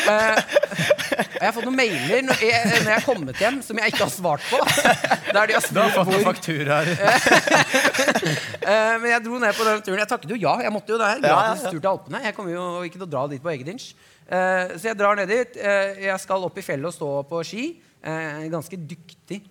Eh, 0.07 0.38
jeg 1.37 1.42
har 1.42 1.55
fått 1.57 1.66
noen 1.66 1.79
mailer 1.81 2.22
når 2.29 2.42
jeg, 2.46 2.61
når 2.70 2.90
jeg 2.92 2.94
har 2.94 3.07
kommet 3.07 3.40
hjem 3.42 3.57
som 3.66 3.81
jeg 3.81 3.92
ikke 3.92 4.05
har 4.05 4.12
svart 4.14 4.44
på. 4.46 4.61
Der 5.35 5.51
de 5.51 5.57
har 5.57 5.66
Du 5.66 5.81
har 5.83 5.90
fått 5.96 6.12
noen 6.12 6.27
fakturaer. 6.29 6.92
Eh, 8.62 8.94
men 9.03 9.09
jeg 9.11 9.25
dro 9.27 9.40
ned 9.42 9.59
på 9.59 9.66
den 9.66 9.83
turen. 9.83 9.99
Jeg 10.05 10.11
takket 10.14 10.37
jo 10.37 10.38
ja. 10.46 10.55
Jeg 10.62 10.75
måtte 10.75 10.94
jo 10.94 11.01
det 11.03 11.11
her. 11.11 11.25
Gratis 11.27 11.66
tur 11.66 11.81
til 11.81 11.90
Alpene. 11.90 12.22
Jeg 12.29 12.38
kommer 12.38 12.55
jo 12.55 12.68
ikke 12.87 13.01
til 13.01 13.09
å 13.09 13.12
dra 13.16 13.27
dit 13.35 13.42
på 13.42 13.53
egen. 13.57 13.83
Eh, 13.83 14.77
så 14.79 14.92
jeg 14.92 14.99
drar 15.03 15.18
ned 15.18 15.31
dit. 15.35 15.59
Eh, 15.59 16.07
jeg 16.07 16.22
skal 16.22 16.46
opp 16.46 16.62
i 16.62 16.64
fjellet 16.64 16.92
og 16.92 16.94
stå 16.94 17.11
på 17.27 17.42
ski. 17.51 17.66
Eh, 18.07 18.46
ganske 18.53 18.79
dyktig 18.79 19.42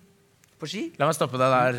på 0.56 0.68
ski. 0.70 0.82
La 0.96 1.08
meg 1.08 1.16
stoppe 1.16 1.38
deg 1.40 1.52
der. 1.52 1.78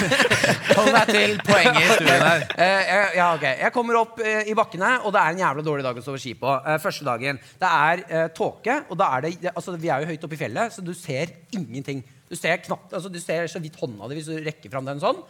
Hold 0.78 0.92
deg 0.94 1.08
til 1.10 1.32
poenget 1.46 1.78
i 1.80 1.86
historien 1.88 2.22
her. 2.22 2.44
Uh, 2.54 3.14
ja, 3.18 3.28
ok. 3.34 3.46
Jeg 3.64 3.74
kommer 3.74 3.98
opp 3.98 4.20
uh, 4.22 4.42
i 4.46 4.54
bakkene, 4.58 4.92
og 5.02 5.14
det 5.14 5.22
er 5.22 5.34
en 5.34 5.42
jævla 5.42 5.64
dårlig 5.66 5.86
dag 5.86 5.98
å 5.98 6.04
stå 6.04 6.14
på 6.14 6.20
ski 6.22 6.34
på. 6.38 6.52
Uh, 6.66 6.76
første 6.82 7.06
dagen. 7.06 7.40
Det 7.62 7.72
er 7.72 8.30
tåke, 8.36 8.78
og 8.86 9.00
da 9.00 9.10
er 9.16 9.26
det, 9.26 9.32
det 9.42 9.54
altså, 9.54 9.74
vi 9.80 9.90
er 9.90 10.04
jo 10.04 10.12
høyt 10.12 10.28
oppe 10.28 10.38
i 10.38 10.40
fjellet, 10.44 10.76
så 10.76 10.86
du 10.86 10.92
ser 10.94 11.34
ingenting. 11.56 12.04
Du 12.30 12.38
ser 12.38 12.62
knapt, 12.62 12.94
altså, 12.94 13.10
du 13.10 13.18
ser 13.22 13.50
så 13.50 13.62
vidt 13.62 13.78
hånda 13.80 14.10
di 14.10 14.20
hvis 14.20 14.30
du 14.30 14.38
rekker 14.38 14.70
fram 14.70 14.86
den 14.86 15.02
sånn. 15.02 15.20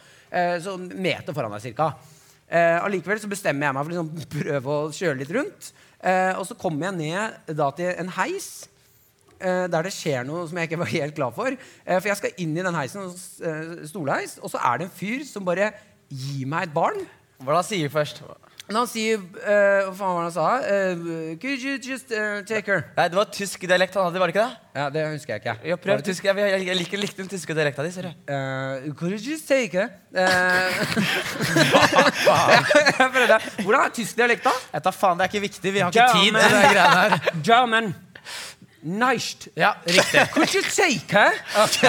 Så 0.65 0.73
meter 0.77 1.37
foran 1.37 1.53
deg 1.55 1.63
cirka. 1.63 1.91
Allikevel 2.83 3.21
så 3.23 3.29
bestemmer 3.31 3.69
jeg 3.69 3.77
meg 3.77 3.85
for 3.85 3.93
å 3.93 3.95
liksom, 3.95 4.31
prøve 4.33 4.73
å 4.73 4.89
kjøre 4.97 5.21
litt 5.21 5.33
rundt. 5.37 5.69
Og 6.41 6.43
så 6.49 6.57
kommer 6.59 6.89
jeg 6.89 6.99
ned 6.99 7.53
da 7.57 7.69
til 7.77 7.93
en 7.93 8.11
heis 8.17 8.49
der 9.41 9.83
det 9.89 9.93
skjer 9.95 10.25
noe 10.27 10.47
som 10.49 10.57
jeg 10.59 10.65
ikke 10.71 10.79
var 10.81 10.87
helt 10.93 11.15
glad 11.19 11.33
for. 11.37 11.49
Eh, 11.57 11.99
for 12.01 12.09
jeg 12.09 12.17
skal 12.23 12.31
inn 12.43 12.57
i 12.57 12.63
den 12.65 12.75
heisen, 12.75 13.01
uh, 13.11 13.87
stolheis, 13.89 14.39
og 14.43 14.51
så 14.53 14.59
er 14.63 14.79
det 14.81 14.85
en 14.89 14.97
fyr 14.97 15.25
som 15.29 15.45
bare 15.47 15.73
gir 16.09 16.47
meg 16.49 16.63
et 16.69 16.75
barn. 16.75 16.99
Hva 17.45 17.53
da 17.59 17.63
sier 17.67 17.89
først? 17.93 18.23
Men 18.67 18.75
han 18.81 18.89
sier 18.91 19.21
eh, 19.47 19.85
Hva 19.87 19.93
faen 19.95 20.15
var 20.17 20.23
det 20.25 20.27
han 20.27 20.33
sa? 20.35 20.47
Uh, 20.67 21.37
could 21.39 21.63
you 21.63 21.77
just 21.79 22.11
uh, 22.11 22.41
take 22.49 22.67
her? 22.67 22.81
Nei, 22.97 23.05
Det 23.13 23.15
var 23.19 23.29
tysk 23.31 23.63
dialekt 23.63 23.95
han 23.95 24.05
hadde, 24.09 24.19
var 24.19 24.27
det 24.33 24.35
ikke 24.35 24.47
det? 24.49 24.57
Ja, 24.81 24.87
Det 24.91 25.05
husker 25.13 25.33
jeg 25.37 25.41
ikke. 25.45 25.55
Jeg, 25.71 25.79
prøv 25.85 26.01
tysk. 26.09 26.25
Jeg, 26.27 26.35
jeg, 26.41 26.65
jeg 26.67 26.77
liker 26.81 26.99
likte 27.01 27.21
den 27.23 27.31
tyske 27.31 27.55
dialekta 27.55 27.83
di. 27.87 27.93
ser 27.95 28.03
du. 28.09 28.13
Uh, 28.27 28.91
could 28.99 29.15
you 29.15 29.21
just 29.23 29.47
take 29.47 29.71
her? 29.79 29.87
Eh. 30.11 30.27
Hvordan 33.63 33.81
er 33.85 33.95
tysk 33.95 34.19
dialekt, 34.19 34.43
da? 34.49 34.55
Jeg 34.73 34.83
tar 34.89 34.95
faen, 34.99 35.15
Det 35.21 35.25
er 35.29 35.31
ikke 35.31 35.45
viktig. 35.47 35.71
Vi 35.77 35.81
har 35.85 35.91
ikke 35.95 36.11
tid 36.25 36.33
men- 36.35 36.43
til 36.43 36.51
de 36.57 36.63
greiene 36.75 36.99
her. 37.05 37.13
German. 37.47 37.95
Nicht. 38.87 39.51
Ja, 39.57 39.75
riktig. 39.85 40.31
Could 40.35 40.55
you 40.55 40.63
take 40.63 41.11
her? 41.11 41.33
Ok, 41.65 41.81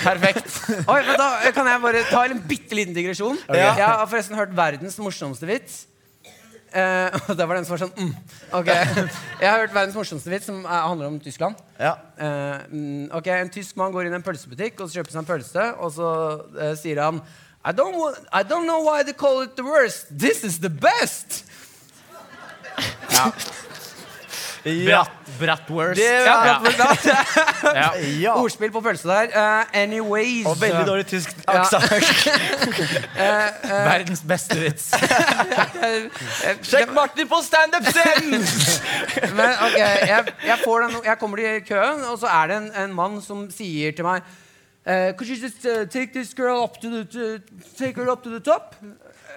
Perfekt. 0.00 0.48
Oi, 0.88 1.02
men 1.04 1.18
da 1.20 1.52
kan 1.52 1.68
jeg 1.68 1.82
bare 1.82 2.00
ta 2.08 2.22
en 2.24 2.40
bitte 2.48 2.78
liten 2.78 2.96
digresjon. 2.96 3.36
Okay. 3.44 3.60
Jeg 3.60 3.84
har 3.84 4.06
forresten 4.08 4.38
hørt 4.38 4.54
verdens 4.56 4.96
morsomste 4.98 5.48
vits. 5.50 5.82
Uh, 6.70 7.12
og 7.28 7.34
det 7.38 7.48
var 7.50 7.58
den 7.58 7.66
som 7.66 7.74
var 7.74 7.80
sånn 7.82 7.94
mm. 7.96 8.10
Ok, 8.54 8.68
Jeg 8.70 9.42
har 9.42 9.56
hørt 9.58 9.72
verdens 9.74 9.96
morsomste 9.98 10.30
vits, 10.30 10.46
som 10.46 10.60
er, 10.62 10.84
handler 10.86 11.10
om 11.10 11.16
Tyskland. 11.20 11.58
Ja. 11.80 11.96
Eh, 12.14 12.60
mm, 12.70 13.08
ok, 13.18 13.26
En 13.34 13.50
tysk 13.50 13.76
mann 13.80 13.92
går 13.92 14.06
inn 14.06 14.14
i 14.14 14.20
en 14.20 14.24
pølsebutikk 14.24 14.80
og 14.80 14.88
så 14.88 15.00
kjøper 15.00 15.16
seg 15.16 15.20
en 15.20 15.28
pølse. 15.28 15.68
Og 15.82 15.92
så 15.98 16.10
uh, 16.56 16.72
sier 16.78 17.02
han 17.02 17.20
I 17.60 17.74
don't, 17.76 17.98
I 18.32 18.46
don't 18.46 18.64
know 18.64 18.80
why 18.86 19.02
they 19.04 19.12
call 19.12 19.42
it 19.44 19.58
the 19.58 19.66
worst. 19.66 20.08
This 20.08 20.44
is 20.46 20.60
the 20.64 20.72
best. 20.72 21.42
Det 23.10 23.18
Ja, 24.64 25.04
var 26.34 26.60
bra, 26.60 26.66
bra. 26.76 27.74
Ja. 27.74 27.86
ja. 28.20 28.34
Ordspill 28.34 28.72
på 28.72 28.80
pølse 28.84 29.08
der. 29.08 29.30
Uh, 29.32 29.80
anyways 29.82 30.46
Og 30.46 30.60
veldig 30.60 30.86
dårlig 30.86 31.06
tysk 31.06 31.32
aksent. 31.48 31.84
Verdens 33.90 34.22
beste 34.28 34.58
vits. 34.60 34.90
Sjekk 36.70 36.92
Martin 36.94 37.28
på 37.28 37.40
standup-scenen! 37.46 38.44
Men 39.38 39.56
ok, 39.64 39.78
jeg, 39.78 40.24
jeg, 40.46 40.58
får 40.64 40.86
den, 40.86 41.00
jeg 41.04 41.18
kommer 41.18 41.36
til 41.36 41.64
køen, 41.68 42.04
og 42.12 42.18
så 42.18 42.26
er 42.26 42.46
det 42.46 42.56
en, 42.56 42.70
en 42.84 42.94
mann 42.94 43.20
som 43.24 43.48
sier 43.54 43.96
til 43.96 44.04
meg 44.04 44.20
uh, 44.86 45.12
Could 45.16 45.28
you 45.28 45.36
just 45.36 45.64
uh, 45.64 45.84
take 45.86 46.12
this 46.12 46.34
girl 46.34 46.64
up 46.64 46.80
to 46.80 46.90
the, 46.90 47.04
to, 47.04 47.40
take 47.76 47.96
her 47.96 48.10
up 48.10 48.22
to 48.24 48.30
the 48.30 48.40
top? 48.40 48.76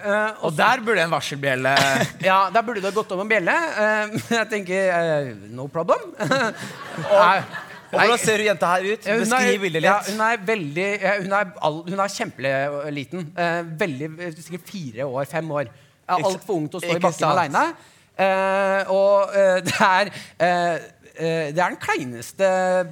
Eh, 0.04 0.42
Og 0.44 0.52
der 0.56 0.82
burde 0.84 1.00
en 1.00 1.12
varselbjelle 1.14 1.70
ja, 2.28 2.38
Der 2.52 2.62
burde 2.66 2.82
det 2.84 2.90
gått 2.94 3.12
om 3.16 3.22
en 3.24 3.30
bjelle. 3.30 3.54
Eh, 3.84 4.16
jeg 4.34 4.48
tenker 4.50 4.90
eh, 4.92 5.30
no 5.56 5.64
problem. 5.72 6.10
Nei, 6.20 7.38
Og 7.94 8.00
hvordan 8.00 8.18
ser 8.20 8.40
du 8.42 8.44
jenta 8.48 8.72
her 8.74 8.84
ut? 8.90 9.06
Ja, 9.06 9.14
hun 9.16 9.22
er- 9.22 9.30
Beskriv 9.30 9.60
bildet 9.64 9.86
Ja, 9.86 9.96
litt. 10.02 10.10
hun 10.12 10.22
er 10.26 10.44
veldig 10.52 10.88
Hun 11.24 11.32
er, 11.40 11.50
all, 11.68 11.80
hun 11.88 12.00
er 12.04 12.14
kjempeliten. 12.18 13.26
Eh, 13.38 13.60
veldig, 13.84 14.10
sikkert 14.42 14.68
fire 14.72 15.06
år, 15.08 15.24
fem 15.30 15.50
år. 15.60 15.72
Altfor 16.18 16.58
ung 16.58 16.66
til 16.68 16.80
å 16.80 16.84
stå 16.84 16.96
i 16.98 17.04
bakken 17.06 17.30
aleine. 17.30 17.64
Eh, 18.14 18.90
og 18.92 19.32
eh, 19.34 19.56
det 19.64 19.78
er 19.80 20.10
det 21.14 21.60
er 21.60 21.70
den 21.70 21.78
kleineste 21.78 22.48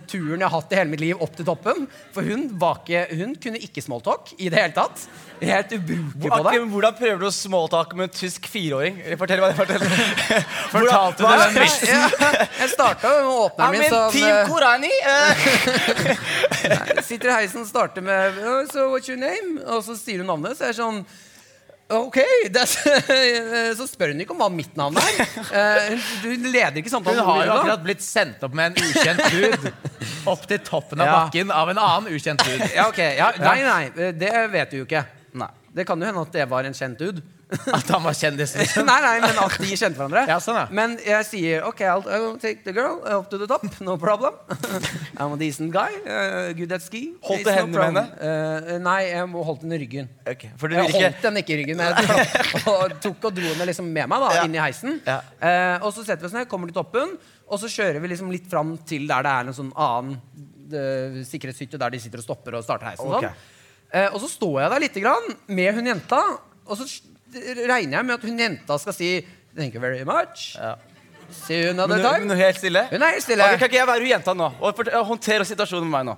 turen 0.06 0.38
jeg 0.38 0.46
har 0.46 0.54
hatt 0.54 0.72
i 0.72 0.78
hele 0.78 0.92
mitt 0.92 1.02
liv 1.02 1.22
opp 1.24 1.34
til 1.34 1.46
toppen. 1.48 1.88
For 2.14 2.22
hun, 2.22 2.48
ikke, 2.54 3.06
hun 3.18 3.34
kunne 3.42 3.58
ikke 3.58 3.82
smalltalk 3.82 4.34
i 4.38 4.50
det 4.52 4.60
hele 4.60 4.76
tatt. 4.76 5.06
Helt 5.42 5.72
ubrukelig 5.72 6.30
på 6.30 6.38
det. 6.46 6.60
Hvordan 6.70 6.94
prøver 6.98 7.18
du 7.18 7.26
å 7.26 7.32
smalltalke 7.34 7.98
med 7.98 8.08
en 8.08 8.14
tysk 8.14 8.46
fireåring? 8.50 9.00
Fortell 9.18 9.42
meg 9.42 9.52
det. 9.52 9.58
fortell. 9.58 9.82
Fortalte 10.74 11.24
du 11.24 11.26
den 11.42 11.56
vitsen? 11.58 12.06
Ja, 12.22 12.30
jeg 12.60 12.70
starta 12.76 13.10
med 13.16 13.32
åpneren 13.32 13.74
min 13.74 13.88
som 13.90 14.14
Team 14.14 14.36
eh, 14.36 14.46
Korani! 14.50 14.92
eh. 15.14 17.02
Sitter 17.02 17.32
i 17.32 17.36
heisen 17.40 17.64
og 17.64 17.68
starter 17.70 18.06
med 18.06 18.38
So 18.70 18.92
what's 18.92 19.10
your 19.10 19.18
name? 19.18 19.58
Og 19.66 19.82
så 19.86 19.98
sier 19.98 20.22
hun 20.22 20.30
navnet. 20.30 20.54
Så 20.58 20.68
er 20.68 20.74
jeg 20.74 20.78
sånn 20.78 21.02
Ok, 21.92 22.18
Så 23.78 23.86
spør 23.90 24.12
hun 24.12 24.22
ikke 24.24 24.34
om 24.34 24.40
hva 24.42 24.48
mitt 24.52 24.76
navn 24.78 24.96
er. 25.00 25.96
Hun 26.24 26.46
leder 26.52 26.78
ikke 26.80 26.92
Hun 26.94 27.18
har 27.18 27.42
jo 27.46 27.56
akkurat 27.58 27.82
blitt 27.84 28.04
sendt 28.04 28.42
opp 28.46 28.54
med 28.56 28.72
en 28.72 28.86
ukjent 28.90 29.22
dude 29.32 29.72
opp 30.30 30.46
til 30.48 30.60
toppen 30.64 31.02
av 31.02 31.06
Ja. 31.10 31.16
bakken 31.24 31.50
av 31.54 31.70
en 31.72 31.80
annen 31.82 32.12
ukjent 32.14 32.44
dude. 32.46 32.70
Ja, 32.74 32.88
okay. 32.88 33.16
Ja, 33.18 33.32
nei, 33.42 33.58
nei, 33.66 34.12
det 34.18 34.32
vet 34.52 34.70
du 34.72 34.80
jo 34.82 34.86
ikke. 34.88 35.04
Nei. 35.38 35.50
Det 35.72 35.86
kan 35.88 36.00
jo 36.00 36.06
hende 36.08 36.20
at 36.26 36.32
det 36.36 36.44
var 36.50 36.66
en 36.68 36.74
kjent 36.76 36.98
dude. 37.00 37.22
At 37.78 37.88
han 37.92 38.02
var 38.04 38.14
kjendis. 38.16 38.54
liksom. 38.56 38.86
nei, 38.90 38.98
nei, 39.04 39.14
men 39.22 39.38
at 39.42 39.56
de 39.60 39.68
kjente 39.76 39.98
hverandre. 39.98 40.22
Ja, 40.30 40.38
sånn, 40.42 40.56
ja. 40.56 40.64
Men 40.72 40.94
jeg 41.04 41.26
sier 41.28 41.66
OK, 41.68 41.82
I'll, 41.84 42.04
I'll 42.08 42.38
take 42.40 42.64
the 42.64 42.72
girl 42.76 43.00
up 43.04 43.28
to 43.32 43.38
the 43.40 43.48
top. 43.50 43.64
No 43.84 43.96
problem. 44.00 44.38
I'm 45.20 45.34
a 45.34 45.38
decent 45.40 45.72
guy. 45.74 45.90
uh, 46.06 46.52
good 46.56 46.72
at 46.72 46.84
ski. 46.84 47.02
Holdt 47.26 47.44
du 47.46 47.52
hendene 47.52 47.76
med 47.76 47.88
henne? 47.90 48.04
Uh, 48.22 48.78
nei, 48.84 48.98
jeg 49.10 49.28
holdt 49.50 49.64
den 49.66 49.76
i 49.76 49.80
ryggen. 49.82 50.08
Okay. 50.24 50.50
Jeg 50.54 50.62
vil 50.64 50.78
ikke 50.86 51.02
holdt 51.04 51.26
den 51.28 51.40
ikke 51.42 51.54
i 51.54 51.60
ryggen, 51.62 51.80
men 51.82 51.92
jeg 51.92 52.64
og 52.72 52.96
tok 53.04 53.28
og 53.30 53.36
dro 53.36 53.46
henne 53.50 53.68
liksom 53.68 53.92
med 53.92 54.08
meg 54.12 54.24
da, 54.26 54.32
Ja. 54.38 54.46
inn 54.48 54.56
i 54.56 54.62
heisen. 54.62 54.98
Ja. 55.06 55.18
Uh, 55.42 55.86
og 55.86 55.92
så 55.96 56.06
setter 56.06 56.24
vi 56.24 56.30
oss 56.30 56.36
ned, 56.38 56.48
kommer 56.50 56.70
til 56.72 56.78
toppen, 56.80 57.16
og 57.52 57.60
så 57.60 57.68
kjører 57.70 58.00
vi 58.00 58.12
liksom 58.14 58.32
litt 58.32 58.48
fram 58.50 58.74
til 58.88 59.04
der 59.10 59.26
det 59.26 59.32
er 59.36 59.50
en 59.52 59.56
sånn 59.60 59.72
annen 59.76 60.16
sikkerhetshytte 61.28 61.76
der 61.76 61.92
de 61.92 61.98
sitter 62.00 62.22
og 62.22 62.24
stopper 62.24 62.54
og 62.56 62.62
starter 62.64 62.92
heisen. 62.92 63.10
og 63.12 63.26
Sånn. 63.26 63.40
Og 64.14 64.20
så 64.22 64.28
står 64.32 64.54
jeg 64.62 64.70
der 64.72 64.80
lite 64.86 65.02
grann 65.04 65.26
med 65.52 65.74
hun 65.76 65.90
jenta, 65.90 66.20
og 66.64 66.78
så 66.80 66.86
regner 67.34 67.98
jeg 67.98 68.06
med 68.08 68.14
at 68.18 68.24
hun 68.28 68.38
jenta 68.38 68.78
skal 68.82 68.96
si 68.96 69.12
Thank 69.56 69.74
you 69.76 69.80
very 69.82 70.04
much. 70.08 70.54
Ja. 70.56 70.76
See 71.32 71.58
you 71.62 71.70
another 71.70 71.98
time. 72.00 72.26
men 72.28 72.38
helt 72.38 72.56
stille? 72.60 72.86
Hun 72.90 73.02
er 73.02 73.12
helt 73.14 73.24
stille. 73.24 73.44
Okay, 73.44 73.58
kan 73.60 73.68
ikke 73.68 73.76
jeg 73.82 73.86
være 73.88 74.00
hun 74.04 74.10
jenta 74.14 74.32
nå? 74.36 74.46
Og 74.60 74.80
Håndtere 75.08 75.44
situasjonen 75.48 75.88
med 75.88 75.92
meg 75.98 76.06
nå. 76.08 76.16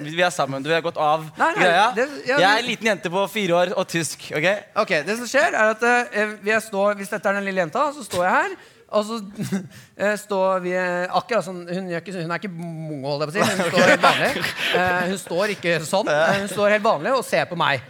Vi 0.00 0.22
er 0.24 0.30
sammen. 0.32 0.62
Du 0.64 0.70
har 0.72 0.80
gått 0.80 0.96
av 0.96 1.26
Nei, 1.36 1.50
nei, 1.50 1.54
greia. 1.60 1.86
det- 1.96 2.08
ja, 2.28 2.38
jeg 2.40 2.48
er 2.48 2.58
en 2.62 2.64
liten 2.70 2.86
jente 2.88 3.10
på 3.12 3.26
fire 3.28 3.52
år 3.58 3.72
og 3.76 3.86
tysk. 3.88 4.30
ok? 4.32 4.46
Ok, 4.80 4.94
det 5.04 5.16
som 5.18 5.26
skjer 5.28 5.52
er 5.52 5.74
at 5.74 5.82
uh, 5.84 6.36
vi 6.40 6.50
er 6.56 6.60
stå, 6.64 6.94
Hvis 6.96 7.08
dette 7.12 7.28
er 7.28 7.36
den 7.36 7.44
lille 7.44 7.60
jenta, 7.60 7.82
så 7.92 8.04
står 8.06 8.24
jeg 8.24 8.32
her. 8.38 8.54
Og 8.96 9.04
så 9.04 9.18
uh, 9.20 10.16
står 10.24 10.62
vi 10.64 10.72
eh, 10.72 11.04
akkurat 11.20 11.44
sånn 11.44 11.60
Hun, 11.68 11.90
gjør 11.92 12.00
ikke, 12.00 12.14
hun 12.16 12.32
er 12.32 12.40
ikke 12.40 12.50
mongo, 12.54 13.12
holdt 13.12 13.28
jeg 13.28 13.28
på 13.28 13.44
å 13.44 13.50
si. 13.50 13.60
Hun 13.60 13.70
står 13.76 13.92
helt 13.92 14.08
vanlig. 14.08 14.48
Uh, 14.72 15.04
hun 15.12 15.18
står 15.26 15.52
ikke 15.58 15.76
sånn. 15.92 16.08
eh, 16.16 16.32
hun 16.40 16.48
står 16.56 16.74
helt 16.78 16.88
vanlig 16.88 17.12
og 17.20 17.24
ser 17.28 17.44
på 17.52 17.60
meg. 17.60 17.84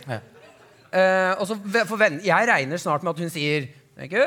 Og 0.93 1.47
så 1.47 1.55
ve- 1.55 1.85
forvent, 1.87 2.25
Jeg 2.27 2.49
regner 2.49 2.81
snart 2.83 3.05
med 3.07 3.13
at 3.13 3.21
hun 3.23 3.31
sier 3.31 3.69
Thank 3.97 4.13
you. 4.13 4.27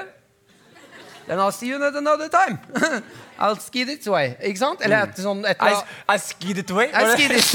Then 1.28 1.40
I'll 1.40 1.52
see 1.52 1.68
you 1.68 1.76
another 1.76 2.28
time. 2.28 2.60
I'll 3.40 3.60
ski 3.60 3.86
this 3.86 4.08
way. 4.08 4.36
Ikke 4.44 4.60
sant? 4.60 4.82
Eller 4.84 5.08
et 5.08 5.20
sånn 5.24 5.44
et, 5.48 5.62
I, 5.64 5.78
I 6.12 6.18
ski 6.20 6.52
it 6.52 6.72
away. 6.72 6.90
I 6.92 7.16
ski 7.16 7.28
this, 7.32 7.54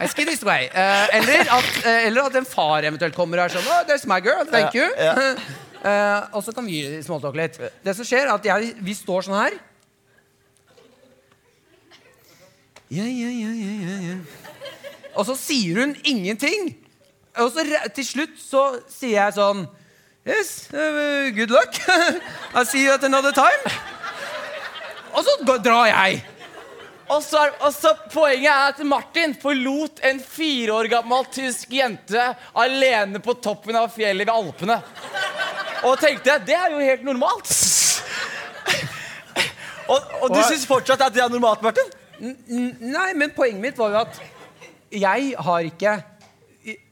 I 0.00 0.08
ski 0.08 0.24
this 0.24 0.42
way. 0.44 0.70
Uh, 0.72 1.06
eller, 1.18 1.52
at, 1.58 1.70
uh, 1.84 2.06
eller 2.08 2.30
at 2.30 2.38
en 2.40 2.48
far 2.48 2.88
eventuelt 2.88 3.16
kommer 3.16 3.42
og 3.42 3.46
er 3.46 3.56
sånn 3.58 3.68
oh, 3.68 3.82
There's 3.88 4.08
my 4.08 4.20
girl, 4.24 4.48
thank 4.48 4.76
you. 4.76 4.88
Eh, 5.78 6.22
og 6.34 6.42
så 6.42 6.50
kan 6.50 6.66
vi 6.66 6.80
småtalke 7.06 7.38
litt. 7.38 7.56
Det 7.84 7.92
som 7.94 8.06
skjer, 8.06 8.26
er 8.26 8.32
at 8.34 8.46
jeg, 8.48 8.72
vi 8.82 8.94
står 8.98 9.28
sånn 9.28 9.36
her. 9.38 9.54
Yeah, 12.90 13.06
ja, 13.06 13.28
ja, 13.30 13.52
ja, 13.52 13.74
ja, 13.84 13.96
ja. 14.08 14.16
Og 15.14 15.28
så 15.28 15.36
sier 15.38 15.78
hun 15.84 15.94
ingenting. 16.02 16.72
Og 17.38 17.52
så 17.54 17.64
til 17.94 18.06
slutt 18.06 18.38
så 18.42 18.62
sier 18.90 19.18
jeg 19.20 19.36
sånn 19.38 19.66
Yes, 20.28 20.68
uh, 20.74 21.30
good 21.32 21.48
luck. 21.54 21.72
I'll 22.54 22.66
see 22.68 22.82
you 22.84 22.92
at 22.92 23.04
another 23.06 23.32
time. 23.32 23.70
Og 25.16 25.22
så 25.24 25.36
drar 25.64 25.86
jeg. 25.88 26.18
Og 27.08 27.22
så, 27.24 27.46
og 27.64 27.72
så 27.72 27.94
Poenget 28.12 28.50
er 28.52 28.74
at 28.74 28.82
Martin 28.84 29.32
forlot 29.40 30.02
en 30.04 30.20
fire 30.20 30.74
år 30.76 30.90
gammel 30.92 31.24
tysk 31.32 31.72
jente 31.72 32.26
alene 32.60 33.22
på 33.24 33.38
toppen 33.40 33.78
av 33.80 33.88
fjellet 33.94 34.28
ved 34.28 34.34
Alpene. 34.34 34.76
Og 35.88 35.96
tenkte 36.02 36.36
det 36.44 36.58
er 36.58 36.74
jo 36.74 36.82
helt 36.84 37.06
normalt. 37.06 37.48
og, 39.94 40.12
og 40.20 40.28
du 40.34 40.42
syns 40.44 40.68
fortsatt 40.68 41.06
at 41.08 41.16
det 41.16 41.24
er 41.24 41.32
normalt, 41.32 41.64
Martin? 41.64 41.88
N- 42.20 42.76
Nei, 42.92 43.12
men 43.16 43.32
poenget 43.32 43.62
mitt 43.64 43.80
var 43.80 43.94
jo 43.94 44.02
at 44.04 44.20
jeg 44.92 45.32
har 45.38 45.72
ikke 45.72 45.96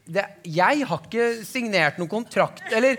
det, 0.07 0.23
Jeg 0.47 0.85
har 0.87 1.01
ikke 1.05 1.27
signert 1.47 1.97
noen 1.99 2.09
kontrakt, 2.11 2.63
eller 2.71 2.97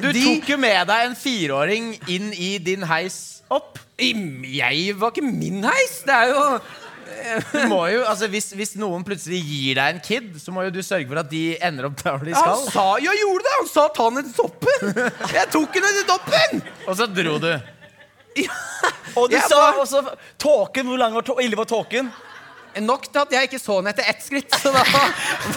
Du 0.00 0.08
tok 0.12 0.48
jo 0.54 0.56
med 0.58 0.86
deg 0.90 1.04
en 1.08 1.14
fireåring 1.18 1.92
inn 2.10 2.32
i 2.34 2.56
din 2.58 2.82
heis 2.90 3.42
opp. 3.52 3.78
I- 3.98 4.14
Jeg 4.58 4.96
var 4.98 5.12
ikke 5.14 5.22
min 5.26 5.62
heis! 5.66 6.00
Det 6.06 6.14
er 6.14 6.32
jo 6.32 6.46
Du 7.52 7.68
må 7.70 7.82
jo, 7.92 8.00
altså 8.08 8.26
hvis, 8.32 8.48
hvis 8.58 8.72
noen 8.80 9.04
plutselig 9.06 9.38
gir 9.44 9.76
deg 9.78 9.94
en 9.94 10.00
kid, 10.02 10.32
så 10.42 10.50
må 10.54 10.64
jo 10.66 10.72
du 10.74 10.80
sørge 10.82 11.06
for 11.06 11.20
at 11.20 11.28
de 11.30 11.42
ender 11.62 11.86
opp 11.90 12.00
der 12.02 12.16
hvor 12.16 12.26
de 12.26 12.34
Han 12.34 12.64
sa 12.72 12.86
jo 13.04 13.12
gjorde 13.20 13.44
det! 13.46 13.52
Han 13.60 13.68
sa 13.70 13.84
ta 13.94 14.08
den 14.16 14.26
til 14.30 14.34
toppen! 14.40 14.98
Jeg 15.36 15.46
tok 15.52 15.78
den 15.78 15.90
til 16.00 16.06
toppen! 16.10 16.62
Og 16.88 16.96
så 16.98 17.06
dro 17.06 17.36
du. 17.44 17.50
Ja. 18.40 18.50
Og 19.14 19.28
du 19.30 19.36
Jeg 19.36 19.44
sa 19.46 19.60
var- 19.60 19.78
også 19.84 20.00
tåken. 20.42 20.88
Hvor 20.90 20.98
lang 20.98 21.14
var 21.14 21.28
ille 21.44 21.54
var 21.60 21.68
tåken? 21.70 22.08
Nok 22.82 23.04
til 23.12 23.20
at 23.22 23.32
jeg 23.36 23.42
ikke 23.48 23.58
så 23.62 23.74
den 23.80 23.90
etter 23.92 24.04
ett 24.10 24.22
skritt. 24.24 24.52
Så 24.58 24.68
da 24.74 24.82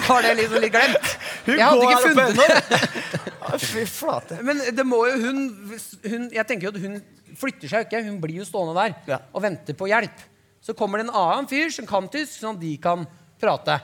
var 0.06 0.22
det 0.22 0.34
liksom 0.38 0.60
litt 0.62 0.72
glemt. 0.74 1.06
Hun 1.46 1.58
Jeg 1.58 1.64
hadde 1.64 1.82
går 1.82 1.90
ikke 1.92 2.06
funnet 2.06 2.28
ennå. 2.44 2.56
Fy 3.64 3.84
flate. 3.90 4.34
Men 4.44 4.56
det 4.76 4.84
må 4.86 4.98
jo 5.08 5.14
hun, 5.24 5.38
hun 6.04 6.28
Jeg 6.36 6.46
tenker 6.46 6.64
jo 6.68 6.72
at 6.76 6.82
hun 6.84 6.94
flytter 7.38 7.68
seg 7.70 7.78
jo 7.84 7.88
ikke. 7.88 8.04
Hun 8.08 8.20
blir 8.22 8.36
jo 8.42 8.46
stående 8.48 8.74
der 8.78 8.92
Ja. 9.14 9.18
og 9.32 9.40
venter 9.42 9.74
på 9.78 9.86
hjelp. 9.90 10.18
Så 10.62 10.70
kommer 10.76 10.98
det 11.00 11.06
en 11.08 11.14
annen 11.16 11.46
fyr 11.48 11.70
som 11.72 11.86
kan 11.88 12.08
tysk, 12.12 12.40
sånn 12.42 12.56
at 12.58 12.62
de 12.62 12.76
kan 12.82 13.06
prate. 13.40 13.80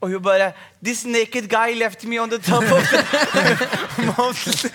Og 0.00 0.08
hun 0.14 0.22
bare 0.24 0.52
This 0.82 1.04
naked 1.04 1.48
guy 1.52 1.74
left 1.76 2.04
me 2.08 2.18
on 2.20 2.30
the 2.32 2.38
top 2.38 2.64
of 2.64 2.90
the 2.90 2.98
mountain. 4.06 4.70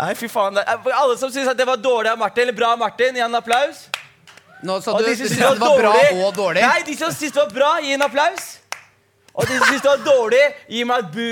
Nei, 0.00 0.14
fy 0.16 0.28
faen. 0.32 0.56
Alle 0.64 1.16
som 1.20 1.28
syns 1.32 1.50
det 1.56 1.66
var 1.68 1.76
dårlig 1.80 2.10
av 2.14 2.18
Martin, 2.18 2.42
eller 2.46 2.56
bra 2.56 2.70
av 2.74 2.78
Martin, 2.80 3.16
gi 3.18 3.22
en 3.24 3.34
applaus. 3.36 3.82
Nå 4.62 4.76
sa 4.84 4.94
du 4.98 5.04
de 5.04 5.14
du 5.14 5.16
som 5.16 5.26
syntes 5.26 5.38
det 5.40 5.60
var 5.62 5.78
bra 5.80 5.92
og 6.26 6.34
dårlig. 6.36 6.64
Nei, 6.66 6.82
de 6.86 6.96
som 6.98 7.12
syntes 7.14 7.36
det 7.36 7.42
var 7.42 7.52
bra, 7.54 7.70
gi 7.84 7.94
en 7.96 8.06
applaus. 8.06 8.48
Og 9.32 9.46
de 9.46 9.56
som 9.56 9.66
syntes 9.70 9.84
det 9.86 9.92
var 9.92 10.04
dårlig, 10.06 10.42
gi 10.68 10.84
meg 10.88 11.04
et 11.04 11.12
bu. 11.14 11.30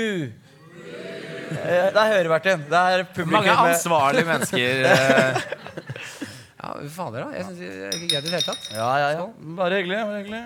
Det 1.49 1.97
er 1.97 2.11
høreverten. 2.13 2.65
Det 2.69 2.83
er 2.93 3.05
publikum. 3.13 3.37
Mange 3.39 3.55
ansvarlige 3.69 4.29
mennesker. 4.29 4.83
eh, 4.93 5.57
Ja, 6.59 6.73
fader, 6.91 7.23
da. 7.23 7.29
Jeg 7.37 7.45
syns 7.47 7.59
det 7.59 7.67
er 7.87 7.93
ikke 7.95 8.07
greit 8.11 8.25
i 8.25 8.27
det 8.27 8.33
hele 8.35 8.45
tatt. 8.49 8.65
Ja, 8.75 8.89
ja, 8.99 9.11
ja. 9.15 9.27
Bare 9.55 9.77
hyggelig. 9.79 9.99
Bare 10.09 10.17
hyggelig. 10.19 10.41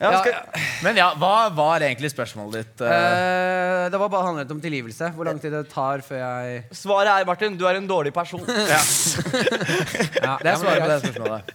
Ja, 0.00 0.10
Ja, 0.14 0.20
skal... 0.22 0.62
Men 0.82 0.96
ja, 0.96 1.10
hva 1.20 1.50
var 1.52 1.82
egentlig 1.84 2.08
spørsmålet 2.12 2.54
ditt? 2.62 2.80
eh? 2.86 2.88
eh, 2.88 3.86
det 3.92 3.98
var 4.00 4.08
bare 4.08 4.30
handlet 4.30 4.50
om 4.54 4.60
tilgivelse. 4.62 5.10
Hvor 5.16 5.28
lang 5.28 5.40
tid 5.42 5.52
det 5.52 5.66
tar 5.68 6.00
før 6.06 6.22
jeg 6.22 6.62
Svaret 6.72 7.10
er, 7.12 7.26
Martin, 7.28 7.56
du 7.60 7.66
er 7.68 7.76
en 7.76 7.88
dårlig 7.90 8.12
person. 8.16 8.40
Ja, 10.24 10.38
det 10.40 10.52
er 10.54 10.56
svaret. 10.60 10.80
på 10.80 10.88
det 10.88 11.00
spørsmålet. 11.04 11.52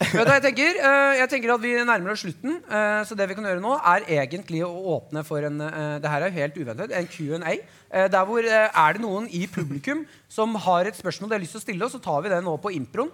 Vet 0.00 0.14
du 0.24 0.30
hva 0.30 0.36
jeg 0.38 0.44
tenker? 0.48 0.78
Eh, 0.80 1.14
jeg 1.20 1.28
tenker 1.28 1.50
at 1.52 1.60
Vi 1.62 1.72
nærmer 1.84 2.14
oss 2.14 2.22
slutten. 2.24 2.54
eh, 2.72 3.00
så 3.04 3.14
det 3.18 3.26
vi 3.28 3.34
kan 3.36 3.44
gjøre 3.44 3.60
nå, 3.60 3.74
er 3.92 4.06
egentlig 4.16 4.62
å 4.64 4.70
åpne 4.96 5.22
for 5.28 5.44
en 5.44 5.60
eh, 5.60 5.98
Det 6.00 6.08
her 6.10 6.24
er 6.24 6.30
jo 6.32 6.38
helt 6.40 6.56
uventet. 6.56 6.94
En 6.96 7.06
Q&A. 7.12 7.52
Eh, 7.92 8.06
der 8.08 8.24
hvor 8.24 8.40
eh, 8.40 8.70
Er 8.72 8.96
det 8.96 9.02
noen 9.04 9.28
i 9.28 9.44
publikum 9.46 10.06
som 10.32 10.54
har 10.64 10.88
et 10.88 10.96
spørsmål 10.96 11.28
de 11.30 11.36
har 11.36 11.44
lyst 11.44 11.52
til 11.58 11.60
å 11.60 11.66
stille 11.68 11.84
oss, 11.86 11.92
så 11.98 12.00
tar 12.02 12.22
vi 12.24 12.32
det 12.32 12.40
nå 12.46 12.56
på 12.64 12.72
improen. 12.72 13.12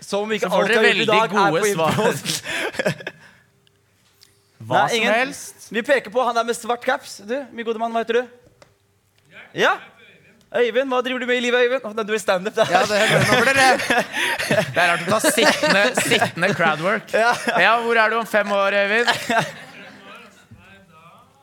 Som 0.00 0.22
om 0.26 0.32
ikke 0.32 0.46
Så 0.46 0.52
får 0.52 0.62
alt 0.62 0.72
dere 0.72 0.82
veldig 0.82 1.06
dag, 1.08 1.24
er 1.24 1.28
gode 1.34 1.60
på 1.60 1.66
svar. 1.74 1.92
Hva 4.68 4.80
Nei, 4.84 4.88
som 4.96 5.04
helst. 5.14 5.68
Vi 5.70 5.82
peker 5.86 6.10
på 6.12 6.24
han 6.26 6.34
der 6.36 6.44
med 6.48 6.56
svart 6.58 6.82
caps. 6.84 7.20
Du, 7.24 7.36
min 7.54 7.64
gode 7.66 7.78
mann, 7.80 7.94
hva 7.94 8.02
heter 8.02 8.20
du? 8.20 8.24
Ja? 9.56 9.76
Øyvind, 10.48 10.88
hva 10.90 11.00
driver 11.04 11.20
du 11.22 11.26
med 11.28 11.38
i 11.38 11.44
livet, 11.44 11.60
Øyvind? 11.66 11.84
Nei, 11.94 12.04
du 12.08 12.12
er 12.16 12.22
standup. 12.22 12.54
der. 12.56 12.66
Ja, 12.72 12.80
det, 12.88 12.98
det 12.98 13.56
Det 14.74 14.82
er 14.82 14.90
rart 14.90 15.04
å 15.06 15.10
ta 15.12 15.20
sittende, 15.30 15.82
sittende 16.00 16.50
crowdwork. 16.56 17.12
Ja, 17.14 17.74
hvor 17.84 18.00
er 18.00 18.10
du 18.10 18.18
om 18.20 18.26
fem 18.26 18.52
år, 18.52 18.76
Øyvind? 18.82 19.08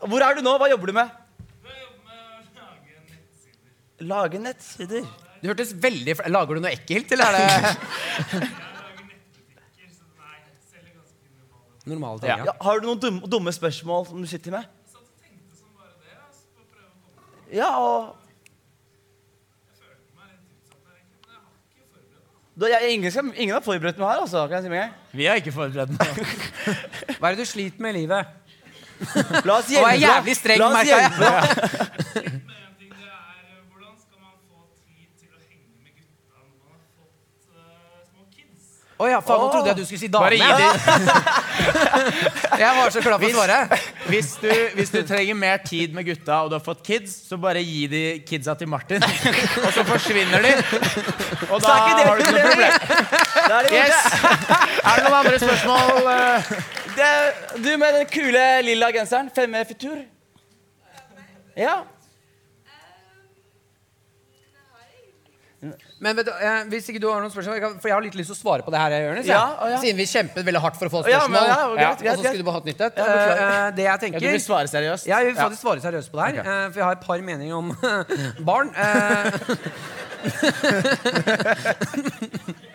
Hvor 0.06 0.22
er 0.22 0.36
du 0.38 0.42
nå? 0.46 0.52
Hva 0.62 0.68
jobber 0.70 0.92
du 0.92 0.94
med? 0.94 1.14
Jeg 1.66 1.72
har 1.72 1.80
jobbet 1.82 2.04
med 2.06 2.66
å 4.06 4.10
Lage 4.12 4.38
nettsider. 4.44 5.08
Du 5.46 5.52
hørtes 5.52 5.76
veldig 5.78 6.16
fl- 6.18 6.32
Lager 6.34 6.58
du 6.58 6.64
noe 6.66 6.72
ekkelt, 6.74 7.12
eller 7.14 7.38
er 7.38 7.38
det 7.38 8.50
Normale 11.86 12.18
ting, 12.20 12.30
Ja. 12.32 12.38
ja. 12.50 12.54
Har 12.66 12.80
du 12.82 12.88
noen 12.90 13.00
dumme, 13.04 13.28
dumme 13.30 13.52
spørsmål 13.54 14.08
som 14.10 14.22
du 14.24 14.26
sitter 14.28 14.52
med? 14.56 14.66
Ja, 17.54 17.68
og 17.78 18.16
da, 22.58 22.66
jeg, 22.72 22.94
ingen, 22.96 23.12
skal, 23.12 23.30
ingen 23.36 23.54
har 23.54 23.62
forberedt 23.62 23.98
meg 24.00 24.08
her, 24.10 24.22
altså. 24.24 24.46
Kan 24.48 24.56
jeg 24.58 24.64
si 24.66 24.70
med 24.72 24.80
gang? 24.80 24.92
Vi 25.20 25.26
har 25.28 25.36
ikke 25.42 25.52
forberedt 25.52 25.92
noe. 25.92 26.26
Hva 27.20 27.28
er 27.30 27.36
det 27.36 27.44
du 27.44 27.50
sliter 27.50 27.84
med 27.84 27.94
i 27.94 27.98
livet? 28.02 28.26
La 29.46 29.58
oss 29.60 29.68
hjelpe 29.70 29.92
deg. 29.92 30.58
La 30.58 30.70
oss 30.72 30.88
hjelpe 30.88 31.20
deg. 31.20 31.44
Men 32.48 32.62
en 32.64 32.78
ting 32.80 32.94
det 32.96 33.04
er 33.04 33.44
eh, 33.44 33.60
hvordan 33.68 33.94
skal 34.00 34.18
man 34.24 34.40
få 34.48 34.64
tid 34.88 35.08
til 35.20 35.30
å 35.36 35.38
henge 35.44 35.84
med 35.84 35.92
gutta 36.00 36.40
når 36.40 36.48
man 36.48 36.64
har 36.72 36.80
fått 36.96 37.44
eh, 37.60 38.08
små 38.08 38.24
kids? 38.32 38.85
Å 38.96 39.08
ja, 39.12 39.18
faen, 39.20 39.42
nå 39.44 39.48
trodde 39.52 39.68
jeg 39.74 39.76
du 39.76 39.84
skulle 39.84 40.00
si 40.00 40.08
dame. 40.08 40.24
Bare 40.24 40.38
gi 40.40 40.46
Jeg 42.62 42.76
var 42.78 42.92
så 42.96 43.02
klar 43.04 43.18
for 43.20 43.28
å 43.28 43.32
svare. 43.34 43.58
hvis, 44.08 44.30
du, 44.40 44.52
hvis 44.78 44.94
du 44.94 45.02
trenger 45.08 45.36
mer 45.36 45.58
tid 45.68 45.92
med 45.98 46.06
gutta 46.08 46.38
og 46.46 46.54
du 46.54 46.56
har 46.56 46.64
fått 46.64 46.80
kids, 46.88 47.12
så 47.28 47.36
bare 47.42 47.60
gi 47.60 47.82
de 47.92 48.04
kidsa 48.28 48.56
til 48.56 48.70
Martin. 48.72 49.04
Og 49.04 49.68
så 49.76 49.84
forsvinner 49.90 50.46
de. 50.48 50.54
Og 51.50 51.60
da 51.60 51.68
Så 51.68 51.74
er 51.74 51.80
ikke 51.82 51.98
det 52.00 52.06
har 52.08 52.16
du 52.16 52.24
ikke 52.24 52.36
noe 52.38 52.48
problem. 52.48 52.74
Da 53.36 53.60
er 53.60 53.68
det 53.68 53.72
Yes. 53.76 53.96
borte. 54.24 54.60
Er 54.86 54.96
det 54.96 55.04
noen 55.04 55.18
andre 55.20 55.38
spørsmål? 55.44 56.08
eh? 56.16 56.40
Det, 56.96 57.12
du 57.66 57.72
med 57.82 58.00
den 58.00 58.08
kule 58.16 58.46
lilla 58.70 58.88
genseren. 58.96 59.28
Femme 59.36 59.66
Futur. 59.68 60.00
Ja. 61.60 61.82
Men 66.04 66.12
vet 66.18 66.26
du, 66.28 66.32
eh, 66.36 66.66
hvis 66.68 66.90
ikke 66.92 67.00
du 67.00 67.06
har 67.08 67.22
noen 67.24 67.32
spørsmål 67.32 67.56
jeg 67.56 67.62
kan- 67.64 67.80
For 67.80 67.88
jeg 67.88 67.96
har 67.96 68.02
litt 68.04 68.16
lyst 68.20 68.28
til 68.28 68.36
å 68.36 68.40
svare 68.42 68.62
på 68.66 68.70
det 68.74 68.80
her, 68.82 68.92
Jonis. 69.08 69.26
Ja, 69.26 69.56
å, 69.64 69.70
ja. 69.72 69.78
Siden 69.80 69.96
vi 69.96 70.04
kjempet 70.06 70.44
veldig 70.44 70.60
hardt 70.62 70.76
for 70.78 70.86
å 70.90 70.92
få 70.92 71.00
et 71.06 71.12
Ja, 71.14 71.20
spørsmål. 71.22 71.32
men 71.32 71.44
ja, 71.48 71.56
greit, 71.56 71.80
Ja, 71.80 71.96
greit, 71.96 71.96
og 71.96 72.00
så 72.02 72.06
greit. 72.06 72.20
skulle 72.26 72.38
du 72.44 72.48
bare 72.50 72.56
hatt 72.60 72.66
nytt 72.66 72.82
et. 72.82 72.94
Ja, 72.98 73.04
beklager. 73.06 73.42
Eh, 73.46 73.72
det 73.72 73.84
jeg 73.86 73.86
Ja, 73.86 73.98
tenker 73.98 74.20
du 74.20 74.28
vil 74.28 74.40
svare 74.44 74.68
seriøst? 74.68 75.06
Ja, 75.08 75.18
jeg 75.20 75.26
vil 75.34 75.42
faktisk 75.42 75.62
svare 75.64 75.80
seriøst 75.82 76.10
på 76.12 76.16
det 76.20 76.26
her. 76.26 76.36
Eh, 76.44 76.70
for 76.70 76.76
jeg 76.80 76.84
har 76.84 76.92
et 76.92 77.02
par 77.02 77.18
meninger 77.20 77.56
om 77.56 77.78
barn. 78.52 78.70
eh. 78.76 79.32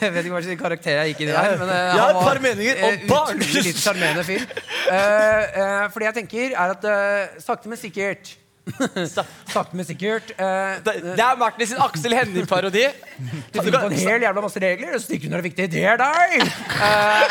jeg 0.00 0.10
vet 0.12 0.24
ikke 0.24 0.34
hva 0.34 0.40
slags 0.44 0.60
karakter 0.60 0.90
jeg 1.00 1.06
gikk 1.14 1.20
inn 1.24 1.30
i 1.30 1.32
der. 1.36 1.56
Men, 1.60 1.68
eh, 1.68 1.74
Jeg 1.76 1.82
har 1.94 2.00
han 2.00 2.10
et 2.10 2.16
var, 2.16 2.24
par 2.26 2.38
meninger 2.44 2.74
om 2.82 2.88
eh, 2.90 2.96
barn. 3.10 3.36
Utrolig 3.40 3.64
litt 3.70 3.80
sjarmerende 3.80 4.24
fyr. 4.26 4.42
Eh, 4.90 5.42
eh, 5.62 5.84
for 5.92 5.98
det 6.02 6.06
jeg 6.10 6.16
tenker, 6.20 6.46
er 6.56 6.68
at 6.74 6.82
eh, 6.90 7.24
sakte, 7.42 7.66
men 7.70 7.78
sikkert 7.80 8.24
Sakte, 8.66 9.76
men 9.78 9.86
sikkert 9.86 10.32
eh, 10.34 10.78
Det, 10.82 10.94
det 11.14 11.22
er 11.22 11.36
Martin 11.38 11.68
sin 11.70 11.78
Aksel 11.82 12.16
Hennie-parodi. 12.18 12.82
Du 13.54 13.60
finner 13.60 13.78
på 13.78 13.90
en 13.92 14.00
hel 14.00 14.24
jævla 14.26 14.42
masse 14.42 14.62
regler, 14.62 14.96
og 14.96 15.02
stikker 15.04 15.28
du 15.28 15.34
når 15.36 15.38
det 15.38 15.44
er 15.44 15.48
viktig. 15.50 15.66
Det 15.70 15.84
er 15.86 15.96
deg! 16.00 16.30
Eh, 16.82 17.22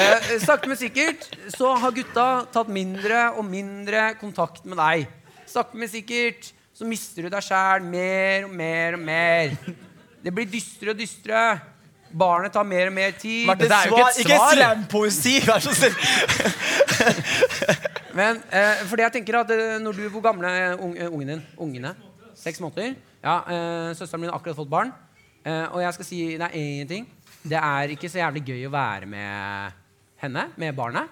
eh, 0.04 0.36
sakte, 0.44 0.68
men 0.68 0.78
sikkert 0.78 1.24
så 1.54 1.72
har 1.80 1.96
gutta 1.96 2.28
tatt 2.52 2.70
mindre 2.72 3.30
og 3.40 3.44
mindre 3.48 4.10
kontakt 4.20 4.68
med 4.68 4.76
deg. 4.82 5.08
Sakte, 5.48 5.80
men 5.80 5.88
sikkert 5.90 6.52
så 6.76 6.84
mister 6.88 7.24
du 7.24 7.32
deg 7.32 7.44
sjæl 7.44 7.84
mer 7.88 8.44
og 8.46 8.52
mer 8.56 8.96
og 8.96 9.02
mer. 9.04 9.56
Det 10.20 10.32
blir 10.36 10.48
dystre 10.48 10.92
og 10.92 11.00
dystre. 11.00 11.40
Barnet 12.20 12.52
tar 12.52 12.66
mer 12.66 12.90
og 12.90 12.94
mer 12.96 13.10
tid. 13.16 13.46
Martin, 13.46 13.68
Det 13.68 13.76
er 13.76 13.88
jo 13.88 13.96
ikke 13.96 14.08
et 14.08 14.14
svar! 14.26 14.32
ikke 14.34 14.56
slampoesi, 14.56 15.34
vær 15.46 15.58
så 15.64 15.72
snill. 15.78 15.96
Men 18.16 18.40
eh, 18.50 18.82
fordi 18.90 19.04
jeg 19.04 19.14
tenker 19.18 19.38
at 19.40 19.52
eh, 19.54 19.76
når 19.82 19.98
du, 19.98 20.08
Hvor 20.10 20.24
gamle 20.24 20.48
er 20.50 20.72
eh, 20.74 21.06
ungen 21.12 21.28
din? 21.28 21.42
Ungene? 21.56 21.94
Seks 22.34 22.60
måneder? 22.60 22.94
Ja, 23.22 23.36
eh, 23.46 23.90
Søsteren 23.94 24.24
min 24.24 24.30
har 24.30 24.38
akkurat 24.38 24.56
fått 24.56 24.70
barn. 24.70 24.92
Eh, 25.44 25.66
og 25.72 25.82
jeg 25.82 25.94
skal 25.96 26.08
si 26.08 26.20
det 26.40 26.48
er 26.48 26.56
én 26.56 26.88
ting. 26.88 27.06
Det 27.42 27.56
er 27.60 27.94
ikke 27.94 28.10
så 28.12 28.20
jævlig 28.20 28.44
gøy 28.50 28.66
å 28.68 28.72
være 28.74 29.08
med 29.08 29.78
henne, 30.20 30.48
med 30.60 30.76
barnet. 30.76 31.08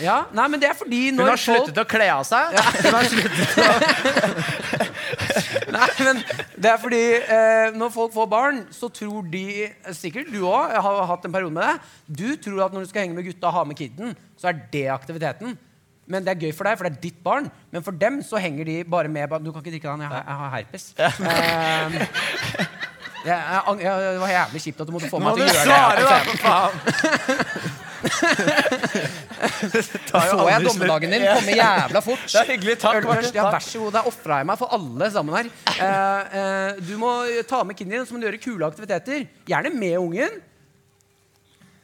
Ja, 0.00 0.16
nei, 0.36 0.46
men 0.52 0.60
det 0.62 0.70
er 0.70 0.76
fordi 0.78 1.00
Hun 1.12 1.20
har 1.26 1.40
sluttet 1.40 1.78
å 1.80 1.84
kle 1.88 2.06
av 2.12 2.24
seg. 2.28 2.56
Hun 2.84 2.94
har 2.96 3.08
sluttet 3.10 3.58
å 3.60 3.68
Nei, 5.74 5.88
men 6.02 6.20
det 6.60 6.70
er 6.70 6.78
fordi 6.80 7.02
eh, 7.20 7.70
når 7.78 7.92
folk 7.94 8.12
får 8.14 8.28
barn, 8.30 8.60
så 8.74 8.90
tror 8.92 9.26
de 9.30 9.44
Sikkert 9.96 10.30
du 10.32 10.40
òg 10.48 10.72
har 10.74 11.02
hatt 11.10 11.26
en 11.26 11.34
periode 11.34 11.54
med 11.54 11.64
det. 11.66 11.74
Du 12.20 12.28
tror 12.42 12.66
at 12.66 12.74
når 12.74 12.86
du 12.86 12.90
skal 12.90 13.06
henge 13.06 13.16
med 13.18 13.26
gutta 13.28 13.50
og 13.50 13.56
ha 13.60 13.64
med 13.68 13.78
kiden, 13.78 14.14
så 14.40 14.50
er 14.50 14.62
det 14.72 14.86
aktiviteten. 14.92 15.56
Men 16.10 16.26
det 16.26 16.32
er 16.32 16.42
gøy 16.48 16.52
for 16.56 16.66
deg, 16.66 16.78
for 16.78 16.88
det 16.88 16.96
er 16.96 17.02
ditt 17.04 17.20
barn. 17.22 17.46
Men 17.70 17.84
for 17.86 17.94
dem 17.96 18.18
så 18.26 18.40
henger 18.42 18.66
de 18.66 18.80
bare 18.82 19.08
med 19.12 19.30
Du 19.44 19.52
kan 19.52 19.62
ikke 19.62 19.76
drikke 19.76 19.92
den, 19.92 20.06
jeg 20.06 20.10
har, 20.10 20.24
jeg 20.26 20.36
har 20.40 20.50
herpes. 20.56 20.84
Eh, 20.98 21.06
jeg, 23.20 23.36
jeg, 23.36 23.60
jeg, 23.84 23.92
det 24.16 24.20
var 24.22 24.30
jævlig 24.32 24.60
kjipt 24.64 24.80
at 24.80 24.88
du 24.88 24.92
måtte 24.96 25.10
få 25.12 25.20
meg 25.22 25.36
til 25.36 25.44
å 25.44 25.46
gjøre 25.46 25.60
det. 25.60 25.68
Nå 25.68 25.74
må 25.76 25.92
du 25.92 26.00
svare, 26.00 26.02
da, 26.08 26.16
for 26.26 26.36
faen! 26.48 27.78
Så 30.10 30.46
jeg 30.48 30.66
dommedagen 30.66 31.14
din 31.14 31.24
komme 31.28 31.56
jævla 31.56 32.02
fort. 32.04 32.26
Det 32.32 32.42
er 32.42 32.52
hyggelig. 32.52 32.76
Takk, 32.82 33.00
Øl 33.04 33.30
Ja, 33.34 33.48
vær 33.50 33.64
så 33.64 33.82
god. 33.84 33.96
Der 33.98 34.10
ofra 34.10 34.40
jeg 34.42 34.50
meg 34.50 34.60
for 34.60 34.76
alle 34.76 35.10
sammen 35.14 35.36
her. 35.38 35.50
Eh, 35.74 36.38
eh, 36.42 36.84
du 36.88 36.94
må 37.00 37.14
ta 37.48 37.62
med 37.64 37.78
kiden 37.78 37.96
din, 37.96 38.06
så 38.06 38.14
må 38.14 38.22
du 38.22 38.28
gjøre 38.28 38.42
kule 38.42 38.70
aktiviteter. 38.70 39.26
Gjerne 39.48 39.74
med 39.74 39.98
ungen. 39.98 40.38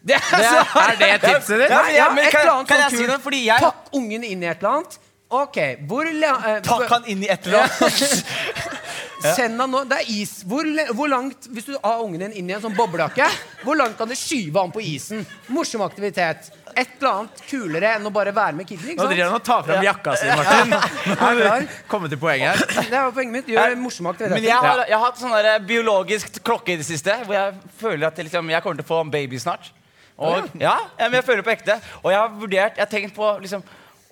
Det 0.06 0.14
er, 0.14 0.20
så, 0.22 0.62
Er 0.78 0.98
det 1.00 1.10
tipset 1.24 1.58
ditt? 1.60 1.70
Ja, 1.70 1.80
ja, 1.90 1.96
ja, 1.96 2.06
et 2.12 2.30
kan, 2.30 2.40
eller 2.40 2.52
annet 2.52 2.68
kan 2.68 2.82
jeg 2.84 2.90
sånt 2.90 3.00
si 3.00 3.06
kult. 3.10 3.22
Fordi 3.24 3.42
jeg 3.48 3.64
Pakk 3.64 3.96
ungen 3.98 4.26
inn 4.26 4.44
i 4.44 4.50
et 4.50 4.62
eller 4.62 4.76
annet. 4.76 4.98
Ok, 5.36 5.56
hvor 5.90 6.06
eh, 6.06 6.60
Pakk 6.62 6.90
han 6.92 7.08
inn 7.10 7.24
i 7.26 7.30
et 7.32 7.48
eller 7.48 7.66
annet. 7.66 8.76
Send 9.34 9.58
han 9.58 9.72
nå, 9.72 9.82
det 9.88 9.98
er 10.02 10.10
is. 10.12 10.36
Hvor, 10.46 10.68
hvor 10.94 11.10
langt, 11.10 11.48
Hvis 11.50 11.66
du 11.66 11.74
har 11.82 12.04
ungen 12.04 12.22
din 12.22 12.36
inn 12.38 12.50
i 12.50 12.54
en 12.54 12.62
sånn 12.62 12.76
boblejakke, 12.76 13.26
hvor 13.64 13.78
langt 13.78 13.98
kan 13.98 14.08
du 14.10 14.14
skyve 14.18 14.60
han 14.60 14.74
på 14.74 14.84
isen? 14.84 15.26
Morsom 15.50 15.82
aktivitet. 15.86 16.52
Et 16.76 16.90
eller 16.98 17.08
annet 17.10 17.38
kulere 17.48 17.90
enn 17.96 18.04
å 18.08 18.10
bare 18.12 18.32
være 18.36 18.52
med 18.58 18.66
kidden. 18.68 18.90
ikke 18.92 19.00
Nå 19.00 19.08
driver 19.08 19.30
han 19.30 19.36
og 19.38 19.44
tar 19.46 19.62
fram 19.64 19.86
jakka 19.86 20.12
si, 20.20 20.26
Martin. 20.28 20.74
Ja. 21.40 21.54
Komme 21.88 22.10
til 22.12 22.20
poenget 22.20 22.52
her. 22.52 22.82
Det 22.90 22.98
er 23.00 23.10
poenget 23.16 23.32
mitt. 23.38 23.48
Gjør 23.54 23.76
morsomme 23.80 24.12
Men 24.12 24.18
aktiviteter. 24.18 24.48
jeg 24.50 24.60
har, 24.66 24.82
jeg 24.90 24.96
har 24.98 25.04
hatt 25.06 25.22
sånn 25.22 25.32
der 25.38 25.64
biologisk 25.70 26.38
klokke 26.44 26.74
i 26.74 26.78
det 26.82 26.86
siste, 26.88 27.16
hvor 27.24 27.38
jeg 27.38 27.56
føler 27.80 28.10
at 28.10 28.20
jeg, 28.20 28.28
liksom, 28.28 28.52
jeg 28.52 28.64
kommer 28.66 28.80
til 28.82 28.86
å 28.86 28.90
få 28.90 29.00
en 29.06 29.14
baby 29.14 29.40
snart. 29.40 29.72
Og, 30.16 30.46
ja, 30.60 30.76
ja, 30.98 31.08
men 31.08 31.18
jeg 31.18 31.26
føler 31.26 31.44
på 31.44 31.52
ekte. 31.52 31.78
Og 32.02 32.12
jeg 32.12 32.20
har 32.20 32.36
vurdert, 32.44 32.76
jeg 32.78 32.84
har 32.86 32.92
tenkt 32.92 33.16
på 33.16 33.32
liksom, 33.42 33.64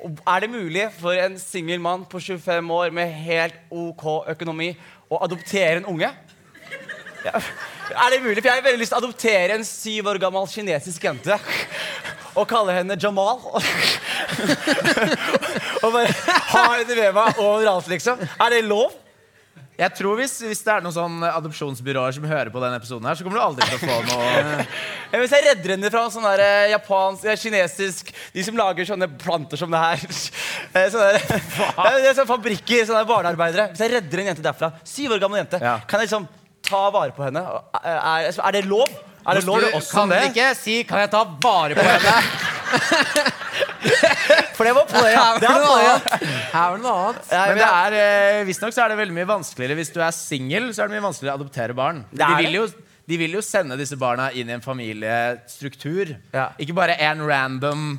Er 0.04 0.40
det 0.44 0.50
mulig 0.52 0.88
for 0.98 1.16
en 1.16 1.38
singel 1.40 1.80
mann 1.80 2.02
på 2.08 2.20
25 2.20 2.72
år 2.76 2.90
med 2.92 3.12
helt 3.24 3.54
OK 3.72 4.02
økonomi 4.34 4.72
å 5.08 5.20
adoptere 5.24 5.78
en 5.80 5.86
unge? 5.94 6.10
Ja. 7.24 7.40
Er 7.92 8.10
det 8.14 8.22
mulig? 8.24 8.40
For 8.40 8.48
jeg 8.48 8.56
har 8.58 8.64
veldig 8.64 8.80
lyst 8.80 8.92
til 8.94 8.98
å 8.98 9.02
adoptere 9.04 9.58
en 9.58 9.66
syv 9.68 10.08
år 10.14 10.18
gammel 10.22 10.46
kinesisk 10.50 11.04
jente. 11.04 11.36
Og 12.34 12.48
kalle 12.50 12.72
henne 12.80 12.96
Jamal. 12.98 13.38
og 15.84 15.88
bare 15.94 16.10
ha 16.50 16.64
henne 16.78 16.96
med 16.98 17.14
meg 17.16 17.40
overalt, 17.42 17.88
liksom. 17.92 18.20
Er 18.40 18.54
det 18.56 18.62
lov? 18.66 18.92
Jeg 19.74 19.90
tror 19.98 20.14
hvis, 20.20 20.36
hvis 20.46 20.60
det 20.62 20.70
er 20.70 20.84
noen 20.84 20.94
sånn 20.94 21.16
adopsjonsbyråer 21.26 22.14
som 22.14 22.26
hører 22.30 22.50
på 22.54 22.60
denne 22.62 22.76
episoden, 22.78 23.08
her, 23.10 23.16
så 23.18 23.24
kommer 23.26 23.40
du 23.40 23.42
aldri 23.42 23.66
til 23.66 23.74
å 23.74 23.80
få 23.82 23.96
noe 24.06 24.66
Ja, 25.10 25.18
Hvis 25.18 25.34
jeg 25.34 25.42
redder 25.48 25.72
henne 25.74 25.90
fra 25.90 26.04
sånn 26.14 26.28
der 26.28 26.42
eh, 26.44 26.68
japansk, 26.76 27.26
eh, 27.26 27.38
kinesisk 27.42 28.12
De 28.36 28.44
som 28.46 28.54
lager 28.58 28.86
sånne 28.86 29.08
planter 29.18 29.58
som 29.58 29.74
det 29.74 29.80
her. 29.82 30.04
Eh, 30.78 30.86
Sånne, 30.94 31.10
der, 31.18 31.98
det 31.98 32.06
er 32.06 32.14
sånne 32.20 32.30
fabrikker, 32.30 32.86
sånne 32.86 33.02
barnearbeidere. 33.10 33.66
Hvis 33.74 33.82
jeg 33.82 33.96
redder 33.96 34.22
en 34.22 34.30
jente 34.30 34.46
derfra, 34.46 34.70
syv 34.86 35.16
år 35.18 35.24
gammel 35.26 35.42
jente, 35.42 35.58
Ja. 35.62 35.74
kan 35.90 35.98
jeg 36.02 36.06
liksom 36.08 36.30
ta 36.64 36.88
vare 36.94 37.14
på 37.16 37.24
henne? 37.26 37.42
Er, 37.82 38.30
er, 38.32 38.50
det 38.56 38.64
lov? 38.68 38.88
Er 39.24 39.38
det 39.38 39.44
lov 39.46 39.60
Du 39.60 39.68
også 39.72 40.00
kan 40.00 40.12
det? 40.12 40.22
Ikke 40.30 40.50
si 40.58 40.82
'kan 40.84 41.04
jeg 41.04 41.10
ta 41.12 41.24
vare 41.24 41.74
på 41.74 41.84
henne'? 41.84 43.32
For 44.56 44.64
det 44.64 44.72
var 44.74 44.86
på 44.88 45.00
det. 45.04 45.14
Var 45.14 45.44
annet. 45.44 46.24
Her 46.52 46.70
var 46.70 46.76
det 46.76 46.84
noe 46.84 46.94
annet. 47.02 47.28
Men 47.30 47.58
det 47.58 47.68
er, 47.68 47.96
eh, 47.98 48.46
visstnok 48.48 48.74
så 48.74 48.84
er 48.84 48.94
det 48.94 48.98
veldig 49.02 49.16
mye 49.16 49.28
vanskeligere 49.28 49.76
hvis 49.78 49.92
du 49.94 50.00
er 50.00 50.14
singel. 50.16 50.70
Så 50.74 50.82
er 50.82 50.88
det 50.88 50.96
mye 50.96 51.06
vanskeligere 51.08 51.36
å 51.36 51.40
adoptere 51.42 51.76
barn. 51.76 52.04
De 52.14 52.30
vil, 52.40 52.58
jo, 52.60 52.64
de 53.10 53.20
vil 53.20 53.36
jo 53.36 53.42
sende 53.44 53.78
disse 53.80 53.98
barna 54.00 54.30
inn 54.32 54.50
i 54.50 54.56
en 54.56 54.64
familiestruktur. 54.64 56.16
Ja. 56.34 56.48
Ikke 56.58 56.76
bare 56.76 56.96
en 57.02 57.24
random 57.28 57.98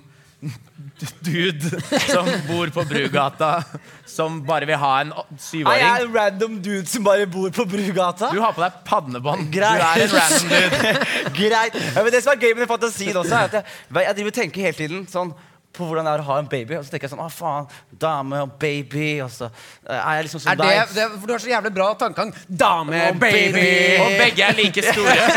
dude 1.25 1.81
som 2.07 2.29
bor 2.47 2.69
på 2.73 2.83
Brugata, 2.87 3.63
som 4.05 4.37
bare 4.47 4.67
vil 4.69 4.79
ha 4.79 4.91
en 5.01 5.11
syvåring. 5.41 5.81
Jeg 5.81 5.89
er 5.89 6.05
en 6.05 6.13
random 6.15 6.59
dude 6.63 6.85
som 6.89 7.03
bare 7.05 7.27
bor 7.27 7.49
på 7.55 7.65
Brugata. 7.69 8.29
Du 8.31 8.39
har 8.43 8.55
på 8.55 8.63
deg 8.63 8.77
pannebånd. 8.87 9.49
Du 9.51 9.59
er 9.59 9.83
en 10.05 10.13
random 10.13 10.53
dude. 10.53 10.93
Greit. 11.39 11.75
Ja, 11.95 12.03
men 12.03 12.13
det 12.13 12.23
som 12.23 12.35
er 12.35 12.41
gøy 12.45 12.55
med 12.59 12.71
fantasien 12.71 13.17
også, 13.17 13.35
er 13.35 13.49
at 13.49 13.59
jeg, 13.59 14.07
jeg 14.07 14.17
driver 14.19 14.33
og 14.33 14.39
tenker 14.39 14.69
hele 14.69 14.79
tiden 14.79 15.05
sånn 15.11 15.35
på 15.77 15.87
hvordan 15.87 16.07
det 16.07 16.13
er 16.15 16.23
å 16.23 16.27
ha 16.29 16.37
en 16.41 16.49
baby. 16.51 16.77
Og 16.79 16.85
så 16.85 16.93
tenker 16.93 17.07
jeg 17.07 17.13
sånn 17.13 17.23
Å, 17.23 17.29
faen. 17.33 17.67
Dame 18.01 18.41
og 18.45 18.55
baby. 18.61 19.07
Og 19.25 19.31
så 19.33 19.47
eh, 19.49 19.95
er 19.97 20.19
jeg 20.19 20.27
liksom 20.27 20.43
som 20.43 20.51
Er 20.53 20.59
det, 20.61 20.71
det, 20.95 21.07
for 21.19 21.27
du 21.29 21.33
har 21.35 21.43
så 21.43 21.51
jævlig 21.51 21.73
bra 21.75 21.89
tankegang. 21.99 22.33
Dame, 22.47 23.01
Og 23.11 23.19
baby. 23.21 23.51
baby. 23.53 23.97
Og 24.03 24.15
begge 24.21 24.47
er 24.47 24.57
like 24.59 24.85
store. 24.89 25.27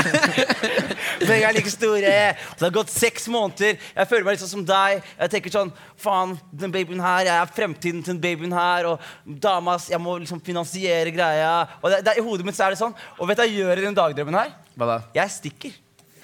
Begge 1.28 1.48
er 1.48 1.56
like 1.56 1.70
store. 1.72 2.14
Og 2.52 2.60
det 2.60 2.66
har 2.68 2.74
gått 2.78 2.92
seks 2.94 3.28
måneder. 3.32 3.78
Jeg 3.96 4.10
føler 4.10 4.26
meg 4.28 4.40
sånn 4.42 4.52
som 4.52 4.64
deg. 4.68 5.02
Jeg 5.18 5.34
tenker 5.34 5.54
sånn 5.58 5.74
Faen, 5.98 6.36
den 6.54 6.70
babyen 6.70 7.00
her, 7.02 7.24
jeg 7.26 7.34
er 7.34 7.48
fremtiden 7.56 8.04
til 8.06 8.14
den 8.14 8.20
babyen 8.22 8.54
her. 8.54 8.86
Og 8.92 9.34
damas, 9.42 9.88
jeg 9.90 9.98
må 10.02 10.14
liksom 10.22 10.38
finansiere 10.46 11.10
greia. 11.14 11.50
Og 11.82 11.90
det, 11.90 12.04
det, 12.06 12.18
I 12.20 12.24
hodet 12.24 12.46
mitt 12.46 12.58
så 12.58 12.68
er 12.68 12.76
det 12.76 12.80
sånn. 12.82 12.94
Og 13.18 13.26
vet 13.26 13.40
du 13.40 13.42
hva 13.42 13.48
jeg 13.50 13.58
gjør 13.64 13.82
i 13.82 13.86
den 13.88 13.98
dagdrømmen 13.98 14.38
her? 14.38 14.54
Hva 14.78 14.92
da? 14.92 14.98
Jeg 15.18 15.34
stikker. 15.34 15.74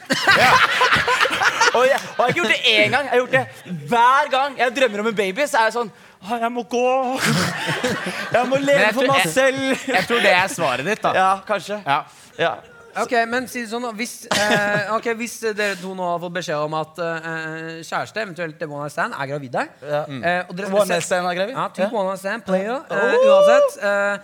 og, 1.74 1.84
jeg, 1.86 1.98
og 2.00 2.00
jeg 2.00 2.16
har 2.16 2.28
ikke 2.28 2.40
gjort 2.40 2.52
det 2.54 2.62
én 2.72 2.90
gang. 2.90 3.04
Jeg 3.04 3.10
har 3.10 3.22
gjort 3.22 3.30
det 3.30 3.78
hver 3.88 4.30
gang 4.30 4.58
jeg 4.58 4.76
drømmer 4.76 5.00
om 5.00 5.06
en 5.06 5.14
baby. 5.14 5.46
Så 5.46 5.58
er 5.58 5.64
jeg 5.70 5.72
sånn 5.78 5.90
«Å, 6.24 6.38
Jeg 6.40 6.52
må 6.52 6.62
gå. 6.64 6.84
Jeg 8.32 8.46
må 8.48 8.56
leve 8.56 8.80
jeg 8.80 8.94
for 8.94 9.02
tror- 9.02 9.10
meg 9.12 9.24
jeg- 9.24 9.32
selv. 9.34 9.88
Jeg 9.88 10.06
tror 10.08 10.20
det 10.24 10.30
er 10.32 10.48
svaret 10.48 10.84
ditt, 10.86 11.02
da. 11.02 11.12
Ja, 11.14 11.40
kanskje. 11.46 11.82
Ja. 11.86 11.98
Ja. 12.38 12.54
Ok, 12.96 13.10
men 13.26 13.48
si 13.50 13.60
det 13.64 13.70
sånn 13.72 13.82
da, 13.82 13.90
hvis, 13.92 14.26
eh, 14.30 14.92
ok, 14.94 15.08
hvis 15.18 15.40
dere 15.58 15.74
to 15.80 15.94
nå 15.98 16.04
har 16.12 16.20
fått 16.22 16.32
beskjed 16.36 16.62
om 16.62 16.74
at 16.78 16.98
eh, 17.02 17.82
kjæreste, 17.82 18.22
eventuelt 18.22 18.62
one 18.68 18.84
night 18.84 18.92
stand, 18.94 19.14
er 19.18 19.26
gravid 19.26 19.54
Ja. 19.58 20.04
eh, 20.06 20.44
og 20.48 20.54
dere 20.56 20.68
One 20.70 20.86
night 20.88 21.02
stand 21.02 21.26
er 21.26 21.34
gravid? 21.34 21.54
Ja, 21.56 21.68
typ 21.74 21.90
Ja. 21.90 21.98
one 21.98 22.08
night 22.12 22.20
stand, 22.20 22.44
player, 22.46 22.80
eh, 22.88 23.18
uansett. 23.26 23.82
Eh, 23.82 24.18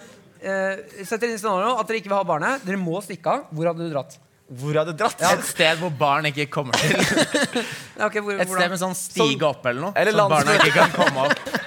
eh, 0.49 1.05
Sett 1.05 1.23
inn 1.27 1.35
i 1.35 1.37
scenario 1.37 1.77
at 1.81 1.87
dere 1.89 1.99
ikke 1.99 2.09
vil 2.15 2.17
ha 2.17 2.23
barnet. 2.25 2.65
Dere 2.65 2.77
må 2.79 3.03
stikke 3.03 3.27
av. 3.27 3.45
Hvor 3.53 3.67
hadde 3.67 3.89
du 3.89 3.93
dratt? 3.93 4.17
Hvor 4.51 4.75
hadde 4.81 4.95
du 4.97 4.99
dratt? 4.99 5.21
Et 5.23 5.43
sted 5.47 5.79
hvor 5.79 5.93
barn 5.95 6.27
ikke 6.27 6.49
kommer 6.51 6.75
til. 6.81 6.97
okay, 8.07 8.19
hvor, 8.19 8.35
Et 8.35 8.49
sted 8.51 8.73
med 8.73 8.81
sånn 8.81 8.97
stige 8.99 9.47
opp 9.47 9.67
eller 9.71 9.85
noe. 9.85 9.93
Eller 10.01 10.17
så 10.17 10.25
barna 10.33 10.57
ikke 10.59 10.73
kan 10.75 10.95
komme 10.97 11.29
opp. 11.29 11.45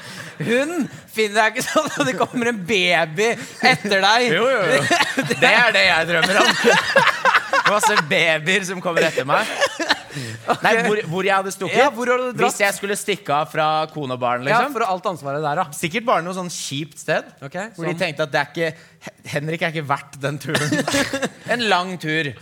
Hun 0.44 0.88
finner 1.14 1.38
deg 1.38 1.54
ikke 1.54 1.64
sånn 1.64 1.88
at 1.88 2.08
det 2.10 2.16
kommer 2.18 2.50
en 2.50 2.60
baby 2.68 3.30
etter 3.70 4.02
deg. 4.04 4.28
Jo, 4.34 4.48
jo, 4.50 4.62
jo. 4.74 4.82
Det 5.44 5.52
er 5.52 5.76
det 5.76 5.84
jeg 5.86 6.08
drømmer 6.10 6.40
om. 6.42 6.50
Masse 7.70 7.98
babyer 8.10 8.66
som 8.68 8.82
kommer 8.84 9.06
etter 9.08 9.28
meg. 9.30 9.48
Nei, 10.64 10.74
hvor, 10.84 11.00
hvor 11.10 11.28
jeg 11.28 11.34
hadde 11.38 11.54
stukket? 11.54 11.78
Ja, 11.78 11.88
hadde 11.94 12.18
du 12.18 12.26
dratt? 12.26 12.42
Hvis 12.42 12.60
jeg 12.66 12.76
skulle 12.76 12.98
stikke 13.00 13.38
av 13.38 13.52
fra 13.54 13.68
kone 13.94 14.18
og 14.18 14.22
barn. 14.22 14.44
Ja, 14.44 14.58
liksom 14.58 14.76
for 14.76 14.86
alt 14.90 15.08
ansvaret 15.14 15.46
der, 15.46 15.62
da. 15.62 15.78
Sikkert 15.78 16.10
bare 16.10 16.26
noe 16.26 16.36
sånn 16.36 16.52
kjipt 16.54 17.00
sted. 17.02 17.30
Okay, 17.46 17.72
Hvor 17.78 17.88
de 17.88 17.96
tenkte 18.02 18.28
at 18.28 18.34
det 18.34 18.42
er 18.42 18.52
ikke 18.52 19.30
Henrik 19.38 19.64
er 19.64 19.72
ikke 19.72 19.88
verdt 19.94 20.20
den 20.24 20.42
turen. 20.44 20.84
En 21.54 21.64
lang 21.72 21.96
tur. 22.02 22.34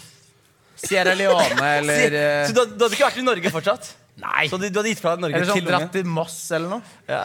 Sierra 0.82 1.14
Leone 1.18 1.72
eller 1.80 2.16
eh, 2.18 2.44
Så 2.50 2.56
du, 2.58 2.62
du 2.76 2.86
hadde 2.86 2.96
ikke 2.98 3.08
vært 3.10 3.22
i 3.22 3.26
Norge 3.26 3.52
fortsatt? 3.54 3.92
Nei. 4.22 4.46
Så 4.52 4.58
du, 4.60 4.68
du 4.70 4.80
hadde 4.82 4.92
gitt 4.92 5.02
fra 5.02 5.16
deg 5.16 5.24
Norge 5.28 5.38
Eller 5.40 5.50
sånn 5.50 5.62
til 5.62 5.70
dratt 5.70 5.86
ungen? 5.88 5.94
til 5.96 6.06
Moss 6.18 6.38
eller 6.58 6.70
noe. 6.76 6.82
Ja. 7.10 7.24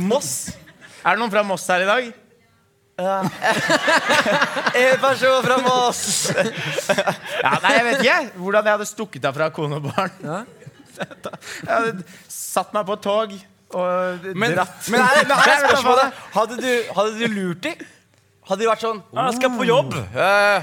Moss? 0.00 0.32
Er 1.02 1.14
det 1.16 1.20
noen 1.22 1.32
fra 1.34 1.42
Moss 1.46 1.66
her 1.70 1.84
i 1.84 1.88
dag? 1.90 2.10
En 4.78 4.98
person 5.02 5.42
fra 5.44 5.56
Moss! 5.64 6.02
Ja, 6.32 7.54
nei, 7.62 7.72
jeg 7.76 7.84
vet 7.86 8.02
ikke 8.04 8.18
hvordan 8.42 8.68
jeg 8.68 8.76
hadde 8.76 8.88
stukket 8.90 9.24
av 9.28 9.36
fra 9.38 9.48
kone 9.54 9.78
og 9.80 9.88
barn. 9.88 10.12
Ja. 10.22 10.42
Jeg 11.02 11.70
hadde 11.72 12.04
satt 12.30 12.72
meg 12.76 12.86
på 12.88 12.96
et 12.98 13.04
tog 13.06 13.32
og 13.72 14.26
Men, 14.36 14.52
dratt. 14.52 14.88
men 14.92 15.00
her, 15.00 15.22
men 15.24 15.38
her 15.40 15.52
er 15.54 15.62
spørsmålet. 15.64 16.18
Hadde 16.34 16.58
du, 16.60 16.70
hadde 16.98 17.12
du 17.16 17.26
lurt 17.32 17.62
dem? 17.64 17.84
Hadde 18.42 18.58
de 18.64 18.66
vært 18.66 18.80
sånn 18.82 18.96
«Ja, 19.14 19.22
'Jeg 19.28 19.34
skal 19.38 19.50
på 19.54 19.64
jobb. 19.68 19.92
Eh, 19.94 20.18
eh, 20.18 20.62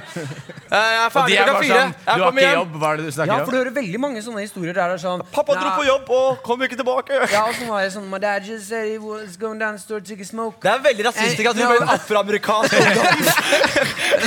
jeg 0.70 1.00
er 1.00 1.12
ferdig 1.14 1.36
er 1.40 1.46
klokka 1.48 1.60
fire. 1.64 1.76
sånn 1.80 1.94
Du 2.04 2.24
har 2.24 2.32
ikke 2.34 2.58
jobb, 2.60 2.74
hva 2.82 2.90
er 2.92 2.98
det 3.00 3.06
du 3.06 3.12
snakker 3.16 3.32
om? 3.32 3.40
Ja, 3.40 3.46
for 3.46 3.52
du 3.52 3.58
hører 3.58 3.74
veldig 3.78 4.00
mange 4.04 4.20
sånne 4.26 4.42
historier 4.44 4.74
der 4.74 4.88
det 4.92 4.98
er 5.00 5.04
sånn 5.08 5.22
Pappa 5.32 5.54
dro 5.56 5.70
på 5.78 5.86
jobb 5.88 6.10
og 6.12 6.44
kom 6.44 6.60
ikke 6.62 6.76
tilbake. 6.76 7.22
Ja, 7.32 7.44
og 7.48 7.54
så 7.56 7.68
var 7.70 7.80
jeg 7.86 7.92
sånn 7.96 8.10
My 8.10 8.18
dad 8.20 8.44
just 8.44 8.68
said 8.68 8.92
he 8.92 8.98
was 8.98 9.38
going 9.38 9.60
down 9.60 9.76
the 9.78 9.80
store 9.80 10.02
to 10.02 10.08
take 10.12 10.20
a 10.22 10.26
smoke. 10.26 10.60
Det 10.60 10.72
er 10.74 10.80
veldig 10.84 11.06
rasistisk 11.08 11.46
at 11.50 11.56
du 11.56 11.62
Eh, 11.64 11.68
ble 11.72 11.78
en 11.82 11.96
afroamerikansk 11.96 12.74
ungdom. 12.84 13.16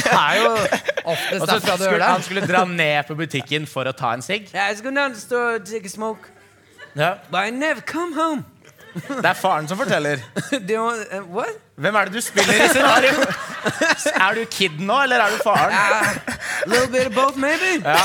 Det 0.00 0.12
er 0.16 0.34
jo 0.40 0.50
oftest 1.05 1.46
derfra 1.46 1.98
du 1.98 2.03
han 2.03 2.22
skulle 2.22 2.46
dra 2.48 2.64
ned 2.64 3.05
på 3.07 3.14
butikken 3.20 3.66
for 3.68 3.84
å 3.84 3.92
ta 3.92 4.14
en 4.14 4.22
sigg. 4.22 4.48
Yeah, 4.55 4.68
I 4.68 4.72
was 4.72 4.80
going 4.80 4.94
down 4.96 5.11
to 5.12 5.14
the 5.16 5.20
store 5.20 5.59
to 5.59 5.64
take 5.70 5.84
a 5.84 5.90
smoke, 5.90 6.30
Yeah. 6.96 7.18
but 7.30 7.44
I 7.44 7.50
never 7.50 7.82
come 7.82 8.14
home. 8.14 8.44
Det 8.95 9.24
er 9.24 9.38
faren 9.38 9.68
som 9.68 9.78
forteller. 9.78 10.22
Uh, 10.72 11.34
what? 11.34 11.55
Hvem 11.76 11.95
er 11.95 12.05
det 12.05 12.14
du 12.14 12.20
spiller 12.20 12.64
i 12.64 12.68
scenario? 12.68 13.12
Er 14.14 14.34
du 14.34 14.45
kid 14.51 14.80
nå, 14.80 14.99
eller 15.03 15.22
er 15.24 15.30
du 15.36 15.43
faren? 15.45 15.72
Uh, 15.72 16.34
little 16.66 16.88
bit 16.93 17.07
of 17.07 17.14
both, 17.14 17.38
maybe. 17.38 17.80
Ja. 17.84 17.97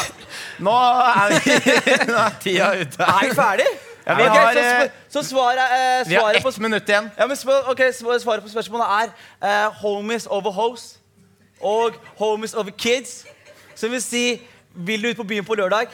Nå 0.59 0.71
er, 0.71 1.35
vi, 1.35 1.57
nå 2.11 2.17
er 2.23 2.39
tida 2.41 2.71
ute. 2.79 3.03
Er 3.03 3.29
vi 3.29 3.35
ferdig? 3.35 3.67
Ja, 4.07 4.15
vi 4.15 4.23
okay, 4.23 4.39
har, 4.39 4.53
så, 4.53 4.59
eh, 4.59 4.91
så 5.09 5.23
svaret, 5.23 5.57
eh, 5.59 6.09
Vi 6.09 6.15
har 6.15 6.33
ett 6.33 6.43
på 6.43 6.51
minutt 6.61 6.89
igjen. 6.89 7.09
Ja, 7.17 7.27
men 7.27 7.35
spør, 7.35 7.91
Svaret 8.19 8.43
på 8.43 8.49
spørsmålet 8.49 8.87
er 8.87 9.09
eh, 9.43 9.71
homies 9.81 10.27
over 10.27 10.51
hoes 10.51 10.99
og 11.61 11.93
homies 12.17 12.53
over 12.53 12.71
kids. 12.71 13.25
Som 13.75 13.91
vil 13.91 14.01
si 14.01 14.41
Vil 14.73 15.03
du 15.03 15.09
ut 15.09 15.17
på 15.17 15.23
byen 15.23 15.45
på 15.45 15.55
lørdag? 15.55 15.87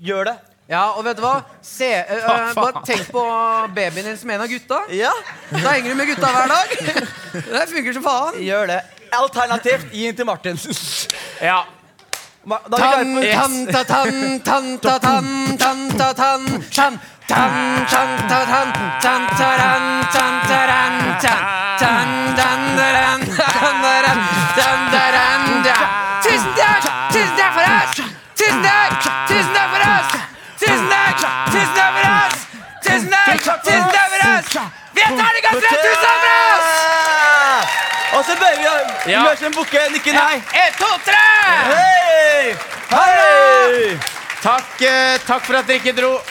Gjør 0.00 0.24
det. 0.24 0.36
Ja, 0.68 0.82
og 0.98 1.04
vet 1.06 1.16
du 1.16 1.22
hva? 1.24 1.38
Se, 1.64 1.86
uh, 2.12 2.28
uh, 2.28 2.50
bare 2.58 2.82
tenk 2.84 3.06
på 3.14 3.22
babyen 3.74 4.04
din 4.10 4.18
som 4.20 4.30
en 4.34 4.42
av 4.44 4.50
gutta. 4.52 4.82
Ja, 4.92 5.12
Da 5.50 5.72
henger 5.72 5.94
du 5.94 5.96
med 5.96 6.06
gutta 6.10 6.28
hver 6.34 6.52
dag. 6.52 6.76
Det 7.54 7.64
funker 7.72 7.92
som 7.96 8.04
faen. 8.04 8.36
gjør 8.44 8.66
det. 8.74 8.80
Alternativt 9.16 9.86
gi 9.92 10.06
den 10.10 10.16
til 10.20 10.26
Martin. 10.28 10.60
Ja. 11.48 11.62
Ma- 12.48 12.60
Da 12.68 12.76
er 12.76 13.04
vi 13.04 13.28
klare 13.28 13.34
Tan, 13.34 13.54
for 13.66 13.84
tan, 13.84 13.84
ta, 13.84 13.84
tan, 13.88 14.38
tan, 14.38 14.68
ta, 14.80 14.98
tan, 14.98 15.26
tan, 15.58 15.80
ta, 15.98 16.12
tan, 16.12 16.44
tan, 16.76 16.98
tan, 17.28 18.10
ta, 18.28 18.38
tan, 18.52 18.68
tan, 19.02 19.26
taran, 19.40 19.82
tan, 20.12 20.36
taran, 20.48 20.94
tan, 21.24 21.42
tan, 21.80 22.08
dan, 22.36 22.60
daran, 22.76 23.20
dan, 23.24 23.80
daran, 23.84 24.20
dan, 24.56 24.80
daran, 24.92 25.42
da. 25.42 25.47
Tusen 25.47 25.47
oss! 35.48 35.56
Er 35.56 35.60
terningkast 35.68 35.68
tre! 35.68 35.76
Tusen 35.88 36.02
takk 36.04 36.20
for 36.24 36.34
oss! 36.54 36.68
Og 38.18 38.24
så 38.24 38.32
bøyer 38.40 38.58
vi 38.58 38.66
oss. 38.66 39.06
Ja. 39.06 39.20
Løse 39.30 39.46
en 39.46 39.54
bukke, 39.54 39.78
Nikke 39.92 40.12
nei. 40.12 40.42
En, 40.62 40.72
to, 40.78 40.86
tre! 41.08 41.26
Hei! 41.72 42.56
Hei! 42.90 43.98
Takk, 44.42 44.82
eh, 44.86 45.20
takk 45.26 45.44
for 45.44 45.54
at 45.58 45.66
dere 45.68 45.76
ikke 45.82 45.92
dro. 45.98 46.12